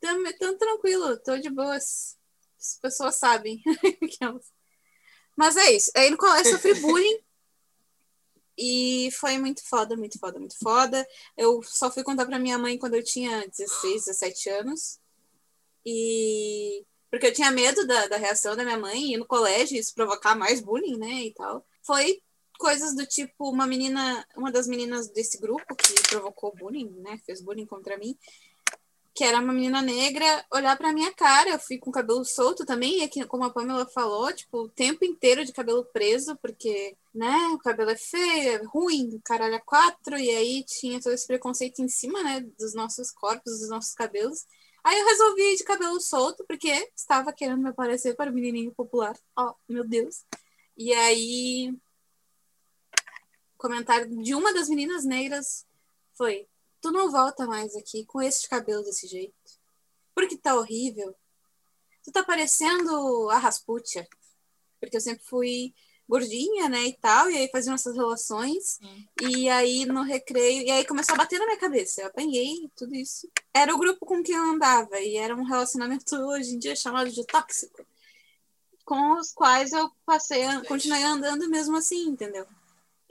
[0.00, 2.16] Tão, tão tranquilo, tô de boas.
[2.58, 3.62] As pessoas sabem.
[5.36, 5.90] Mas é isso.
[5.94, 7.18] Aí no colégio sofri bullying.
[8.62, 11.08] E foi muito foda, muito foda, muito foda.
[11.34, 15.00] Eu só fui contar pra minha mãe quando eu tinha 16, 17 anos.
[15.84, 16.84] E.
[17.10, 20.34] Porque eu tinha medo da, da reação da minha mãe e no colégio isso provocar
[20.36, 21.24] mais bullying, né?
[21.24, 21.66] E tal.
[21.82, 22.20] Foi
[22.58, 27.18] coisas do tipo, uma menina, uma das meninas desse grupo que provocou bullying, né?
[27.24, 28.14] Fez bullying contra mim
[29.14, 31.50] que era uma menina negra, olhar pra minha cara.
[31.50, 34.68] Eu fui com o cabelo solto também, e aqui, como a Pamela falou, tipo, o
[34.68, 39.60] tempo inteiro de cabelo preso, porque, né, o cabelo é feio, é ruim, caralho é
[39.60, 43.94] quatro, e aí tinha todo esse preconceito em cima, né, dos nossos corpos, dos nossos
[43.94, 44.46] cabelos.
[44.82, 48.72] Aí eu resolvi ir de cabelo solto, porque estava querendo me aparecer para o menininho
[48.72, 49.16] popular.
[49.36, 50.24] Oh, meu Deus.
[50.76, 51.70] E aí,
[53.54, 55.66] o comentário de uma das meninas negras
[56.16, 56.48] foi:
[56.80, 59.34] Tu não volta mais aqui com esse cabelo desse jeito.
[60.14, 61.14] Porque tá horrível.
[62.02, 64.08] Tu tá parecendo a Rasputia.
[64.80, 65.74] Porque eu sempre fui
[66.10, 68.80] gordinha, né, e tal, e aí faziam essas relações,
[69.22, 72.96] e aí no recreio, e aí começou a bater na minha cabeça, eu apanhei tudo
[72.96, 73.30] isso.
[73.54, 77.08] Era o grupo com quem eu andava, e era um relacionamento hoje em dia chamado
[77.10, 77.86] de tóxico,
[78.84, 82.44] com os quais eu passei, continuei andando mesmo assim, entendeu?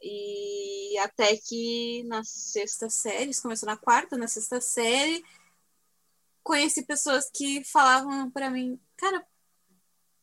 [0.01, 5.23] E até que na sexta série, isso começou na quarta, na sexta série,
[6.43, 9.25] conheci pessoas que falavam para mim, cara,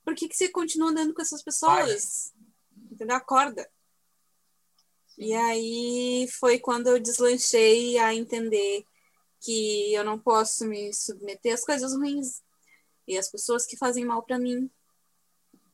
[0.05, 2.32] por que, que você continua andando com essas pessoas?
[2.90, 3.16] entendeu?
[3.16, 3.69] Acorda.
[5.19, 8.85] E aí foi quando eu deslanchei a entender
[9.40, 12.43] que eu não posso me submeter às coisas ruins
[13.07, 14.70] e às pessoas que fazem mal para mim.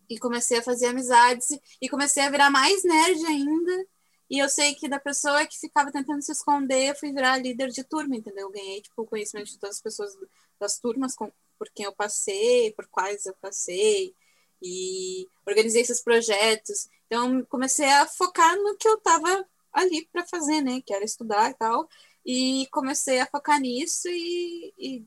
[0.09, 1.49] E comecei a fazer amizades
[1.81, 3.87] e comecei a virar mais nerd ainda.
[4.33, 7.69] E eu sei que da pessoa que ficava tentando se esconder, eu fui virar líder
[7.69, 8.47] de turma, entendeu?
[8.47, 10.17] Eu ganhei tipo, o conhecimento de todas as pessoas
[10.59, 14.15] das turmas com, por quem eu passei, por quais eu passei.
[14.63, 16.89] E organizei esses projetos.
[17.07, 20.81] Então, comecei a focar no que eu estava ali para fazer, né?
[20.81, 21.87] Que era estudar e tal.
[22.25, 25.05] E comecei a focar nisso e, e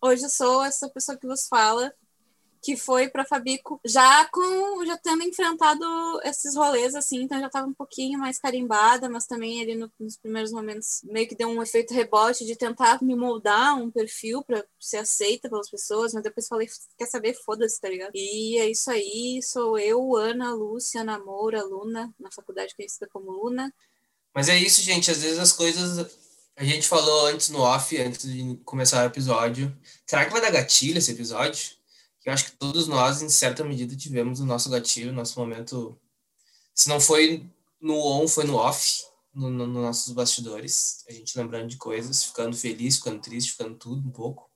[0.00, 1.94] hoje eu sou essa pessoa que vos fala
[2.62, 5.84] que foi para Fabico já com já tendo enfrentado
[6.24, 10.16] esses rolês assim, então já estava um pouquinho mais carimbada, mas também ali no, nos
[10.16, 14.64] primeiros momentos meio que deu um efeito rebote de tentar me moldar um perfil para
[14.78, 18.12] ser aceita pelas pessoas, mas depois falei, quer saber, foda-se, tá ligado?
[18.14, 23.72] E é isso aí, sou eu, Ana, Lúcia, Namora, Luna, na faculdade conhecida como Luna.
[24.34, 25.98] Mas é isso, gente, às vezes as coisas
[26.58, 29.72] a gente falou antes no off, antes de começar o episódio.
[30.04, 31.77] Será que vai dar gatilho esse episódio?
[32.28, 35.98] Eu acho que todos nós, em certa medida, tivemos o nosso gatilho, nosso momento.
[36.74, 37.48] Se não foi
[37.80, 39.02] no on, foi no off,
[39.34, 41.06] nos no, no nossos bastidores.
[41.08, 44.50] A gente lembrando de coisas, ficando feliz, ficando triste, ficando tudo um pouco.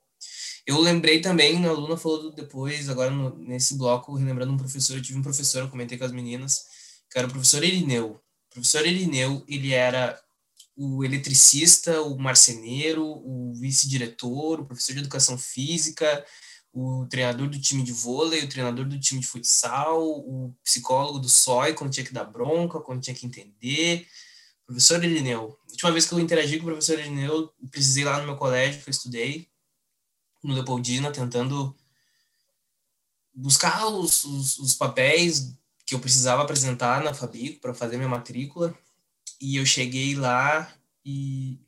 [0.66, 5.02] Eu lembrei também, a Luna falou depois, agora no, nesse bloco, relembrando um professor, eu
[5.02, 6.66] tive um professor, eu comentei com as meninas,
[7.10, 8.20] que era o professor Irineu.
[8.50, 10.20] O professor Irineu, ele era
[10.76, 16.22] o eletricista, o marceneiro, o vice-diretor, o professor de educação física,
[16.72, 21.28] o treinador do time de vôlei, o treinador do time de futsal, o psicólogo do
[21.28, 24.08] SOI, quando tinha que dar bronca, quando tinha que entender.
[24.66, 25.58] Professor Irineu.
[25.68, 28.82] A última vez que eu interagi com o professor Irineu, precisei lá no meu colégio,
[28.82, 29.48] que eu estudei,
[30.42, 31.76] no Leopoldina, tentando
[33.34, 35.54] buscar os, os, os papéis
[35.84, 38.74] que eu precisava apresentar na Fabico para fazer minha matrícula.
[39.38, 40.72] E eu cheguei lá
[41.04, 41.60] e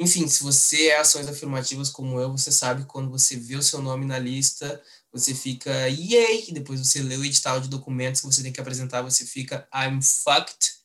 [0.00, 3.62] enfim, se você é ações afirmativas como eu, você sabe que quando você vê o
[3.62, 4.82] seu nome na lista,
[5.12, 9.02] você fica yay, depois você lê o edital de documentos que você tem que apresentar,
[9.02, 10.80] você fica I'm fucked.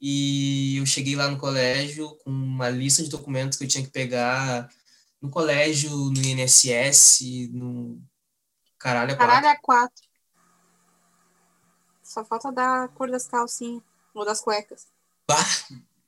[0.00, 3.90] E eu cheguei lá no colégio com uma lista de documentos que eu tinha que
[3.90, 4.70] pegar
[5.20, 8.00] no colégio, no INSS, no
[8.78, 9.32] caralho a quatro.
[9.34, 10.08] Caralho a quatro.
[12.04, 13.82] Só falta dar a cor das calcinhas
[14.14, 14.86] ou das cuecas.
[15.26, 15.44] Bah,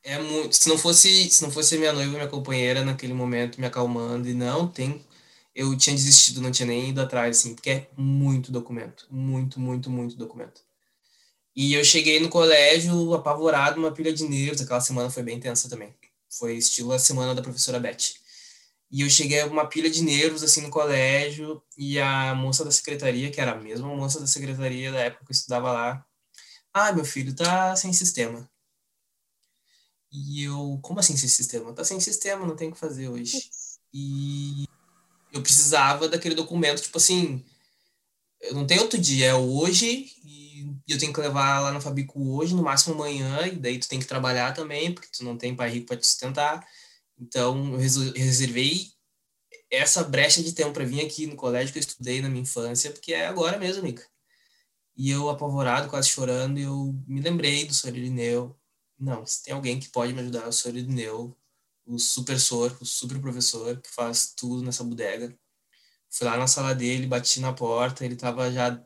[0.03, 0.55] é muito.
[0.57, 4.35] Se não fosse, se não fosse minha noiva, minha companheira naquele momento me acalmando e
[4.35, 5.05] não tem,
[5.55, 9.91] eu tinha desistido, não tinha nem ido atrás, assim, porque é muito documento, muito, muito,
[9.91, 10.63] muito documento.
[11.55, 14.63] E eu cheguei no colégio apavorado, uma pilha de nervos.
[14.63, 15.95] Aquela semana foi bem tensa também.
[16.29, 18.15] Foi estilo a semana da professora Beth.
[18.91, 23.31] E eu cheguei uma pilha de nervos assim no colégio e a moça da secretaria,
[23.31, 26.05] que era a mesma moça da secretaria da época que eu estudava lá,
[26.75, 28.50] ah, meu filho tá sem sistema.
[30.13, 31.73] E eu, como assim sem sistema?
[31.73, 33.51] Tá sem sistema, não tem o que fazer hoje.
[33.93, 34.65] E
[35.33, 37.45] eu precisava daquele documento, tipo assim,
[38.41, 42.37] eu não tenho outro dia, é hoje, e eu tenho que levar lá na Fabico
[42.37, 45.55] hoje, no máximo amanhã, e daí tu tem que trabalhar também, porque tu não tem
[45.55, 46.67] pai rico para te sustentar.
[47.19, 48.89] Então, eu reservei
[49.71, 52.91] essa brecha de tempo para vir aqui no colégio que eu estudei na minha infância,
[52.91, 54.05] porque é agora mesmo, Mica.
[54.97, 57.93] E eu, apavorado, quase chorando, eu me lembrei do Sr.
[59.01, 60.77] Irineu, não, se tem alguém que pode me ajudar, é o Sr.
[60.77, 61.37] Idneu,
[61.87, 65.35] o supersor, o super professor, que faz tudo nessa bodega.
[66.11, 68.83] Fui lá na sala dele, bati na porta, ele tava já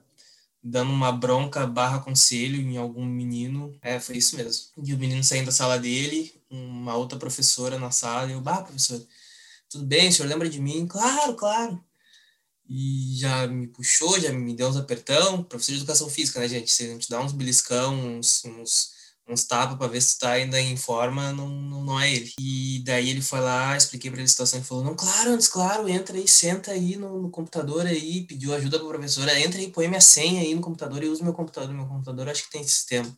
[0.63, 3.77] dando uma bronca barra conselho em algum menino.
[3.83, 4.67] É, foi isso mesmo.
[4.83, 8.63] E o menino saindo da sala dele, uma outra professora na sala, e eu, bah,
[8.63, 9.05] professor,
[9.69, 10.87] tudo bem, o senhor lembra de mim?
[10.87, 11.83] Claro, claro.
[12.69, 16.73] E já me puxou, já me deu uns apertão, professor de educação física, né, gente?
[16.73, 18.94] Você te dá uns beliscão, uns, uns
[19.27, 22.33] uns tapas para ver se tá ainda em forma, não, não, é ele.
[22.39, 25.49] E daí ele foi lá, expliquei para ele a situação e falou: Não, claro, antes,
[25.49, 29.71] claro, entra aí, senta aí no, no, computador aí, pediu ajuda pra professora, entra aí,
[29.71, 31.75] põe minha senha aí no computador e usa meu computador.
[31.75, 33.15] Meu computador acho que tem sistema.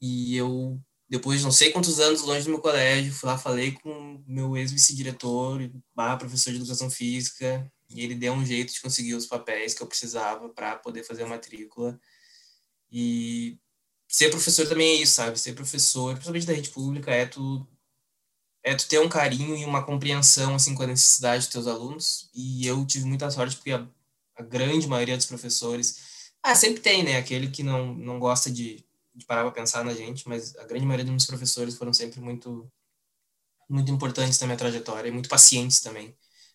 [0.00, 3.72] E eu, depois de não sei quantos anos longe do meu colégio, fui lá, falei
[3.72, 5.70] com meu ex-vice-diretor,
[6.18, 9.86] professor de educação física, e ele deu um jeito de conseguir os papéis que eu
[9.86, 12.00] precisava para poder fazer a matrícula.
[12.90, 13.58] E
[14.12, 15.38] ser professor também é isso, sabe?
[15.40, 17.66] Ser professor, principalmente da rede pública, é tu,
[18.62, 22.30] é tu ter um carinho e uma compreensão, assim, com a necessidade dos teus alunos.
[22.34, 23.86] E eu tive muita sorte, porque a,
[24.36, 26.30] a grande maioria dos professores...
[26.42, 27.16] Ah, sempre tem, né?
[27.16, 28.84] Aquele que não, não gosta de,
[29.14, 32.20] de parar para pensar na gente, mas a grande maioria dos meus professores foram sempre
[32.20, 32.70] muito
[33.68, 36.14] muito importantes na minha trajetória e muito pacientes também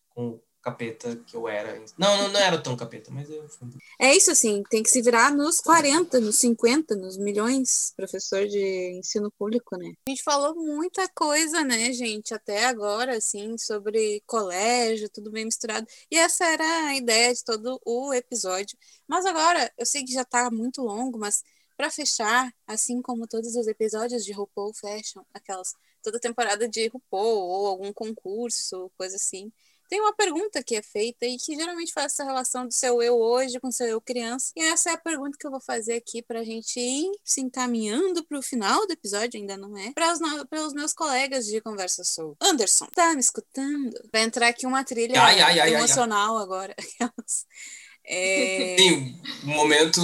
[0.09, 1.81] com capeta que eu era.
[1.98, 3.48] Não, não, não era tão capeta, mas eu.
[3.99, 8.91] É isso, assim, tem que se virar nos 40, nos 50, nos milhões, professor de
[8.99, 9.94] ensino público, né?
[10.07, 15.88] A gente falou muita coisa, né, gente, até agora, assim, sobre colégio, tudo bem misturado.
[16.11, 18.77] E essa era a ideia de todo o episódio.
[19.07, 21.44] Mas agora, eu sei que já tá muito longo, mas
[21.77, 25.73] para fechar, assim como todos os episódios de RuPaul fecham, aquelas
[26.03, 29.52] toda temporada de RuPaul ou algum concurso, coisa assim
[29.89, 33.18] tem uma pergunta que é feita e que geralmente faz essa relação do seu eu
[33.18, 34.51] hoje com seu eu criança.
[34.55, 37.41] E essa é a pergunta que eu vou fazer aqui para a gente ir se
[37.41, 39.91] encaminhando para o final do episódio, ainda não é?
[39.93, 40.19] Para os,
[40.68, 42.35] os meus colegas de Conversa Sou.
[42.41, 43.97] Anderson, tá me escutando?
[44.11, 46.76] Vai entrar aqui uma trilha ai, ai, ai, emocional agora.
[48.09, 48.77] É...
[48.80, 49.99] Sim, um momento,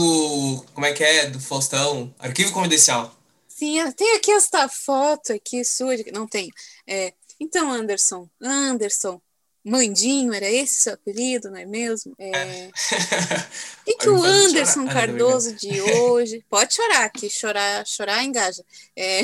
[0.73, 3.17] como é que é, do Faustão, arquivo confidencial.
[3.47, 6.51] Sim, tem aqui esta foto aqui sua, não tenho.
[6.85, 9.21] É, então, Anderson, Anderson,
[9.63, 12.13] Mandinho, era esse seu apelido, não é mesmo?
[12.19, 12.67] É...
[12.67, 14.93] O que, que o Anderson chorar.
[14.93, 16.45] Cardoso de hoje.
[16.49, 18.63] Pode chorar, que chorar, chorar engaja.
[18.95, 19.21] É...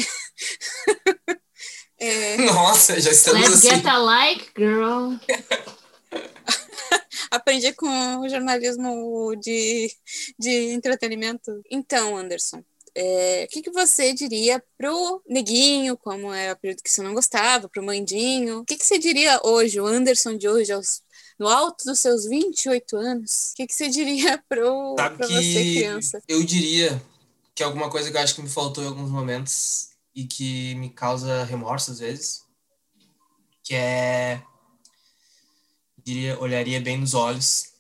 [2.00, 2.38] é...
[2.38, 3.76] Nossa, já estamos Let's assim.
[3.76, 5.16] get a like, girl.
[7.30, 9.92] Aprendi com o jornalismo de,
[10.38, 11.62] de entretenimento.
[11.70, 12.64] Então, Anderson,
[12.96, 17.14] é, o que, que você diria pro neguinho, como é o período que você não
[17.14, 18.60] gostava, pro mandinho?
[18.60, 21.02] O que, que você diria hoje, o Anderson de hoje, aos,
[21.38, 23.52] no alto dos seus 28 anos?
[23.52, 26.22] O que, que você diria pro, Sabe pra você, criança?
[26.28, 27.02] Eu diria
[27.56, 30.76] que é alguma coisa que eu acho que me faltou em alguns momentos e que
[30.76, 32.44] me causa remorso às vezes,
[33.64, 34.42] que é
[36.04, 37.74] diria olharia bem nos olhos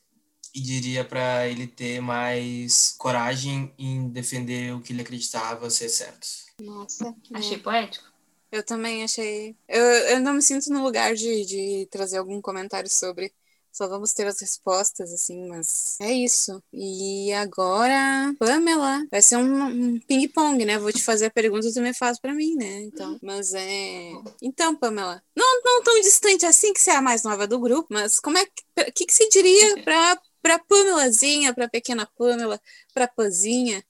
[0.54, 6.28] e diria para ele ter mais coragem em defender o que ele acreditava ser certo.
[6.62, 7.60] Nossa, achei é.
[7.60, 8.10] poético.
[8.52, 9.56] Eu também achei.
[9.68, 13.32] Eu, eu não me sinto no lugar de, de trazer algum comentário sobre.
[13.72, 16.62] Só vamos ter as respostas, assim, mas é isso.
[16.74, 20.80] E agora, Pamela, vai ser um, um ping-pong, né?
[20.80, 22.82] Vou te fazer a pergunta e tu me faz pra mim, né?
[22.82, 24.12] Então, mas é.
[24.42, 27.88] Então, Pamela, não, não tão distante assim que você é a mais nova do grupo,
[27.92, 28.64] mas como é que.
[28.80, 32.60] O que, que se diria pra pra Pamelazinha, pra pequena Pamela,
[32.94, 33.84] pra Pazinha,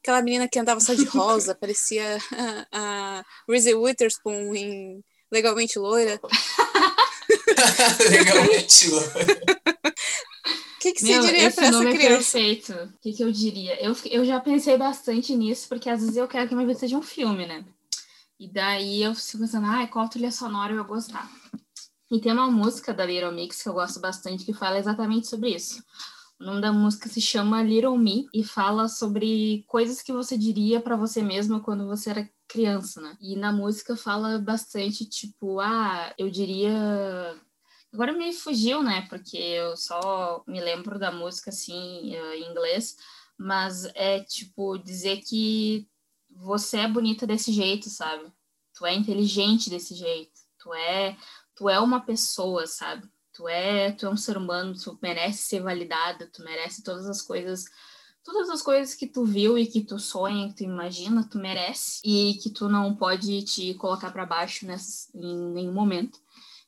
[0.00, 2.18] aquela menina que andava só de rosa, parecia
[2.72, 6.20] a, a Reese Witherspoon em Legalmente Loira.
[8.10, 9.26] Legalmente Loira.
[10.76, 12.38] O que, que você Meu, diria pra essa nome criança?
[12.38, 12.72] É perfeito.
[12.72, 13.82] O que, que eu diria?
[13.82, 16.96] Eu, eu já pensei bastante nisso, porque às vezes eu quero que minha vida seja
[16.96, 17.64] um filme, né?
[18.38, 21.28] E daí eu fico pensando, ah, qual trilha sonora eu vou gostar?
[22.10, 25.50] E tem uma música da Little Mix que eu gosto bastante que fala exatamente sobre
[25.50, 25.82] isso.
[26.38, 30.80] O nome da música se chama Little Me e fala sobre coisas que você diria
[30.80, 33.16] para você mesma quando você era criança, né?
[33.20, 36.70] E na música fala bastante, tipo, ah, eu diria.
[37.92, 39.06] Agora me fugiu, né?
[39.08, 42.96] Porque eu só me lembro da música assim em inglês,
[43.38, 45.88] mas é tipo dizer que
[46.30, 48.30] você é bonita desse jeito, sabe?
[48.74, 51.16] Tu é inteligente desse jeito, tu é
[51.56, 53.08] tu é uma pessoa, sabe?
[53.32, 57.20] Tu é, tu é um ser humano, tu merece ser validada, tu merece todas as
[57.20, 57.64] coisas,
[58.22, 62.00] todas as coisas que tu viu e que tu sonha, que tu imagina, tu merece
[62.04, 66.18] e que tu não pode te colocar para baixo nessa, em nenhum momento.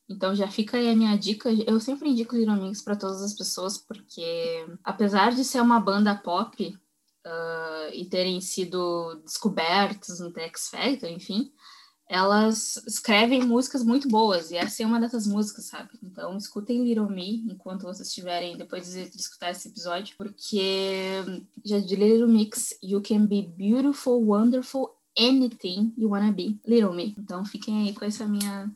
[0.08, 1.50] Então já fica aí a minha dica.
[1.50, 6.14] Eu sempre indico Little Mix para todas as pessoas, porque apesar de ser uma banda
[6.14, 6.78] pop
[7.26, 11.52] uh, e terem sido descobertos no Tex Factor, enfim,
[12.08, 15.90] elas escrevem músicas muito boas, e essa é uma dessas músicas, sabe?
[16.02, 21.22] Então, escutem Little Me enquanto vocês estiverem, depois de escutar esse episódio, porque
[21.64, 26.58] já de Little Mix, you can be beautiful, wonderful, anything you wanna be.
[26.66, 27.14] Little Me.
[27.18, 28.70] Então, fiquem aí com essa minha,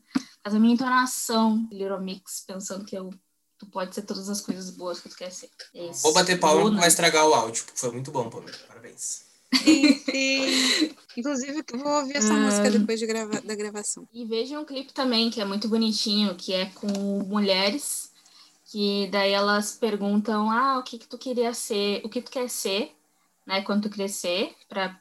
[0.44, 3.10] essa minha entonação, Little Mix, pensando que eu
[3.62, 5.48] tu pode ser todas as coisas boas que tu quer ser.
[5.72, 8.58] É Vou bater palma, não vai estragar o áudio, porque foi muito bom, Pamela.
[8.66, 9.31] Parabéns.
[9.54, 10.90] Sim, sim.
[11.16, 12.38] Inclusive, eu vou ouvir essa Ah.
[12.38, 14.08] música depois de grava da gravação.
[14.12, 16.88] E veja um clipe também, que é muito bonitinho, que é com
[17.26, 18.12] mulheres,
[18.64, 22.48] que daí elas perguntam, ah, o que que tu queria ser, o que tu quer
[22.48, 22.92] ser,
[23.46, 24.98] né, quando tu crescer, para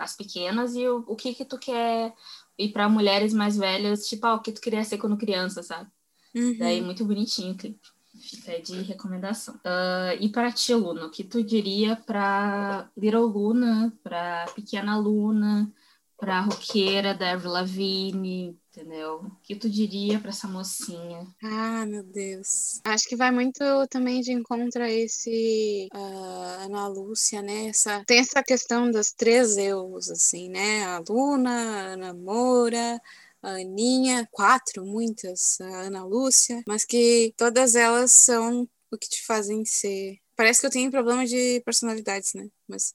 [0.00, 2.12] as pequenas, e o, o que que tu quer,
[2.58, 5.88] e para mulheres mais velhas, tipo, ah, o que tu queria ser quando criança, sabe?
[6.34, 6.56] Uhum.
[6.58, 7.88] Daí, muito bonitinho o clipe.
[8.18, 9.58] Fica aí de recomendação.
[9.64, 15.72] Ah, e para ti, Luna, o que tu diria para Little Luna, para Pequena Luna,
[16.18, 19.20] para roqueira da Avril Lavigne, entendeu?
[19.22, 21.24] O que tu diria para essa mocinha?
[21.42, 22.80] Ah, meu Deus.
[22.84, 27.68] Acho que vai muito também de encontro a esse ah, Ana Lúcia, né?
[27.68, 30.84] Essa, tem essa questão das três eus, assim, né?
[30.86, 33.00] A Luna, a Ana Moura,
[33.42, 39.24] a Aninha, quatro, muitas, a Ana Lúcia, mas que todas elas são o que te
[39.24, 40.18] fazem ser.
[40.36, 42.48] Parece que eu tenho problema de personalidades, né?
[42.68, 42.94] Mas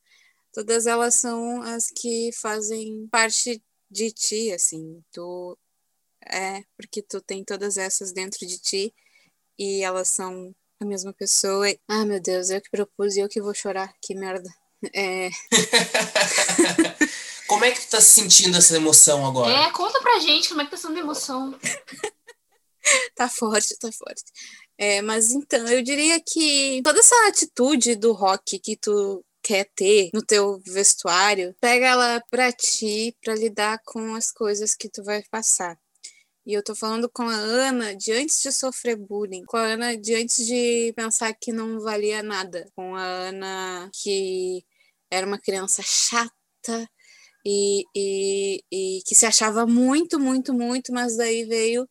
[0.53, 5.03] todas elas são as que fazem parte de ti, assim.
[5.11, 5.57] Tu
[6.26, 8.94] é, porque tu tem todas essas dentro de ti
[9.57, 11.70] e elas são a mesma pessoa.
[11.70, 14.49] E- Ah, meu Deus, eu que propus e eu que vou chorar, que merda.
[14.93, 15.30] É,
[17.47, 19.53] Como é que tu tá sentindo essa emoção agora?
[19.53, 21.57] É, conta pra gente como é que tá sendo a emoção.
[23.15, 24.23] tá forte, tá forte.
[24.77, 30.10] É, mas então, eu diria que toda essa atitude do rock que tu quer ter
[30.14, 35.22] no teu vestuário, pega ela pra ti, pra lidar com as coisas que tu vai
[35.30, 35.77] passar.
[36.45, 39.95] E eu tô falando com a Ana de antes de sofrer bullying, com a Ana
[39.95, 44.65] de antes de pensar que não valia nada, com a Ana que
[45.14, 46.90] era uma criança chata
[47.45, 51.88] e, e, e que se achava muito, muito, muito, mas daí veio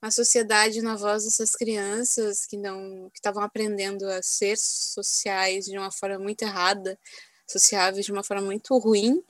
[0.00, 5.76] a sociedade na voz dessas crianças que não que estavam aprendendo a ser sociais de
[5.76, 6.98] uma forma muito errada,
[7.50, 9.22] sociáveis de uma forma muito ruim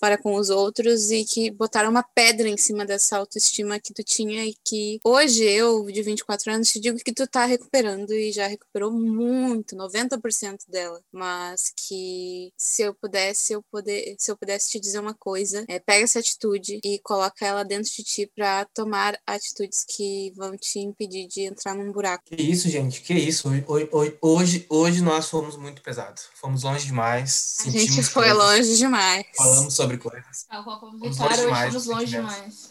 [0.00, 4.02] para com os outros e que botaram uma pedra em cima dessa autoestima que tu
[4.02, 8.32] tinha e que hoje eu, de 24 anos, te digo que tu tá recuperando e
[8.32, 14.70] já recuperou muito, 90% dela, mas que se eu pudesse, eu poder, se eu pudesse
[14.70, 18.64] te dizer uma coisa, é pega essa atitude e coloca ela dentro de ti para
[18.66, 22.24] tomar atitudes que vão te impedir de entrar num buraco.
[22.26, 23.48] Que isso, gente, que isso.
[23.48, 26.28] Hoje, hoje, hoje, hoje nós fomos muito pesados.
[26.34, 27.56] Fomos longe demais.
[27.66, 29.26] A gente foi coisas, longe demais.
[29.36, 30.46] Falamos sobre coisas.
[30.50, 32.70] Vamos Vitória, longe hoje demais, fomos longe demais.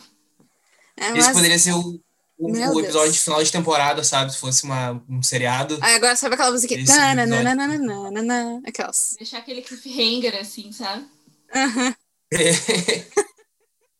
[0.97, 1.99] É, Esse mas- poderia ser o,
[2.37, 4.31] o, o episódio de final de temporada, sabe?
[4.31, 5.77] Se fosse uma, um seriado.
[5.81, 9.15] Aí agora sabe aquela música Esse Tananana, aquelas.
[9.17, 11.05] Deixar aquele cliffhanger, assim, sabe?
[11.53, 11.95] Aham.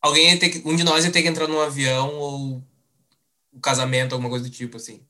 [0.02, 2.64] Alguém ia ter que, um de nós ia ter que entrar num avião ou
[3.52, 5.02] um casamento, alguma coisa do tipo, assim.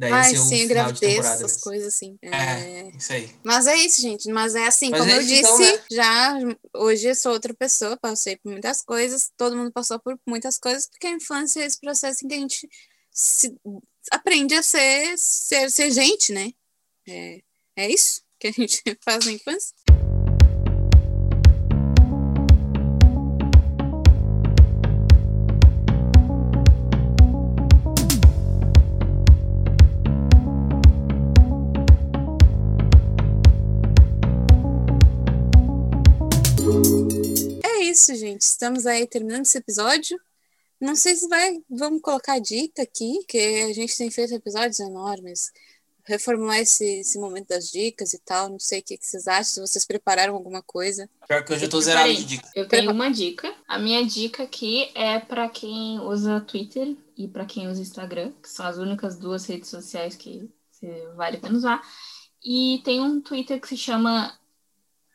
[0.00, 1.60] Daí Ai, o sim, gravidez, essas mesmo.
[1.60, 2.18] coisas assim.
[2.22, 3.30] É, É, isso aí.
[3.44, 4.30] Mas é isso, gente.
[4.32, 5.84] Mas é assim, Mas como é eu isso, disse, então, né?
[5.90, 6.38] já
[6.74, 10.88] hoje eu sou outra pessoa, passei por muitas coisas, todo mundo passou por muitas coisas,
[10.88, 12.66] porque a infância é esse processo em que a gente
[13.12, 13.54] se-
[14.10, 16.50] aprende a ser, ser, ser gente, né?
[17.06, 17.40] É,
[17.76, 19.74] é isso que a gente faz na infância.
[38.00, 38.40] Isso, gente.
[38.40, 40.18] Estamos aí terminando esse episódio.
[40.80, 45.52] Não sei se vai, vamos colocar dica aqui, porque a gente tem feito episódios enormes.
[46.04, 48.48] Reformular esse, esse momento das dicas e tal.
[48.48, 51.10] Não sei o que, que vocês acham, se vocês prepararam alguma coisa.
[51.28, 52.50] Pior que hoje eu tô Eu zerado de dica.
[52.54, 53.54] Eu tenho uma dica.
[53.68, 58.48] A minha dica aqui é para quem usa Twitter e para quem usa Instagram, que
[58.48, 60.48] são as únicas duas redes sociais que
[61.14, 61.82] vale a pena usar.
[62.42, 64.34] E tem um Twitter que se chama.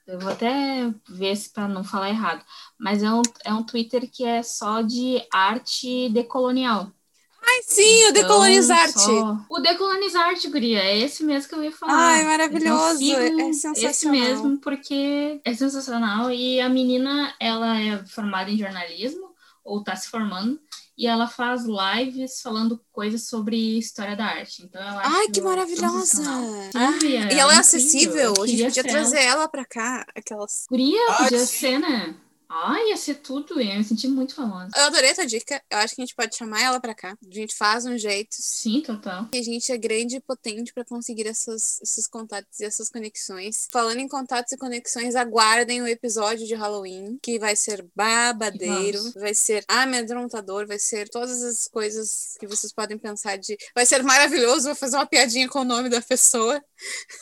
[0.07, 2.43] Eu vou até ver se para não falar errado,
[2.77, 6.91] mas é um, é um Twitter que é só de arte decolonial.
[7.41, 8.93] Ai, sim, o Então, Decolonizarte!
[8.93, 11.93] só- O Decolonizarte, guria, é esse mesmo que eu ia falar.
[11.93, 14.21] Ai, maravilhoso, Então, é Esse sensacional.
[14.21, 16.31] mesmo, porque é sensacional.
[16.31, 19.33] E a menina, ela é formada em jornalismo,
[19.63, 20.59] ou tá se formando,
[20.97, 24.63] e ela faz lives falando coisas sobre história da arte.
[24.63, 26.21] Então, eu acho Ai, que maravilhosa!
[26.75, 30.65] Ah, e ela é acessível, a gente queria podia trazer ela pra cá, aquelas.
[30.69, 31.57] Guria, Ah, podia sim.
[31.57, 32.15] ser, né?
[32.49, 34.69] Ah, ia ser tudo, eu ia me sentir muito famosa.
[34.75, 35.61] Eu adorei essa dica.
[35.69, 37.17] Eu acho que a gente pode chamar ela pra cá.
[37.29, 38.35] A gente faz um jeito.
[38.39, 39.27] Sim, total.
[39.33, 43.67] E a gente é grande e potente pra conseguir essas, esses contatos e essas conexões.
[43.71, 49.33] Falando em contatos e conexões, aguardem o episódio de Halloween, que vai ser babadeiro, vai
[49.33, 53.57] ser amedrontador, vai ser todas as coisas que vocês podem pensar de.
[53.73, 56.63] Vai ser maravilhoso, vou fazer uma piadinha com o nome da pessoa.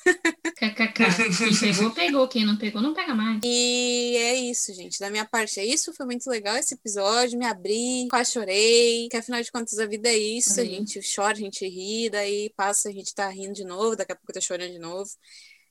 [0.58, 1.04] KKK.
[1.38, 2.28] Quem pegou, pegou.
[2.28, 3.40] Quem não pegou, não pega mais.
[3.44, 5.00] E é isso, gente.
[5.00, 5.94] Da minha parte é isso.
[5.94, 7.40] Foi muito legal esse episódio.
[7.40, 9.07] Me abri, quase chorei.
[9.10, 10.60] Que afinal de contas a vida é isso.
[10.60, 10.69] A Sim.
[10.69, 14.15] gente chora, a gente ri, daí passa, a gente tá rindo de novo, daqui a
[14.15, 15.10] pouco tá chorando de novo.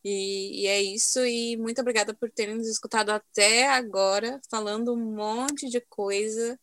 [0.05, 1.21] E, e é isso.
[1.27, 6.59] E muito obrigada por terem nos escutado até agora, falando um monte de coisa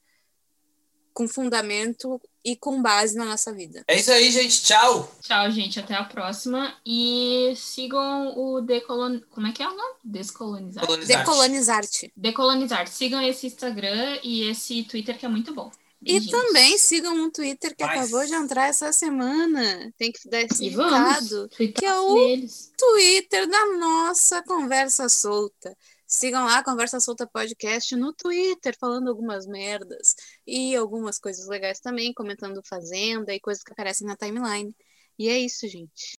[1.13, 3.83] com fundamento e com base na nossa vida.
[3.87, 4.61] É isso aí, gente.
[4.63, 5.13] Tchau.
[5.21, 5.79] Tchau, gente.
[5.79, 6.73] Até a próxima.
[6.85, 9.19] E sigam o Decolon...
[9.29, 9.95] Como é que é o nome?
[10.03, 10.85] Descolonizar?
[10.85, 11.17] Colonizar.
[11.19, 12.13] Decolonizar-te.
[12.15, 12.87] Decolonizar.
[12.87, 15.71] Sigam esse Instagram e esse Twitter que é muito bom.
[16.01, 19.93] E também sigam um Twitter que Mas- acabou de entrar essa semana.
[19.97, 21.49] Tem que dar esse recado.
[21.75, 22.71] que é o- deles.
[22.77, 25.75] Twitter da nossa Conversa Solta.
[26.11, 30.15] Sigam lá, Conversa Solta Podcast no Twitter, falando algumas merdas
[30.45, 34.75] e algumas coisas legais também, comentando Fazenda e coisas que aparecem na timeline.
[35.19, 36.07] E é isso, gente.